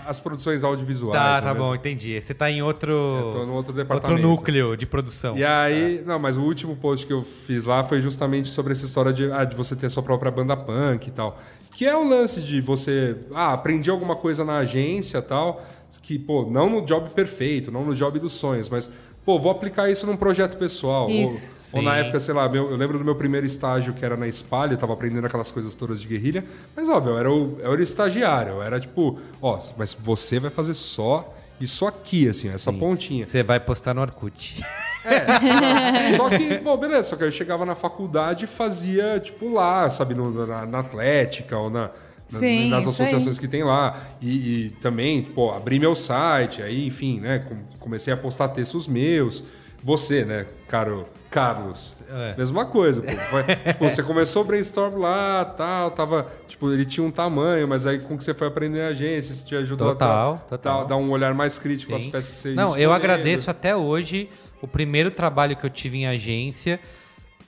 [0.06, 1.18] às produções audiovisuais.
[1.18, 1.68] Tá, né, tá mesmo.
[1.68, 2.20] bom, entendi.
[2.20, 4.22] Você tá em outro, Eu tô no outro departamento.
[4.22, 5.36] núcleo de produção.
[5.36, 8.84] E aí, não, mas o último post que eu fiz lá foi justamente sobre essa
[8.84, 11.38] história de, ah, de você ter sua própria banda punk e tal.
[11.76, 15.60] Que é o lance de você, ah, aprendi alguma coisa na agência e tal,
[16.02, 18.90] que, pô, não no job perfeito, não no job dos sonhos, mas,
[19.24, 21.04] pô, vou aplicar isso num projeto pessoal.
[21.04, 21.76] Ou, Isso.
[21.76, 22.00] ou na Sim.
[22.00, 24.78] época, sei lá, meu- eu lembro do meu primeiro estágio que era na Espalha, eu
[24.78, 26.44] tava aprendendo aquelas coisas todas de guerrilha,
[26.76, 30.38] mas óbvio, eu era o, eu era o estagiário, eu era tipo, ó, mas você
[30.38, 33.26] vai fazer só isso aqui, assim, essa pontinha.
[33.26, 34.62] Você vai postar no Orkut.
[36.16, 40.14] Só que, bom, beleza, só que eu chegava na faculdade e fazia, tipo, lá, sabe,
[40.14, 41.90] no- na, na Atlética ou na,
[42.30, 43.96] na- Sim, nas associações que tem lá.
[44.20, 48.86] E, e também, pô, abri meu site, aí, enfim, né, com- comecei a postar textos
[48.86, 49.44] meus.
[49.82, 52.34] Você, né, caro Carlos, É.
[52.38, 53.10] mesma coisa, pô.
[53.10, 57.86] Foi- tipo, você começou o brainstorm lá, tal, tava, tipo, ele tinha um tamanho, mas
[57.86, 60.86] aí com que você foi aprender a agência, isso te ajudou Total, a dar- total.
[60.86, 62.92] dar- um olhar mais crítico às peças que você Não, eu escolhendo.
[62.94, 64.30] agradeço até hoje
[64.64, 66.80] o primeiro trabalho que eu tive em agência.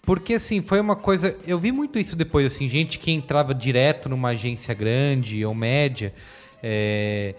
[0.03, 1.37] Porque, assim, foi uma coisa.
[1.47, 6.15] Eu vi muito isso depois, assim, gente que entrava direto numa agência grande ou média
[6.63, 7.35] é,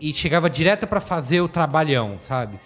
[0.00, 2.58] e chegava direto pra fazer o trabalhão, sabe?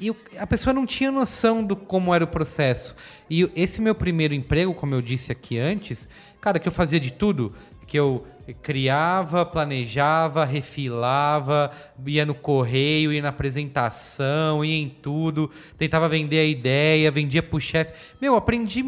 [0.00, 2.94] E a pessoa não tinha noção do como era o processo.
[3.28, 6.08] E esse meu primeiro emprego, como eu disse aqui antes,
[6.40, 7.52] cara, que eu fazia de tudo,
[7.86, 8.24] que eu
[8.62, 11.70] criava, planejava, refilava,
[12.06, 17.60] ia no correio, ia na apresentação, ia em tudo, tentava vender a ideia, vendia pro
[17.60, 17.92] chefe.
[18.20, 18.84] Meu, aprendi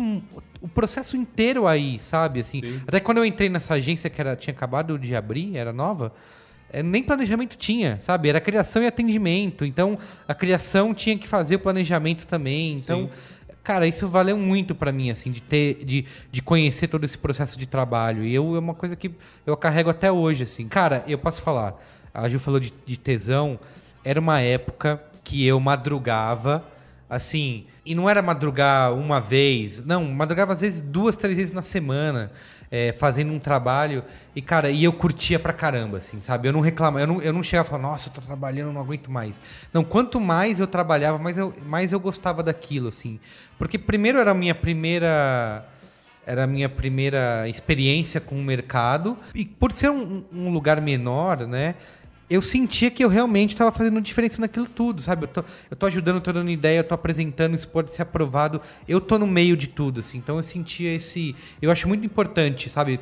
[0.61, 2.41] o processo inteiro aí, sabe?
[2.41, 6.13] Assim, até quando eu entrei nessa agência que era, tinha acabado de abrir, era nova,
[6.73, 8.31] é, nem planejamento tinha, sabe?
[8.31, 9.65] Era criação e atendimento.
[9.65, 12.79] Então, a criação tinha que fazer o planejamento também.
[12.79, 13.11] Então,
[13.63, 17.59] cara, isso valeu muito pra mim, assim, de ter, de, de conhecer todo esse processo
[17.59, 18.25] de trabalho.
[18.25, 19.11] E eu, é uma coisa que
[19.47, 20.67] eu carrego até hoje, assim.
[20.69, 21.75] Cara, eu posso falar,
[22.13, 23.59] a Gil falou de, de tesão,
[24.05, 26.65] era uma época que eu madrugava,
[27.09, 31.63] assim, e não era madrugar uma vez, não, madrugava às vezes duas, três vezes na
[31.63, 32.33] semana,
[32.73, 34.03] é, fazendo um trabalho,
[34.35, 36.49] e cara, e eu curtia pra caramba, assim, sabe?
[36.49, 38.81] Eu não reclamava, eu não, eu não chegava e falava, nossa, eu tô trabalhando, não
[38.81, 39.39] aguento mais.
[39.75, 43.21] Não, quanto mais eu trabalhava, mais eu, mais eu gostava daquilo, assim.
[43.59, 45.69] Porque primeiro era a minha primeira
[46.25, 49.19] era a minha primeira experiência com o mercado.
[49.35, 51.75] E por ser um, um lugar menor, né?
[52.33, 55.25] Eu sentia que eu realmente estava fazendo diferença naquilo tudo, sabe?
[55.25, 58.61] Eu tô, eu tô ajudando, tô dando ideia, eu tô apresentando, isso pode ser aprovado.
[58.89, 60.17] Eu tô no meio de tudo, assim.
[60.17, 61.37] Então eu sentia esse.
[61.61, 62.99] Eu acho muito importante, sabe?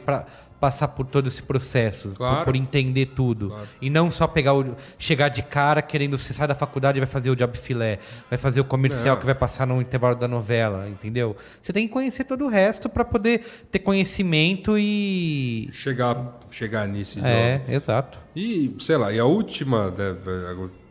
[0.61, 2.45] Passar por todo esse processo, por- Claro.
[2.45, 3.57] por, entender tudo.
[3.81, 7.09] E não só pegar o, chegar de cara querendo você sai da faculdade e vai
[7.09, 10.87] fazer o job filé, vai fazer o comercial que vai passar no intervalo da novela,
[10.89, 11.35] entendeu?
[11.62, 13.43] Você tem que conhecer todo o resto para poder
[13.73, 17.74] ter conhecimento e Chegar, chegar nesse é, job.
[17.74, 18.19] exato.
[18.37, 20.15] E, sei lá, e a última, né,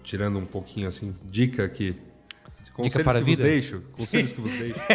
[0.04, 1.96] tirando um pouquinho assim, dica que.
[2.84, 3.50] Conselhos para a que vos vida?
[3.50, 3.82] deixo.
[3.96, 4.80] Conselhos que vos deixo.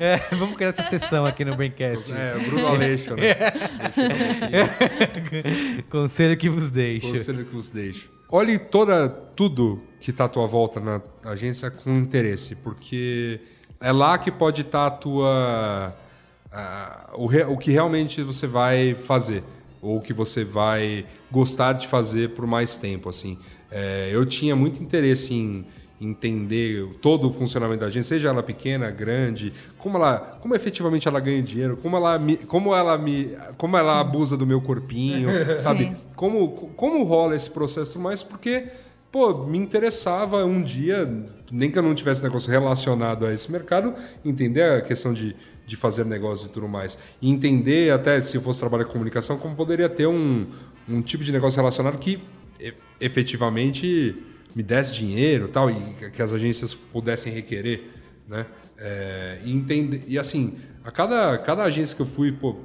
[0.00, 2.12] É, vamos criar essa sessão aqui no Braincast.
[2.12, 3.34] É, Bruno Aleixo, né?
[5.90, 7.08] Conselho que vos deixo.
[7.10, 8.10] Conselho que vos deixo.
[8.30, 13.40] Olhe toda, tudo que está à tua volta na agência com interesse, porque
[13.80, 15.94] é lá que pode estar a tua.
[16.52, 19.42] a- o, re- o que realmente você vai fazer,
[19.80, 23.08] ou o que você vai gostar de fazer por mais tempo.
[23.08, 23.38] assim.
[23.70, 25.66] É, eu tinha muito interesse em
[26.00, 31.18] entender todo o funcionamento da agência, seja ela pequena, grande, como ela, como efetivamente ela
[31.18, 35.28] ganha dinheiro, como ela me, como ela me, como ela abusa do meu corpinho,
[35.60, 35.84] sabe?
[35.84, 35.96] Sim.
[36.14, 38.66] Como, como rola esse processo tudo mais, porque,
[39.10, 43.92] pô, me interessava um dia, nem que eu não tivesse negócio relacionado a esse mercado,
[44.24, 45.34] entender a questão de,
[45.66, 46.96] de fazer negócio e tudo mais.
[47.20, 50.46] E entender, até se eu fosse trabalhar com comunicação, como poderia ter um,
[50.88, 52.20] um tipo de negócio relacionado que
[53.00, 54.16] efetivamente
[54.54, 57.90] me desse dinheiro e tal, e que- que as agências pudessem requerer,
[58.28, 58.46] né?
[58.78, 62.56] É, e, entender, e assim, a cada, cada agência que eu fui, pô,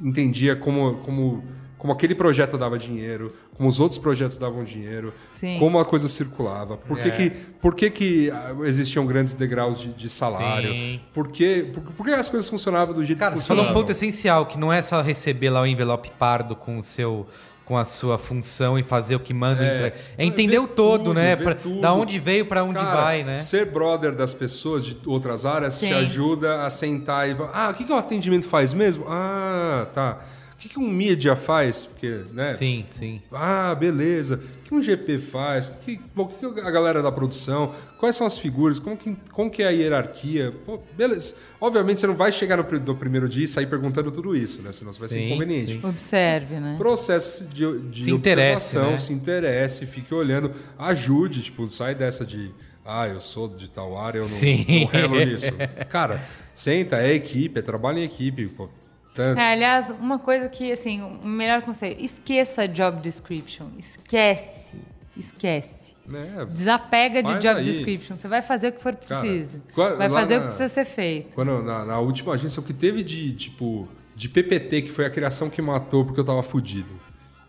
[0.00, 1.44] entendia como, como,
[1.78, 5.56] como aquele projeto dava dinheiro, como os outros projetos davam dinheiro, Sim.
[5.58, 7.10] como a coisa circulava, por que, É.
[7.10, 11.00] que, por que, que ah, existiam grandes degraus de, de salário, Sim.
[11.14, 13.66] por que, por, por que as coisas funcionavam do jeito Cara, que você falou um
[13.68, 13.82] funcionavam.
[13.88, 17.26] ponto essencial, que não é só receber lá o envelope pardo com o seu
[17.66, 19.62] com a sua função e fazer o que manda.
[19.62, 19.92] É.
[20.16, 21.34] É, entender o todo, tudo, né?
[21.34, 21.80] Pra- tudo.
[21.80, 23.42] da onde veio pra onde Cara, vai, né?
[23.42, 25.88] Ser brother das pessoas de outras áreas Sim.
[25.88, 29.04] te ajuda a sentar e falar, ah, o que, que o atendimento faz mesmo?
[29.08, 30.20] Ah, tá.
[30.56, 31.84] O que, que um mídia faz?
[31.84, 32.54] Porque, né?
[32.54, 33.20] Sim, sim.
[33.30, 34.36] Ah, beleza.
[34.60, 35.68] O que um GP faz?
[35.68, 37.74] O que, bom, o que a galera da produção?
[37.98, 38.78] Quais são as figuras?
[38.80, 40.54] Como que, como que é a hierarquia?
[40.64, 41.34] Pô, beleza.
[41.60, 44.62] Obviamente você não vai chegar no, pri- no primeiro dia e sair perguntando tudo isso,
[44.62, 44.72] né?
[44.72, 45.72] Senão você vai ser Sim, inconveniente.
[45.72, 45.80] sim.
[45.86, 46.74] Observe, né?
[46.78, 48.96] Processo de, de Se interesse, observação, né?
[48.96, 52.50] se interesse, fique olhando, ajude, tipo, sai dessa de
[52.82, 54.64] ah, eu sou de tal área, eu não, Sim.
[54.80, 55.52] não relo nisso.
[55.90, 56.24] Cara,
[56.54, 58.68] senta, é equipe, é trabalho em equipe, pô.
[59.16, 63.66] Tanto- É, aliás, uma coisa que, assim, o melhor conselho, esqueça job description.
[63.78, 64.76] Esquece.
[65.16, 65.86] Esquece.
[66.06, 67.64] né, Desapega de job aí.
[67.64, 68.14] description.
[68.14, 69.60] Você vai fazer o que for preciso.
[69.74, 71.34] qual- vai fazer o na- que precisa ser feito.
[71.34, 75.10] Quando, na, na última agência, o que teve de, tipo, de PPT, que foi a
[75.10, 76.88] criação que matou porque eu tava fudido.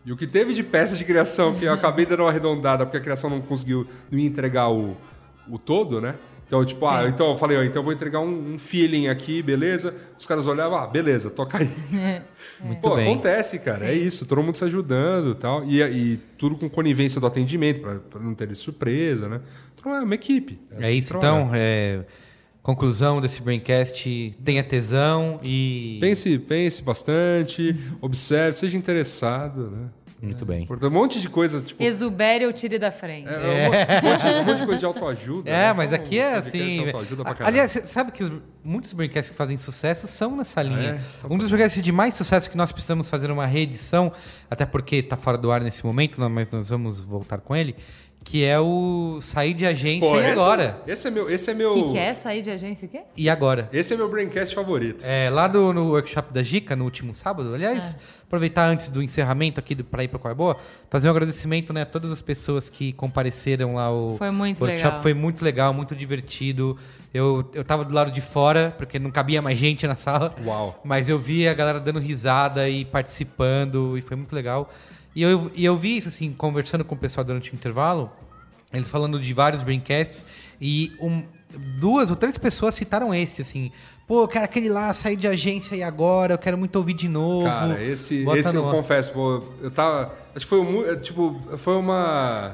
[0.04, 2.98] E o que teve de peça de criação, que eu acabei dando uma arredondada porque
[2.98, 4.98] a criação não conseguiu, não entregar o,
[5.48, 6.16] o todo, né?
[6.48, 7.10] Então, tipo, ah, Sim.
[7.10, 9.94] então eu falei, ó, então eu vou entregar um, um feeling aqui, beleza?
[10.18, 11.70] Os caras olhavam, ah, beleza, toca aí.
[12.64, 13.12] Muito Pô, bem.
[13.12, 15.64] acontece, cara, é isso, todo mundo se ajudando e tal.
[15.66, 19.42] E, tudo com conivência do atendimento, pra, pra não ter surpresa, né?
[19.76, 20.58] Então é uma equipe.
[20.80, 21.42] É isso, trabalhar.
[21.42, 21.52] então.
[21.54, 22.06] é,
[22.64, 25.98] conclusão desse Braincast, tenha tesão e...
[26.00, 29.90] Pense, pense bastante, observe, seja interessado, né?
[30.22, 30.66] Muito bem.
[30.66, 31.82] Por um monte de coisa, tipo.
[31.84, 33.28] Exubere ou tire da frente.
[33.30, 35.50] É, um, monte, um monte- um monte de coisa de autoajuda.
[35.50, 35.74] É, né?
[35.74, 36.86] mas Então, aqui é assim.
[36.88, 37.54] autoajuda pra a- caralho.
[37.56, 38.32] Aliás, você sabe que os-
[38.64, 41.00] muitos Braincasts que fazem sucesso são nessa linha.
[41.24, 41.28] é?
[41.34, 44.12] um dos Braincasts de mais sucesso que nós precisamos fazer uma reedição,
[44.50, 47.76] até porque tá fora do ar nesse momento, não- mas nós vamos voltar com ele,
[48.30, 50.82] que é o Sair de Agência Pô, e esse- Agora.
[50.86, 51.30] Esse é meu.
[51.30, 51.74] Esse é O meu.
[51.76, 52.86] que, que é sair de agência?
[52.86, 53.00] O quê?
[53.16, 53.70] E Agora.
[53.72, 55.06] Esse é meu braincast favorito.
[55.06, 57.98] É, lá do, no workshop da Gica, no último sábado, aliás, É.
[58.26, 60.58] aproveitar antes do encerramento aqui do, pra ir pra Qual é Boa,
[60.90, 63.90] fazer um agradecimento né, a todas as pessoas que compareceram lá.
[63.94, 65.02] O Foi muito workshop legal.
[65.02, 66.78] foi muito legal, muito divertido.
[67.14, 70.34] Eu, eu tava do lado de fora, porque não cabia mais gente na sala.
[70.46, 70.80] Uau.
[70.84, 74.70] Mas eu vi a galera dando risada e participando, e foi muito legal.
[75.18, 78.12] E eu, e eu vi isso, assim, conversando com o pessoal durante o intervalo,
[78.72, 80.24] eles falando de vários braincasts,
[80.62, 81.24] e um-
[81.80, 83.72] duas ou três pessoas citaram esse, assim.
[84.08, 87.10] Pô, eu quero aquele lá, sair de agência e agora, eu quero muito ouvir de
[87.10, 87.48] novo.
[87.48, 90.14] Cara, esse, Bota esse eu no- confesso, pô, eu tava.
[90.36, 92.54] Acho que foi, um é, tipo, foi uma.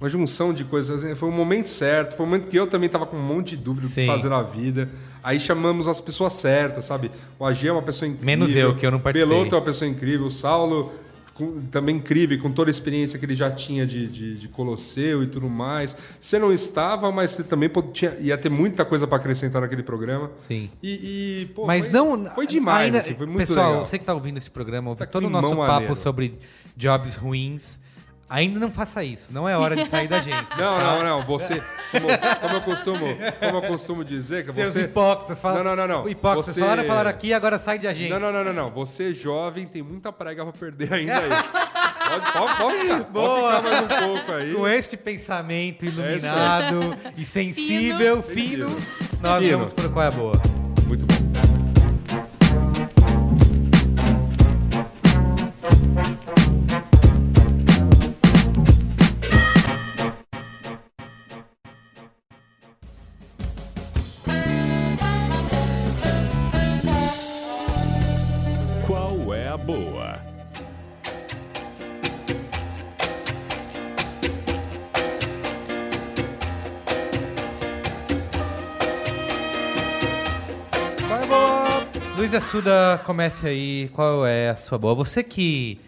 [0.00, 1.02] Uma junção de coisas.
[1.04, 2.16] assim, Foi um momento certo.
[2.16, 4.28] Foi um momento que eu também tava com um monte de dúvida do que fazer
[4.28, 4.88] na vida.
[5.24, 7.10] Aí chamamos as pessoas certas, sabe?
[7.36, 8.24] O AG é uma pessoa incrível.
[8.26, 9.36] Menos eu, que eu não participei.
[9.36, 10.26] Beloto é uma pessoa incrível.
[10.26, 10.92] O Saulo
[11.38, 15.22] com- também incrível, com toda a experiência que ele já tinha de, de, de Colosseu
[15.22, 15.96] e tudo mais.
[16.18, 20.30] Você não estava, mas você também tinha, ia ter muita coisa para acrescentar naquele programa.
[20.38, 20.68] Sim.
[20.82, 22.26] E, e, pô, Mas foi, não.
[22.34, 23.86] Foi demais, ainda- assim, foi muito Pessoal, legal.
[23.86, 25.96] você que tá ouvindo esse programa, ouve Tá todo o nosso papo maneiro.
[25.96, 26.34] sobre
[26.76, 27.78] jobs ruins.
[28.30, 29.32] Ainda não faça isso.
[29.32, 30.46] Não é hora de sair da agência.
[30.58, 31.24] Não, não, não.
[31.26, 32.06] Você, como,
[32.40, 33.06] como eu costumo,
[33.40, 34.82] como eu costumo dizer, que Seus você.
[34.82, 35.64] hipócritas falaram.
[35.64, 36.08] Não, não, não, não.
[36.10, 38.18] Hipócritas Você- falaram, falaram aqui, agora sai de agência.
[38.18, 38.70] Não, não, não, não, não.
[38.70, 41.28] Você jovem tem muita prega pra perder ainda aí.
[42.08, 42.96] Pode, pode, pode ficar.
[43.00, 43.56] Pode Boa.
[43.56, 44.54] ficar mais um pouco aí.
[44.54, 48.76] Com este pensamento É iluminado e sensível, fino, Fino.
[49.22, 49.58] nós Fino.
[49.58, 50.32] vamos pro Qual é a Boa.
[50.86, 51.27] Muito bom.
[82.38, 83.90] Assuda, comece aí.
[83.92, 84.94] Qual é a sua boa?
[84.94, 85.80] Você que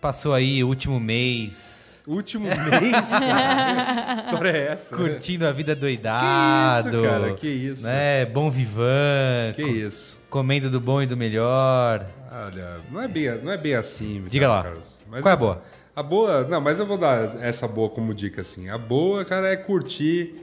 [0.00, 3.10] passou aí o último mês Último mês?
[3.10, 4.14] cara?
[4.16, 4.96] Que história é essa?
[4.96, 6.90] curtindo a vida doidado.
[6.90, 7.34] Que isso, cara?
[7.34, 7.82] Que isso?
[7.82, 8.24] Né?
[8.24, 9.52] Bom vivan.
[9.54, 10.18] Que co- isso?
[10.30, 12.06] Comendo do bom e do melhor.
[12.32, 14.24] Olha, não é bem, não é bem assim.
[14.30, 14.62] Diga cara, lá.
[14.64, 14.96] Carlos.
[15.10, 15.62] Mas Qual é a boa?
[15.94, 18.70] A boa, não, mas eu vou dar essa boa como dica assim.
[18.70, 20.34] A boa, cara, é curtir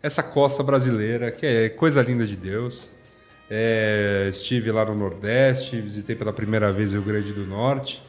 [0.00, 2.88] essa costa brasileira, que é coisa linda de Deus.
[3.52, 8.00] É, estive lá no Nordeste, visitei pela primeira vez o Rio Grande do Norte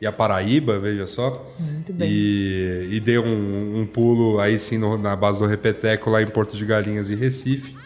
[0.00, 1.48] e a Paraíba, veja só.
[1.58, 2.08] Muito bem.
[2.10, 6.26] E, e dei um, um pulo aí sim no- na base do Repeteco lá em
[6.26, 7.76] Porto de Galinhas e Recife.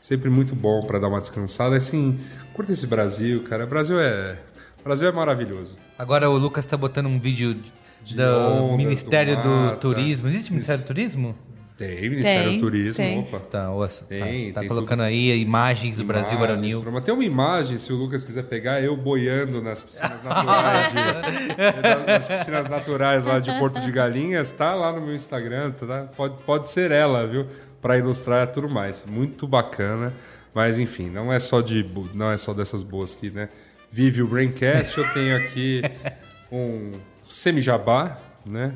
[0.00, 1.76] Sempre muito bom para dar uma descansada.
[1.76, 2.20] Assim,
[2.54, 3.64] curta esse Brasil, cara.
[3.64, 4.36] O Brasil é,
[4.80, 5.74] o Brasil é maravilhoso.
[5.98, 7.56] Agora o Lucas tá botando um vídeo
[8.04, 9.76] De do ondas, Ministério do do?
[9.78, 10.28] Turismo.
[10.28, 11.34] Existe Ministério do Turismo?
[11.76, 13.18] Tem Ministério Tem, do Turismo, tem.
[13.18, 13.38] opa.
[13.38, 16.82] Tá, ouça, tá, Tem, tá tem colocando aí imagens do Brasil varonil.
[16.82, 17.02] turma.
[17.02, 20.92] Tem uma imagem, se o Lucas quiser pegar, eu boiando nas piscinas naturais.
[20.92, 20.96] de,
[22.06, 26.08] nas piscinas naturais lá de Porto de Galinhas, tá lá no meu Instagram, tá?
[26.16, 27.46] pode, pode ser ela, viu?
[27.82, 29.04] Para ilustrar tudo mais.
[29.06, 30.14] Muito bacana.
[30.54, 31.84] Mas enfim, não é só de
[32.14, 33.50] não é só dessas boas que, né?
[33.92, 35.82] Vive o Braincast, eu tenho aqui
[36.50, 36.92] um
[37.28, 38.72] semi-jabá, né?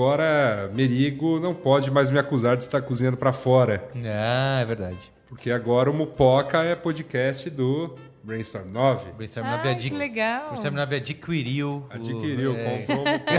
[0.00, 3.82] Agora, Merigo não pode mais me acusar de estar cozinhando para fora.
[4.04, 4.98] Ah, é verdade.
[5.26, 9.12] Porque agora o Mupoca é podcast do Brainstorm 9.
[9.12, 10.44] Brainstorm Ai, 9 que adqui- legal.
[10.48, 11.68] Brainstorm 9 adquiriu.
[11.70, 12.64] o- Adquiriu, é.
[12.80, 13.30] comprou o Mupoca,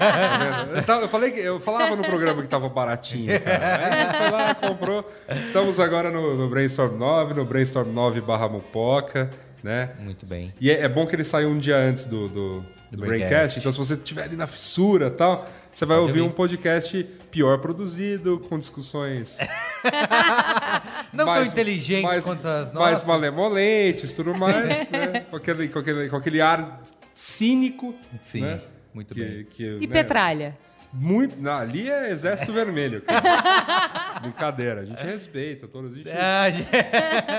[0.00, 0.82] cara.
[0.86, 3.84] Tá eu, falei que eu falava no programa que tava baratinho, cara.
[4.12, 5.12] Aí foi lá, comprou.
[5.42, 9.28] Estamos agora no, no Brainstorm 9, no Brainstorm 9 barra Mupoca,
[9.64, 9.90] né?
[9.98, 10.54] Muito bem.
[10.60, 12.60] E é, é bom que ele saiu um dia antes do, do,
[12.92, 13.28] do Braincast.
[13.28, 13.58] Braincast.
[13.58, 15.44] Então, se você estiver ali na fissura e tal,
[15.78, 19.38] você vai ouvir um podcast pior produzido, com discussões
[21.12, 23.06] Não mais- tão inteligentes mais- quanto as Mais nossas.
[23.06, 25.20] malemolentes, tudo mais, né?
[25.30, 26.80] com, aquele, com, aquele, com aquele ar
[27.14, 27.94] cínico.
[28.24, 28.60] Sim, né?
[28.92, 29.44] muito Que- bem.
[29.44, 30.56] que, E né, Petralha?
[30.92, 33.02] Muito, não, ali é Exército Vermelho.
[33.02, 34.20] cara.
[34.22, 35.92] Brincadeira, a gente respeita todos.
[35.92, 36.68] A gente, Ah, gente-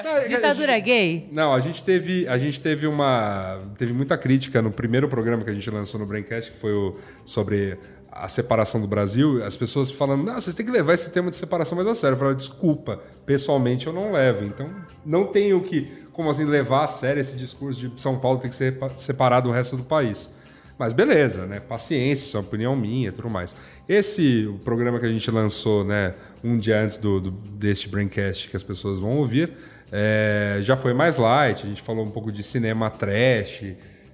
[0.04, 1.28] Não, a gente- Ditadura gay?
[1.32, 5.50] Não, a gente teve, a gente teve uma, teve muita crítica no primeiro programa que
[5.50, 7.78] a gente lançou no Braincast, que foi o sobre
[8.12, 9.44] a separação do Brasil.
[9.44, 12.16] As pessoas falando, não, vocês têm que levar esse tema de separação mais a sério.
[12.16, 14.44] Eu falei, desculpa, pessoalmente eu não levo.
[14.46, 14.70] Então,
[15.06, 18.56] não tenho que, como assim, levar a sério esse discurso de São Paulo tem que
[18.56, 20.30] ser pa- separado do resto do país.
[20.78, 21.60] Mas beleza, né?
[21.60, 23.54] Paciência, isso é uma opinião minha e tudo mais.
[23.88, 28.48] Esse o programa que a gente lançou, né, um dia antes do, do- deste Braincast
[28.50, 29.52] que as pessoas vão ouvir,
[29.92, 31.66] é, já foi mais light.
[31.66, 33.74] A gente falou um pouco de cinema trash,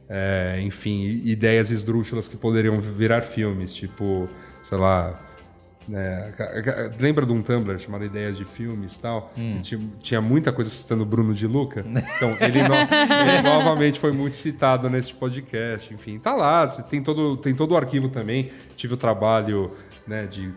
[0.10, 4.28] é, enfim, ideias esdrúxulas que poderiam virar filmes, tipo,
[4.64, 5.20] sei lá.
[6.38, 9.32] ca- lembra de um Tumblr chamado Ideias de Filmes e tal?
[9.38, 9.60] Hum.
[9.62, 11.86] Tinha, tinha muita coisa citando Bruno de Luca.
[12.16, 15.94] Então, ele, no- ele novamente foi muito citado nesse podcast.
[15.94, 18.50] Enfim, tá lá, tem todo, tem todo o arquivo também.
[18.76, 19.72] Tive o trabalho
[20.08, 20.52] né, de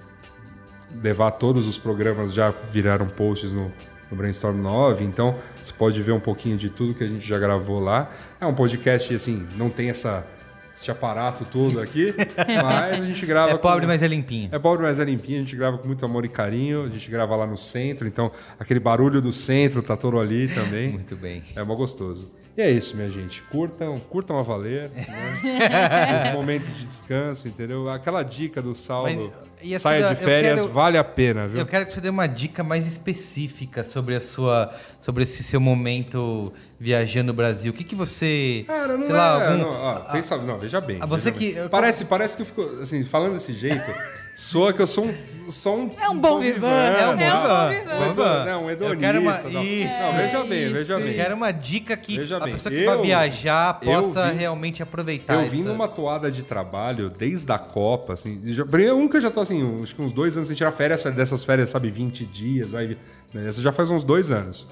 [1.03, 3.71] levar todos os programas já viraram posts no,
[4.11, 7.39] no Brainstorm 9, então você pode ver um pouquinho de tudo que a gente já
[7.39, 8.11] gravou lá.
[8.41, 10.27] É um podcast, assim, não tem essa,
[10.75, 12.15] esse aparato todo aqui,
[12.63, 13.53] mas a gente grava...
[13.53, 14.49] é pobre, com- mas é limpinho.
[14.53, 15.39] é pobre, mas é limpinho.
[15.39, 16.85] A gente grava com muito amor e carinho.
[16.85, 20.91] A gente grava lá no centro, então aquele barulho do centro tá todo ali também.
[20.93, 21.43] Muito bem.
[21.55, 22.31] É mó gostoso.
[22.57, 23.41] E é isso, minha gente.
[23.43, 24.91] Curtam, curtam a valer.
[24.91, 26.27] Né?
[26.29, 27.89] Os momentos de descanso, entendeu?
[27.89, 29.33] Aquela dica do Saulo.
[29.33, 31.61] Mas, assim, saia de férias, quero- vale a pena, viu?
[31.61, 35.61] Eu quero que você dê uma dica mais específica sobre a sua, sobre esse seu
[35.61, 37.73] momento viajando no Brasil.
[37.73, 39.17] O que que você, Cara, não sei é.
[39.19, 40.99] lá, algum, não, ó, pensa, não, veja bem.
[41.01, 41.63] Ah, você veja que- bem.
[41.65, 43.83] eu- Parece, parece que eu fico, assim, falando desse jeito,
[44.39, 45.15] Soa que eu sou um.
[45.51, 46.69] Sou um É um bom vivan.
[46.69, 47.67] É um bom
[48.15, 48.43] vivan.
[48.43, 48.97] Um não, um Eu hedonista.
[49.01, 49.65] quero uma- não.
[49.65, 49.99] Isso.
[50.01, 50.73] Não, veja bem, Isso.
[50.75, 51.15] veja Eu bem.
[51.15, 54.37] quero uma dica que Veja a bem, pessoa que eu- vai viajar eu possa vim-
[54.39, 55.35] realmente aproveitar.
[55.43, 58.41] Eu vim essa- numa toada de trabalho desde a Copa, assim.
[58.45, 58.63] Já,
[58.95, 61.43] um que eu já tô assim, acho que uns dois anos sem tirar férias, dessas
[61.43, 62.97] férias, sabe, 20 dias, vai.
[63.35, 64.67] né, Essa já faz uns dois anos.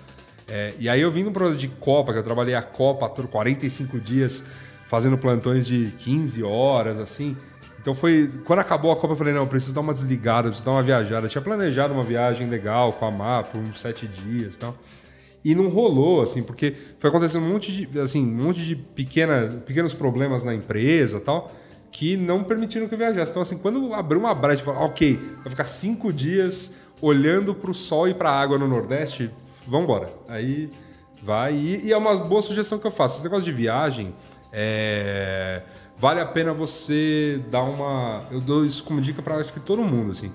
[0.46, 3.26] É, e aí eu vim num projeto de Copa, que eu trabalhei a Copa por
[3.26, 4.44] 45 dias,
[4.86, 7.36] fazendo plantões de 15 horas, assim.
[7.86, 8.28] Então foi.
[8.44, 10.82] Quando acabou a Copa, eu falei, não, eu preciso dar uma desligada, preciso dar uma
[10.82, 11.26] viajada.
[11.26, 14.76] Eu tinha planejado uma viagem legal com a MA por uns sete dias e tal.
[15.44, 19.62] E não rolou, assim, porque foi acontecendo um monte de, assim, um monte de pequena,
[19.64, 21.52] pequenos problemas na empresa tal,
[21.92, 23.30] que não permitiram que eu viajasse.
[23.30, 27.70] Então, assim, quando abriu uma brecha e falou, ok, vai ficar cinco dias olhando para
[27.70, 29.30] o sol e para a água no Nordeste,
[29.64, 30.12] vambora.
[30.26, 30.72] Aí
[31.22, 31.54] vai.
[31.54, 33.18] E, e é uma boa sugestão que eu faço.
[33.18, 34.12] Esse negócio de viagem,
[34.52, 35.62] é,
[35.98, 38.26] vale a pena você dar uma.
[38.30, 40.30] Eu dou isso como dica para acho que todo mundo, assim.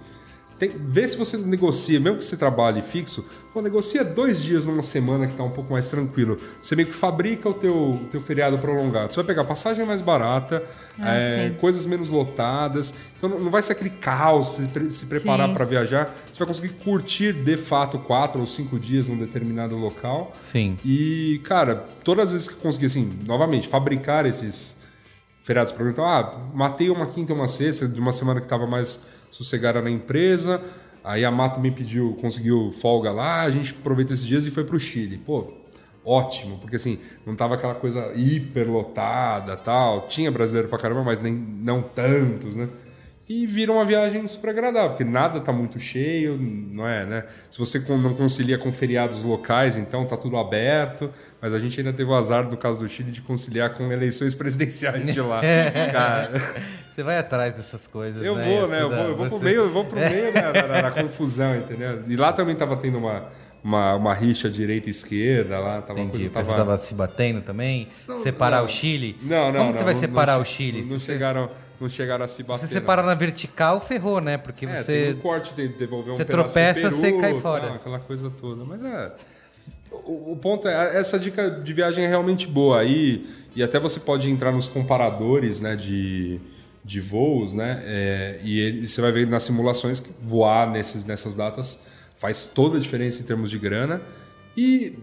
[0.61, 4.83] Tem, vê se você negocia, mesmo que você trabalhe fixo, pô, negocia dois dias numa
[4.83, 6.37] semana que tá um pouco mais tranquilo.
[6.61, 9.11] Você meio que fabrica o teu, teu feriado prolongado.
[9.11, 10.63] Você vai pegar passagem mais barata,
[10.99, 12.93] Ah, é, coisas menos lotadas.
[13.17, 16.15] Então não vai ser aquele caos se, se preparar para viajar.
[16.31, 20.31] Você vai conseguir curtir de fato quatro ou cinco dias num determinado local.
[20.43, 20.77] Sim.
[20.85, 24.79] E, cara, todas as vezes que eu consegui, assim, novamente, fabricar esses
[25.41, 28.65] feriados para Então, ah, matei uma quinta e uma sexta de uma semana que estava
[28.65, 30.61] mais sossegada na empresa.
[31.03, 34.63] Aí a Má também pediu, conseguiu folga lá, a gente aproveitou esses dias e foi
[34.63, 35.17] pro Chile.
[35.17, 35.51] Pô,
[36.05, 40.07] ótimo, porque assim, não tava aquela coisa hiper lotada tal.
[40.07, 42.69] Tinha brasileiro pra caramba, mas nem, não tantos, né?
[43.33, 47.23] E vira uma viagem super agradável, porque nada tá muito cheio, não é, né?
[47.49, 51.09] Se você não concilia com feriados locais, então tá tudo aberto,
[51.41, 54.33] mas a gente ainda teve o azar, no caso do Chile, de conciliar com eleições
[54.35, 55.39] presidenciais de lá.
[55.93, 56.55] Cara,
[56.93, 58.43] Você vai atrás dessas coisas, eu né?
[58.43, 58.81] vou, né?
[58.81, 61.55] Eu vou, eu vou pro você- meio, eu vou pro meio da, da- da confusão,
[61.55, 62.03] entendeu?
[62.09, 63.29] E lá também tava tendo uma,
[63.63, 66.53] uma, uma rixa direita e esquerda lá, tava Entendi, coisa tava...
[66.57, 67.87] tava se batendo também?
[68.21, 68.65] separar não.
[68.65, 69.15] o Chile?
[69.21, 69.71] Não, não, Como não.
[69.71, 70.81] que você vai não- separar não o Chile?
[70.81, 71.49] Não, Se você- chegaram,
[71.81, 72.67] não chegaram a se Se bater.
[72.67, 72.81] você não.
[72.81, 74.37] separar na vertical, ferrou, né?
[74.37, 75.03] Porque É, você.
[75.05, 77.73] tem um corte, de devolver um você tropeça, peru, você cai tal, fora.
[77.75, 78.63] aquela coisa toda.
[78.63, 79.11] Mas é.
[79.91, 82.79] O, o ponto é, essa dica de viagem é realmente boa.
[82.79, 86.39] Aí, e até você pode entrar nos comparadores né, de,
[86.83, 87.81] de voos, né?
[87.85, 91.83] é, e ele- você vai ver nas simulações que voar nesses, nessas datas
[92.15, 94.01] faz toda a diferença em termos de grana.
[94.55, 94.97] E,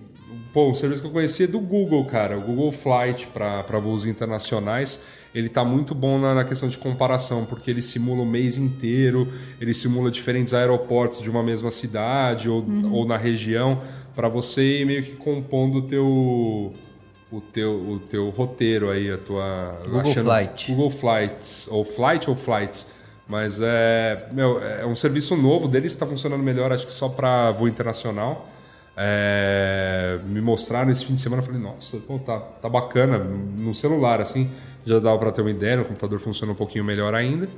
[0.54, 2.38] pô, o serviço que eu conheci é do Google, cara.
[2.38, 5.00] O Google Flight para voos internacionais.
[5.34, 9.28] Ele tá muito bom na, na questão de comparação, porque ele simula o mês inteiro,
[9.60, 13.80] ele simula diferentes aeroportos de uma mesma cidade ou, ou na região,
[14.14, 16.72] para você ir meio que compondo o teu,
[17.30, 19.76] o teu, o teu roteiro aí, a tua...
[19.84, 20.72] Google Flight.
[20.72, 22.86] Google Flights, ou Flight ou Flights.
[23.28, 27.50] Mas é, meu, é um serviço novo deles, está funcionando melhor, acho que só para
[27.50, 28.48] voo internacional.
[28.96, 33.18] É, me mostraram esse fim de semana, eu falei, nossa, pô, tá, tá bacana.
[33.18, 34.50] No celular, assim,
[34.88, 37.48] já dava para ter uma ideia, no computador funciona um pouquinho melhor ainda.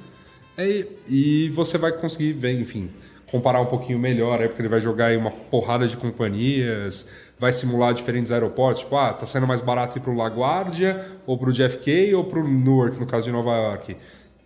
[0.58, 2.90] É, e você vai conseguir ver, enfim,
[3.30, 7.08] comparar um pouquinho melhor, aí, porque ele vai jogar uma porrada de companhias,
[7.38, 11.52] vai simular diferentes aeroportos, tipo, ah, tá saindo mais barato ir pro LaGuardia, ou pro
[11.52, 13.96] JFK, ou pro Newark, no caso de Nova York.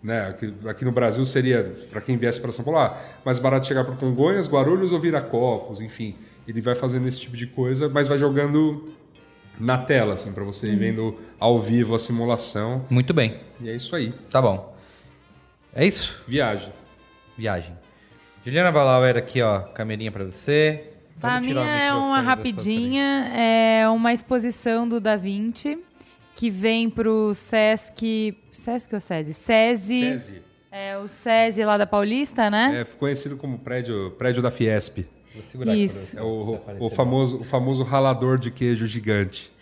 [0.02, 0.28] Né?
[0.28, 3.84] Aqui, aqui no Brasil seria, para quem viesse para São Paulo, ah, mais barato chegar
[3.84, 6.14] para Congonhas, Guarulhos ou Viracopos, enfim.
[6.46, 8.92] Ele vai fazendo esse tipo de coisa, mas vai jogando
[9.58, 12.84] na tela, assim, para você ir vendo ao vivo a simulação.
[12.90, 13.40] Muito bem.
[13.60, 14.12] E é isso aí.
[14.30, 14.74] Tá bom.
[15.74, 16.22] É isso?
[16.26, 16.72] Viagem.
[17.36, 17.76] Viagem.
[18.44, 19.60] Juliana Balauer aqui, ó.
[19.60, 20.90] Camerinha pra você.
[21.22, 25.78] A Vamos minha é uma rapidinha, é uma exposição do Da Vinci
[26.34, 29.32] que vem pro Sesc, Sesc ou SESI?
[29.32, 30.42] SESI, SESI.
[30.70, 32.80] é o SESI lá da Paulista, né?
[32.80, 35.06] É conhecido como prédio, prédio da Fiesp.
[35.74, 36.18] Isso.
[36.18, 39.52] É o, o, famoso, o famoso ralador de queijo gigante.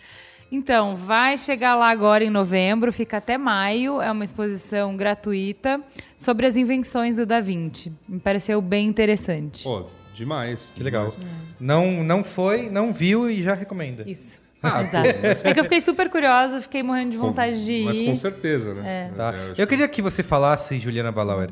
[0.51, 5.81] Então, vai chegar lá agora em novembro, fica até maio, é uma exposição gratuita
[6.15, 7.91] sobre as invenções do Da Vinci.
[8.07, 9.63] Me pareceu bem interessante.
[9.63, 10.71] Pô, demais.
[10.75, 11.09] Que legal.
[11.09, 11.31] demais.
[11.59, 14.03] Não, não foi, não viu e já recomenda.
[14.07, 14.39] Isso.
[14.61, 15.09] Ah, Exato.
[15.47, 17.85] É que eu fiquei super curiosa, fiquei morrendo de vontade de ir.
[17.85, 19.11] Mas com certeza, né?
[19.17, 19.33] Tá?
[19.33, 21.49] É, acho Eu queria que você falasse, Juliana Balauer.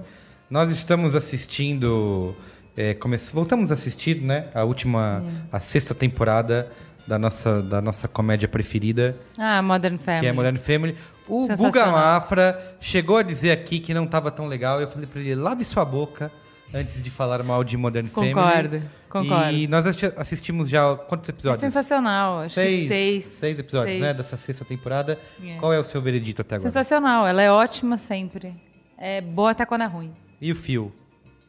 [0.49, 2.35] Nós estamos assistindo.
[2.75, 2.95] É,
[3.33, 4.47] Voltamos a assistir, né?
[4.53, 5.23] A última.
[5.51, 6.71] A sexta temporada
[7.07, 10.21] da nossa, da nossa comédia preferida, Ah, Modern Family.
[10.21, 10.95] que é Modern Family.
[11.27, 11.47] O.
[11.55, 14.79] Guga Mafra chegou a dizer aqui que não estava tão legal.
[14.81, 16.31] Eu falei pra ele: lave sua boca
[16.73, 18.33] antes de falar mal de Modern Family.
[18.33, 19.51] Concordo, concordo.
[19.51, 21.61] E nós assisti- assistimos já quantos É episódios?
[21.61, 23.25] sensacional, acho Seis, que seis.
[23.25, 24.01] seis episódios, seis.
[24.01, 24.13] né?
[24.13, 25.19] Dessa sexta temporada.
[25.43, 25.55] É.
[25.57, 26.69] Qual é o seu veredito até agora?
[26.69, 28.53] Sensacional, ela é ótima sempre.
[28.97, 30.13] É boa até quando é ruim.
[30.39, 30.93] E o Fio?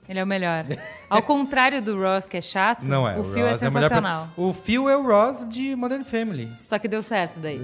[0.09, 0.65] Ele é o melhor.
[1.09, 3.17] Ao contrário do Ross, que é chato, Não é.
[3.19, 4.29] o Phil é Ross melhor sensacional.
[4.35, 6.49] pro- O Phil é o Ross de Modern Family.
[6.69, 7.61] Só que deu certo daí.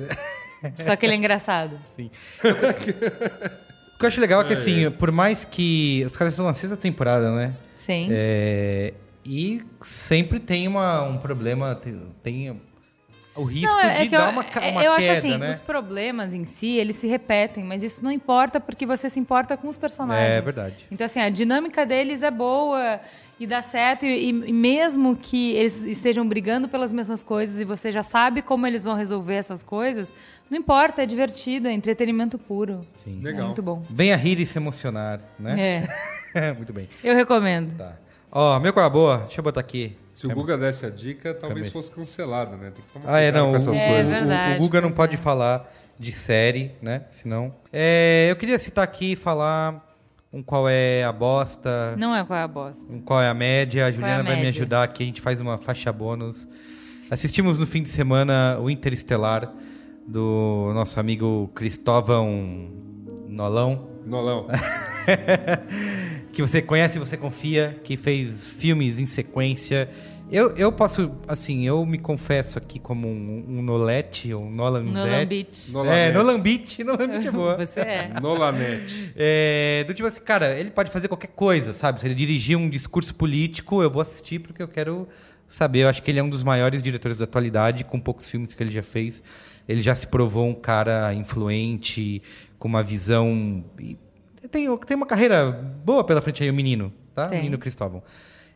[0.79, 1.79] Só que ele é engraçado.
[1.97, 2.11] Sim.
[2.43, 6.05] O que eu acho legal é que, assim, por mais que.
[6.07, 7.53] Os caras estão na sexta temporada, né?
[7.75, 8.09] Sim.
[8.11, 8.95] É,
[9.25, 12.61] e sempre tem uma, um problema, tem, tem
[13.41, 15.19] o risco Não, é de que eu, dar uma, ca- é- uma eu queda, acho
[15.27, 15.51] assim, né?
[15.51, 19.57] os problemas em si, eles se repetem, mas isso não importa porque você se importa
[19.57, 20.29] com os personagens.
[20.31, 20.75] É verdade.
[20.91, 23.01] Então, assim, a dinâmica deles é boa
[23.41, 27.93] e dá certo, e, e mesmo que eles estejam brigando pelas mesmas coisas e você
[27.93, 30.13] já sabe como eles vão resolver essas coisas,
[30.51, 32.81] não importa, é divertido, é entretenimento puro.
[33.05, 33.21] Sim.
[33.23, 33.47] É Legal.
[33.47, 33.83] muito bom.
[33.89, 35.85] Venha rir e se emocionar, né?
[36.35, 36.89] É, Muito bem.
[37.05, 37.77] eu recomendo.
[37.77, 37.95] Tá.
[38.31, 39.97] Ó, meu coisa boa, deixa eu botar aqui.
[40.13, 41.71] Se o Guga desse a dica, talvez Também.
[41.71, 42.73] fosse cancelado, né?
[42.75, 43.51] Tem que tomar Ah, é, cuidado não.
[43.51, 44.07] com essas É, coisas.
[44.07, 45.17] o- verdade, o Guga não pode é.
[45.17, 47.03] falar de série, né?
[47.11, 47.55] Senão.
[47.73, 49.85] É, eu queria citar aqui e falar
[50.33, 52.93] um qual é a bosta, Não é qual é a bosta.
[52.93, 53.87] um qual é a média.
[53.87, 56.47] A Juliana vai me ajudar aqui, a gente faz uma faixa bônus.
[57.11, 59.51] Assistimos no fim de semana o Interestelar
[60.07, 62.71] do nosso amigo Cristóvão
[63.29, 63.89] Nolão.
[64.05, 64.47] Nolão.
[66.39, 69.91] que você conhece e você confia, que fez filmes em sequência.
[70.31, 74.85] Eu, eu posso, assim, eu me confesso aqui como um, um Nolete, um Nolan
[75.73, 75.93] Nolan.
[75.93, 77.57] É, Nolan Beach, Nolan Beach é boa.
[77.67, 78.13] Você é.
[78.23, 79.13] Nolanete.
[79.17, 81.99] É, do tipo assim, cara, ele pode fazer qualquer coisa, sabe?
[81.99, 85.09] Se ele dirigir um discurso político, eu vou assistir porque eu quero
[85.49, 85.81] saber.
[85.81, 88.63] Eu acho que ele é um dos maiores diretores da atualidade, com poucos filmes que
[88.63, 89.25] ele já fez.
[89.69, 92.23] Ele já se provou um cara influente,
[92.61, 93.65] com uma visão.
[94.51, 95.51] Tem, tem uma carreira
[95.85, 97.27] boa pela frente aí, o menino, tá?
[97.27, 97.39] O Tem.
[97.39, 98.03] menino Cristóvão.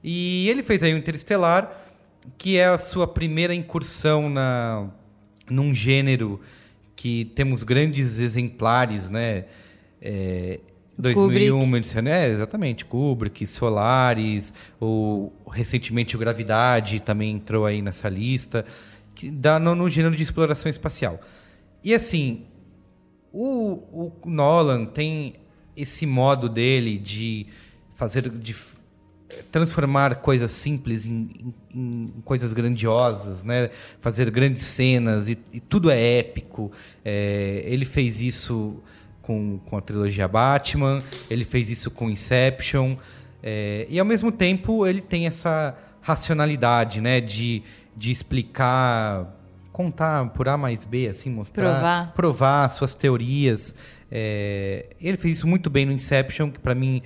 [0.02, 1.70] E ele fez aí o Interestelar,
[2.39, 4.89] que é a sua primeira incursão na,
[5.48, 6.40] num gênero
[6.97, 9.44] que temos grandes exemplares, né?
[10.01, 10.60] É,
[10.98, 18.64] 2001, Edson- é, exatamente, Kubrick, Solaris, o, recentemente o Gravidade também entrou aí nessa lista,
[19.14, 21.20] que dá no, no gênero de exploração espacial.
[21.82, 22.44] E assim,
[23.32, 25.35] o, o Nolan tem
[25.77, 27.47] esse modo dele de
[27.94, 28.55] fazer de
[29.51, 33.70] transformar coisas simples em, em- em coisas grandiosas, né?
[34.01, 36.70] Fazer grandes cenas e, e tudo é épico.
[37.05, 38.77] É, ele fez isso
[39.23, 40.99] com, com a trilogia Batman,
[41.31, 42.97] ele fez isso com Inception
[43.43, 47.20] é, e ao mesmo tempo ele tem essa racionalidade, né?
[47.20, 47.62] De,
[47.97, 49.35] de explicar,
[49.73, 52.12] contar por A mais B, assim, mostrar Provar.
[52.15, 53.74] provar suas teorias.
[54.15, 57.01] É, ele fez isso muito bem no Inception, que pra mim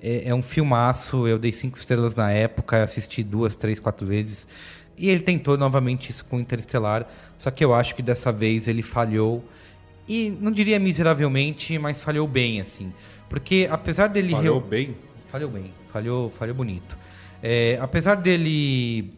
[0.00, 1.26] é, é um filmaço.
[1.26, 4.46] Eu dei cinco estrelas na época, assisti duas, três, quatro vezes.
[4.96, 8.82] E ele tentou novamente isso com Interestelar, só que eu acho que dessa vez ele
[8.82, 9.44] falhou.
[10.08, 12.92] E não diria miseravelmente, mas falhou bem, assim.
[13.28, 14.30] Porque apesar dele...
[14.30, 14.96] Falhou reu- bem.
[15.30, 16.96] Falhou bem, falhou, falhou bonito.
[17.42, 19.12] É, apesar dele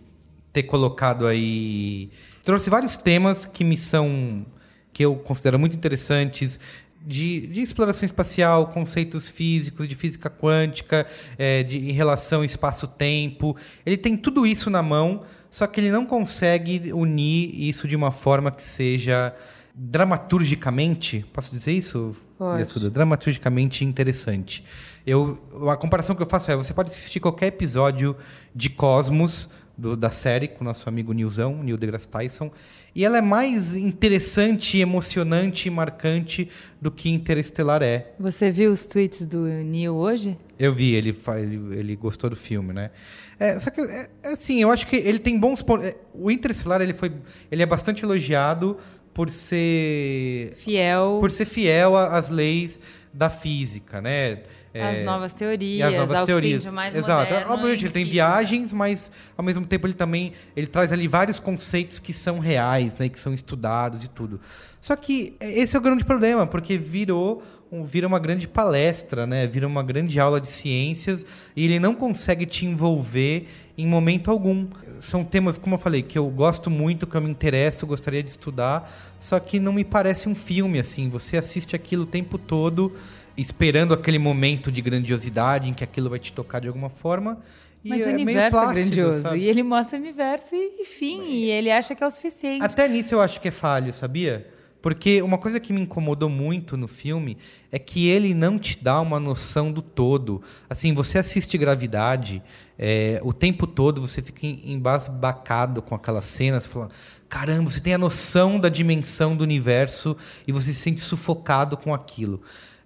[0.53, 2.09] ter colocado aí.
[2.45, 4.47] Trouxe vários temas que me são.
[4.93, 6.61] que eu considero muito interessantes.
[7.07, 11.07] De, de exploração espacial, conceitos físicos, de física quântica,
[11.37, 13.55] é, de, em relação ao espaço-tempo.
[13.85, 18.11] Ele tem tudo isso na mão, só que ele não consegue unir isso de uma
[18.11, 19.35] forma que seja
[19.75, 21.25] dramaturgicamente.
[21.33, 22.17] Posso dizer isso?
[22.39, 22.63] Pode.
[22.91, 24.65] Dramaturgicamente interessante.
[25.07, 25.39] Eu,
[25.71, 28.17] a comparação que eu faço é: você pode assistir qualquer episódio
[28.55, 32.51] de Cosmos do- da série com o nosso amigo Nilzão, Neil deGrasse Tyson,
[32.95, 36.49] e ela é mais interessante, emocionante e marcante
[36.81, 38.13] do que Interestelar é.
[38.19, 40.39] Você viu os tweets do Neil hoje?
[40.59, 42.91] Eu vi, ele, ele, ele gostou do filme, né?
[43.39, 45.87] É, só que, é, é assim, eu acho que ele tem bons pontos.
[45.87, 47.13] é, O Interestelar, ele, foi,
[47.51, 48.77] ele é bastante elogiado
[49.13, 52.81] por ser Fiel por ser fiel às leis
[53.13, 54.43] da física, né?
[54.75, 56.65] Às É, novas teorias, as novas teorias.
[56.67, 57.33] mais Exato.
[57.33, 61.39] moderno Obviamente ele tem viagens, mas ao mesmo tempo ele também ele traz ali vários
[61.39, 64.41] conceitos que são reais, né, que são estudados e tudo.
[64.81, 69.47] Só que esse é o grande problema, porque virou um, vira uma grande palestra, né?
[69.47, 71.25] Vira uma grande aula de ciências
[71.57, 74.67] e ele não consegue te envolver em momento algum.
[75.01, 78.31] São temas, como eu falei, que eu gosto muito, que eu me interesso, gostaria de
[78.31, 81.09] estudar, só que não me parece um filme assim.
[81.09, 82.93] Você assiste aquilo o tempo todo
[83.37, 87.39] esperando aquele momento de grandiosidade em que aquilo vai te tocar de alguma forma.
[87.85, 89.23] Mas o é universo é plácido, grandioso.
[89.23, 89.39] sabe?
[89.41, 91.23] E ele mostra o universo e, e fim.
[91.29, 92.63] E ele acha que é o suficiente.
[92.65, 94.51] Até nisso eu acho que é falho, sabia?
[94.81, 97.39] Porque uma coisa que me incomodou muito no filme
[97.73, 100.43] é que ele não te dá uma noção do todo.
[100.69, 102.43] Assim, você assiste Gravidade,
[102.79, 106.91] é, o tempo todo você fica em- embasbacado com aquelas cenas, falando,
[107.31, 110.17] caramba, você tem a noção da dimensão do universo
[110.47, 112.43] e você se sente sufocado com aquilo.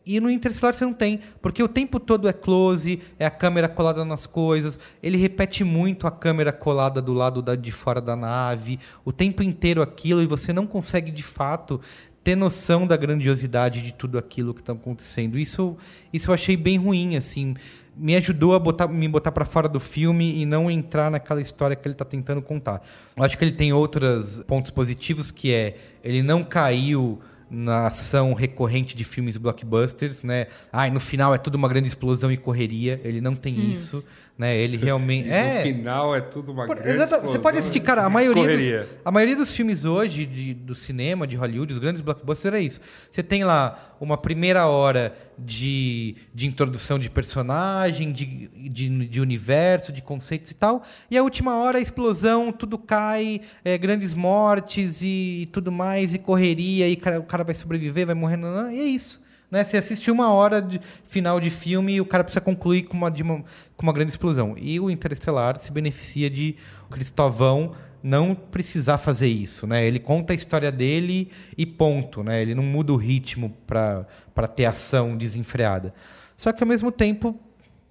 [0.09, 3.69] E no Interstellar você não tem, porque o tempo todo é close, é a câmera
[3.69, 8.17] colada nas coisas, ele repete muito a câmera colada do lado da, de fora da
[8.17, 11.79] nave, o tempo inteiro aquilo, e você não consegue de fato
[12.25, 15.39] ter noção da grandiosidade de tudo aquilo que está acontecendo.
[15.39, 15.77] Isso,
[16.11, 17.55] isso eu achei bem ruim, assim.
[17.95, 21.77] Me ajudou a botar, me botar para fora do filme e não entrar naquela história
[21.77, 22.83] que ele está tentando contar.
[23.15, 28.35] Eu acho que ele tem outros pontos positivos, que é ele não caiu na ação
[28.35, 30.47] recorrente de filmes blockbusters, né?
[30.73, 33.01] Ai, no final é tudo uma grande explosão e correria.
[33.05, 34.05] Ele não tem isso,
[34.39, 34.56] né?
[34.56, 38.05] Ele realmente E é No final é tudo uma por- grande Você pode assistir, cara,
[38.05, 38.81] a maioria, Correria.
[38.82, 42.60] dos, a maioria dos filmes hoje de- do cinema, de Hollywood, os grandes blockbusters, é
[42.60, 42.81] isso.
[43.10, 49.93] Você tem lá uma primeira hora de, de introdução de personagem, de, de, de universo,
[49.93, 55.02] de conceitos e tal, e a última hora é explosão, tudo cai, é, grandes mortes
[55.02, 58.70] e, tudo mais, e correria, e cara- o cara vai sobreviver, vai morrer, não, não,
[58.70, 59.20] e é isso.
[59.51, 59.65] Né?
[59.65, 63.09] Você assiste uma hora de final de filme e o cara precisa concluir com uma,
[63.09, 63.45] uma,
[63.77, 64.55] com uma grande explosão.
[64.59, 66.57] E o Interestelar se beneficia de
[66.87, 69.85] o Cristóvão não precisar fazer isso, né?
[69.85, 72.41] Ele conta a história dele e ponto, né?
[72.41, 75.93] Ele não muda o ritmo para ter ação desenfreada.
[76.37, 77.39] Só que ao mesmo tempo,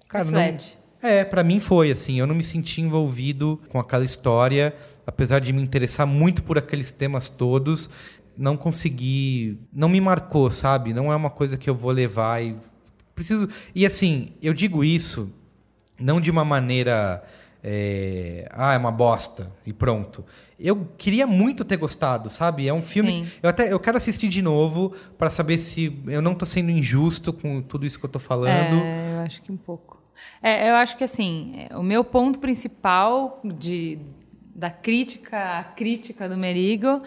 [0.08, 0.56] cara, não,
[1.02, 4.74] é, pra mim foi assim, eu não me senti envolvido com aquela história,
[5.06, 7.88] apesar de me interessar muito por aqueles temas todos,
[8.38, 10.94] não consegui, não me marcou, sabe?
[10.94, 12.56] Não é uma coisa que eu vou levar e
[13.14, 13.48] preciso.
[13.74, 15.34] E assim, eu digo isso
[15.98, 17.24] não de uma maneira
[17.62, 20.24] é, ah, é uma bosta e pronto.
[20.58, 22.68] Eu queria muito ter gostado, sabe?
[22.68, 23.24] É um filme.
[23.24, 23.30] Sim.
[23.42, 27.32] Eu até eu quero assistir de novo pra saber se eu não tô sendo injusto
[27.32, 28.82] com tudo isso que eu tô falando.
[28.82, 30.00] É, eu acho que um pouco.
[30.42, 33.98] É, eu acho que assim, o meu ponto principal de,
[34.54, 37.02] da crítica à crítica do Merigo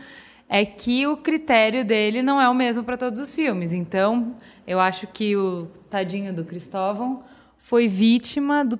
[0.53, 3.71] é que o critério dele não é o mesmo para todos os filmes.
[3.71, 4.35] Então,
[4.67, 7.23] eu acho que o tadinho do Cristóvão
[7.57, 8.77] foi vítima do,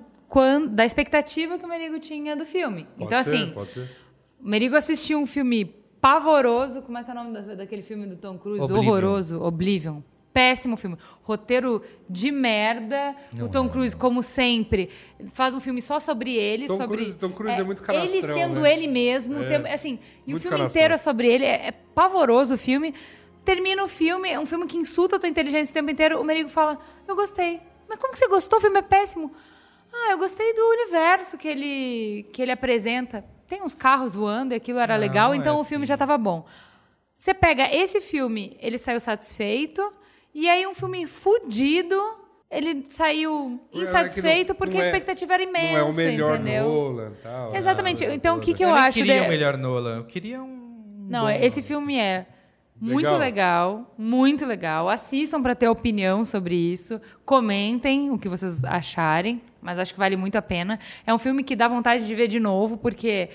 [0.70, 2.86] da expectativa que o Merigo tinha do filme.
[2.98, 3.88] Pode então, ser, assim, pode ser.
[4.38, 5.64] o Merigo assistiu um filme
[5.98, 6.82] pavoroso.
[6.82, 8.62] Como é que é o nome da- daquele filme do Tom Cruise?
[8.62, 8.86] Oblivion.
[8.86, 9.42] Horroroso.
[9.42, 10.00] Oblivion.
[10.32, 10.96] Péssimo filme.
[11.22, 13.14] Roteiro de merda.
[13.40, 14.88] o Tom Cruise, como sempre,
[15.34, 16.66] faz um filme só sobre ele.
[16.66, 18.72] Tom sobre, Cruise- Tom Cruise é muito canastrão, Ele sendo né?
[18.72, 19.42] ele mesmo.
[19.42, 20.66] É, tem- assim, e o filme canastrão.
[20.66, 21.44] inteiro é sobre ele.
[21.44, 22.94] É, é pavoroso o filme.
[23.44, 26.20] Termina o filme, é um filme que insulta a tua inteligência o tempo inteiro.
[26.20, 27.60] O Merigo fala: Eu gostei.
[27.88, 28.58] Mas como que você gostou?
[28.58, 29.30] O filme é péssimo.
[29.92, 33.22] Ah, eu gostei do universo que ele, que ele apresenta.
[33.46, 35.68] Tem uns carros voando e aquilo era Não, legal, não é então o assim.
[35.68, 36.46] filme já estava bom.
[37.14, 39.92] Você pega esse filme, ele saiu satisfeito,
[40.34, 41.96] e aí um filme fudido,
[42.50, 46.34] ele saiu insatisfeito não- porque não a é- expectativa era imensa, Não é o melhor
[46.36, 46.64] entendeu?
[46.64, 47.54] Nolan tal.
[47.54, 48.04] Exatamente.
[48.04, 50.42] ah, Então, o que, que eu eu, acho queria de- o melhor Nolan, eu queria
[50.42, 51.06] um.
[51.08, 52.26] Não, bom esse filme é
[52.80, 53.18] muito Legal.
[53.18, 54.88] legal, muito legal.
[54.88, 57.00] Assistam para ter opinião sobre isso.
[57.24, 60.78] Comentem o que vocês acharem, mas acho que vale muito a pena.
[61.06, 63.28] É um filme que dá vontade de ver de novo, porque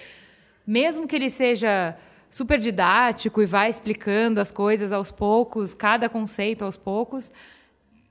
[0.65, 1.95] mesmo que ele seja
[2.29, 7.31] super didático e vá explicando as coisas aos poucos, cada conceito aos poucos,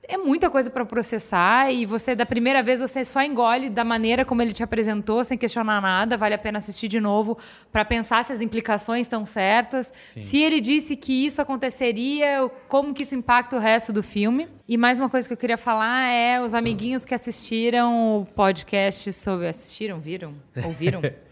[0.09, 4.23] é muita coisa para processar e você da primeira vez você só engole da maneira
[4.23, 6.15] como ele te apresentou, sem questionar nada.
[6.15, 7.37] Vale a pena assistir de novo
[7.73, 13.03] para pensar se as implicações estão certas, se ele disse que isso aconteceria, como que
[13.03, 14.47] isso impacta o resto do filme.
[14.65, 19.11] E mais uma coisa que eu queria falar é os amiguinhos que assistiram o podcast
[19.11, 21.01] sobre assistiram, viram, ouviram?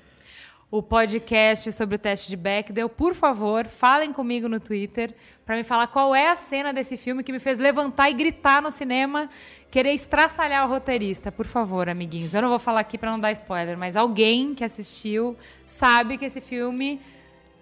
[0.69, 5.13] o podcast sobre o teste de Bechdel, por favor, falem comigo no Twitter
[5.45, 8.61] para me falar qual é a cena desse filme que me fez levantar e gritar
[8.61, 9.29] no cinema,
[9.69, 11.31] querer estraçalhar o roteirista.
[11.31, 12.33] Por favor, amiguinhos.
[12.33, 16.25] Eu não vou falar aqui para não dar spoiler, mas alguém que assistiu sabe que
[16.25, 16.99] esse filme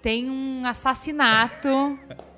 [0.02, 2.00] tem um assassinato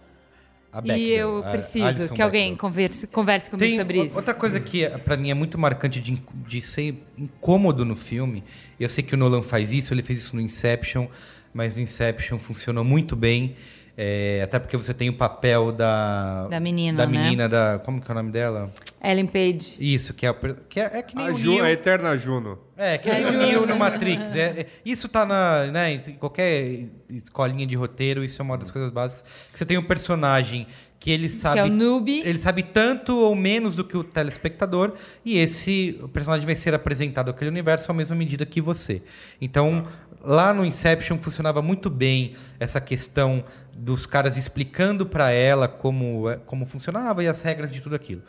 [0.96, 2.58] E eu preciso que alguém Bechdel.
[2.58, 4.16] converse, converse comigo Tem sobre isso.
[4.16, 8.44] outra coisa que pra mim é muito marcante de, de ser incômodo no filme.
[8.80, 11.08] Eu sei que o Nolan faz isso, ele fez isso no Inception,
[11.54, 13.56] mas no Inception funcionou muito bem.
[13.98, 17.24] É, até porque você tem o papel da Da menina, da né?
[17.24, 18.70] menina da como que é o nome dela?
[19.04, 19.76] Ellen Page.
[19.80, 20.34] Isso que é,
[20.68, 21.64] que é, é que nem A, o Ju, Neo.
[21.64, 22.60] a Eterna Juno.
[22.78, 24.36] É, que nem o Neo no Matrix.
[24.36, 28.70] É, é- isso tá na, né, em qualquer escolinha de roteiro, isso é uma das
[28.72, 29.24] coisas básicas.
[29.52, 30.68] Que você tem um personagem
[31.00, 31.54] que ele sabe.
[31.56, 32.22] Que é o noob.
[32.26, 34.94] Ele sabe tanto ou menos do que o telespectador,
[35.24, 39.04] e esse o personagem vai ser apresentado àquele universo à mesma medida que você.
[39.40, 39.86] Então,
[40.26, 43.44] lá no Inception funcionava muito bem essa questão
[43.74, 48.22] dos caras explicando pra ela como, é- como funcionava e as regras de tudo aquilo.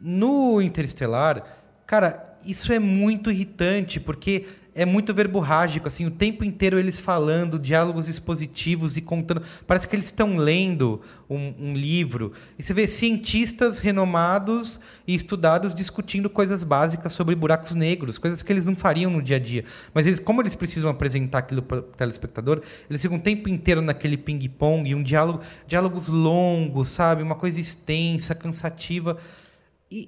[0.00, 1.44] No Interestelar,
[1.86, 4.46] cara, isso é muito irritante, porque
[4.78, 9.42] é muito verborrágico, assim, o tempo inteiro eles falando, diálogos expositivos e contando.
[9.66, 12.32] Parece que eles estão lendo um, um livro.
[12.56, 18.52] E você vê cientistas renomados e estudados discutindo coisas básicas sobre buracos negros, coisas que
[18.52, 19.64] eles não fariam no dia a dia.
[19.92, 23.82] Mas eles, como eles precisam apresentar aquilo para o telespectador, eles ficam o tempo inteiro
[23.82, 27.20] naquele ping-pong, um diálogo, diálogos longos, sabe?
[27.20, 29.18] Uma coisa extensa, cansativa.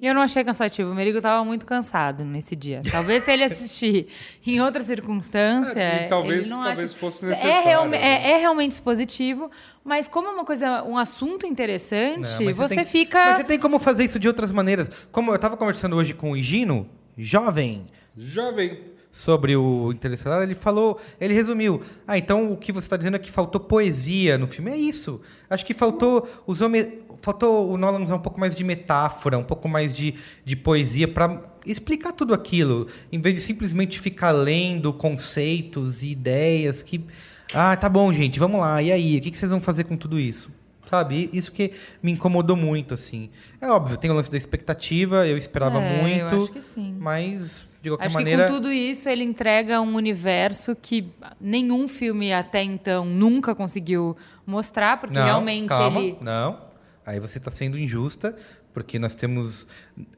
[0.01, 0.91] Eu não achei cansativo.
[0.91, 2.81] O Merigo estava muito cansado nesse dia.
[2.91, 4.07] Talvez se ele assistir
[4.45, 5.79] em outra circunstância.
[5.79, 8.03] É, e talvez- ele não talvez ache- fosse É, necessário, realme- né?
[8.03, 9.49] é- é realmente expositivo,
[9.83, 13.25] mas como é uma coisa, um assunto interessante, Não, mas você tem- fica.
[13.25, 14.87] Mas você tem como fazer isso de outras maneiras.
[15.11, 16.87] Como eu estava conversando hoje com o Higino,
[17.17, 17.85] jovem,
[18.15, 18.79] Jovem.
[19.11, 21.81] sobre o Interestelar, ele falou, ele resumiu.
[22.07, 24.71] Ah, então o que você está dizendo é que faltou poesia no filme.
[24.71, 25.21] É isso.
[25.49, 26.87] Acho que faltou os homens,
[27.21, 31.07] faltou o Nolan usar um pouco mais de metáfora, um pouco mais de, de poesia
[31.07, 37.05] para explicar tudo aquilo, em vez de simplesmente ficar lendo conceitos e ideias que
[37.53, 38.81] ah, tá bom, gente, vamos lá.
[38.81, 40.49] E aí, o que vocês vão fazer com tudo isso?
[40.85, 41.29] Sabe?
[41.33, 41.71] Isso que
[42.01, 43.29] me incomodou muito, assim.
[43.59, 46.43] É óbvio, tem o lance da expectativa, eu esperava É, eu muito.
[46.43, 46.95] acho que sim.
[46.99, 48.43] Mas, de qualquer Acho maneira.
[48.43, 51.07] que com tudo isso ele entrega um universo que
[51.39, 54.15] nenhum filme até então nunca conseguiu
[54.45, 56.17] mostrar, porque não, realmente calma, ele.
[56.21, 56.70] Não.
[57.05, 58.35] Aí você está sendo injusta,
[58.73, 59.67] porque nós temos.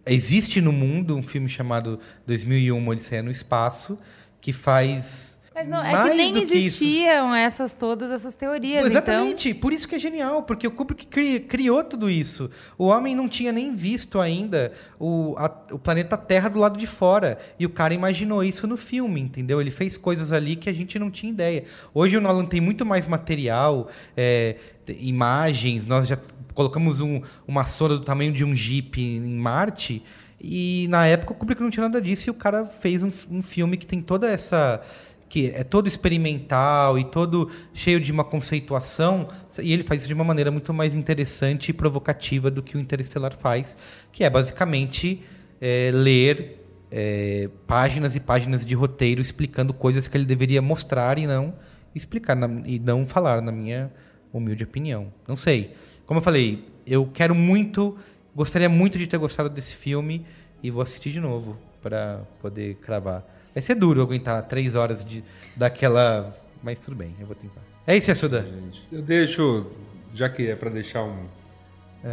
[0.06, 4.00] Existe no mundo um filme chamado 2001 Odisseia no Espaço,
[4.42, 5.34] que faz.
[5.56, 8.80] Mas não, é mais que nem existiam essas todas essas teorias.
[8.88, 12.50] Então, Exatamente, por isso que é genial, porque o Kubrick cri- criou tudo isso.
[12.76, 16.88] O homem não tinha nem visto ainda o, a- o planeta Terra do lado de
[16.88, 17.38] fora.
[17.60, 19.62] E o cara imaginou isso no filme, entendeu?
[19.62, 21.66] Ele fez coisas ali que a gente não tinha ideia.
[21.94, 24.56] Hoje o Nolan tem muito mais material, é,
[24.88, 26.18] imagens, nós já
[26.54, 30.04] colocamos um- uma sonda do tamanho de um Jeep em Marte.
[30.40, 33.42] E na época o Kubrick não tinha nada disso e o cara fez um, um
[33.42, 34.82] filme que tem toda essa
[35.30, 39.28] que é todo experimental e todo cheio de uma conceituação,
[39.60, 42.80] e ele faz isso de uma maneira muito mais interessante e provocativa do que o
[42.80, 43.76] Interestelar faz,
[44.12, 45.24] que é basicamente
[45.60, 46.60] é, ler
[46.92, 51.56] é, páginas e páginas de roteiro explicando coisas que ele deveria mostrar e não
[51.96, 53.92] explicar na- e não falar, na minha
[54.34, 55.14] humilde opinião.
[55.28, 55.76] Não sei.
[56.06, 57.98] Como eu falei, eu quero muito,
[58.36, 60.26] gostaria muito de ter gostado desse filme
[60.62, 63.24] e vou assistir de novo para poder cravar.
[63.54, 65.24] Vai ser duro aguentar três horas de,
[65.56, 66.36] daquela.
[66.62, 67.62] Mas tudo bem, eu vou tentar.
[67.86, 68.48] É isso, Yasuda.
[68.92, 69.68] Eu deixo,
[70.14, 71.28] já que é pra deixar um,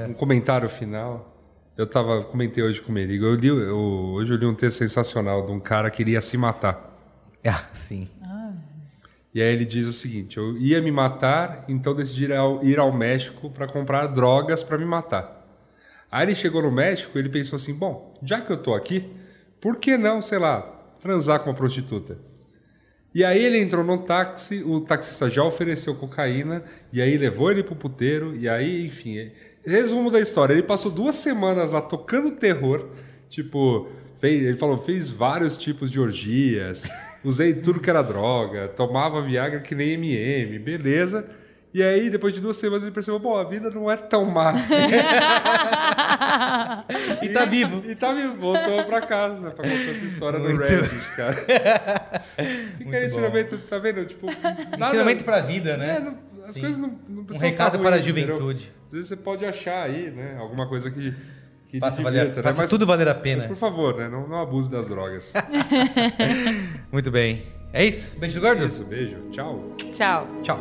[0.09, 1.35] um comentário final.
[1.77, 3.25] Eu tava, comentei hoje com o Merigo.
[3.25, 3.79] Eu li, eu,
[4.13, 6.91] hoje eu li um texto sensacional de um cara que iria se matar.
[7.47, 8.09] Ah, sim.
[9.35, 12.79] E aí ele diz o seguinte: eu ia me matar, então decidi ir ao, ir
[12.79, 15.39] ao México para comprar drogas para me matar.
[16.11, 19.09] Aí ele chegou no México, ele pensou assim: bom, já que eu tô aqui,
[19.61, 20.63] por que não, sei lá,
[21.01, 22.19] transar com uma prostituta?
[23.13, 26.63] E aí ele entrou no táxi, o taxista já ofereceu cocaína,
[26.93, 29.31] e aí levou ele pro puteiro, e aí, enfim.
[29.65, 32.89] Resumo da história: ele passou duas semanas lá tocando terror,
[33.29, 33.89] tipo,
[34.21, 36.85] fez, ele falou, fez vários tipos de orgias,
[37.25, 41.25] usei tudo que era droga, tomava Viagra que nem MM, beleza.
[41.73, 44.51] E aí, depois de duas semanas, ele percebeu, bom, a vida não é tão má
[44.51, 44.75] assim.
[47.23, 47.83] E tá vivo.
[47.89, 51.35] E tá vivo, voltou pra casa pra contar essa história no Muito- Reddit, cara.
[52.79, 54.05] Fica aí, ensinamento, tá vendo?
[54.05, 54.27] Tipo,
[54.77, 55.97] nada- Ensinamento pra vida, né?
[55.97, 56.15] É, não-
[56.47, 56.61] as Sim.
[56.63, 58.37] coisas não, não Um precisam recado tá para a ruins, entendeu?
[58.37, 58.73] juventude.
[58.89, 60.37] Às vezes você pode achar aí, né?
[60.41, 61.15] Alguma coisa que,
[61.71, 62.43] que Faça, divirta, valer, né?
[62.43, 63.45] faça Mas- tudo valer a Mas pena.
[63.47, 64.09] por favor, né?
[64.09, 65.33] Não, não abuse das drogas.
[66.91, 67.43] Muito bem.
[67.73, 68.19] É isso?
[68.19, 68.65] Beijo gordo?
[68.65, 69.17] Isso, beijo.
[69.31, 69.77] Tchau.
[69.95, 70.27] Tchau.
[70.43, 70.59] Tchau.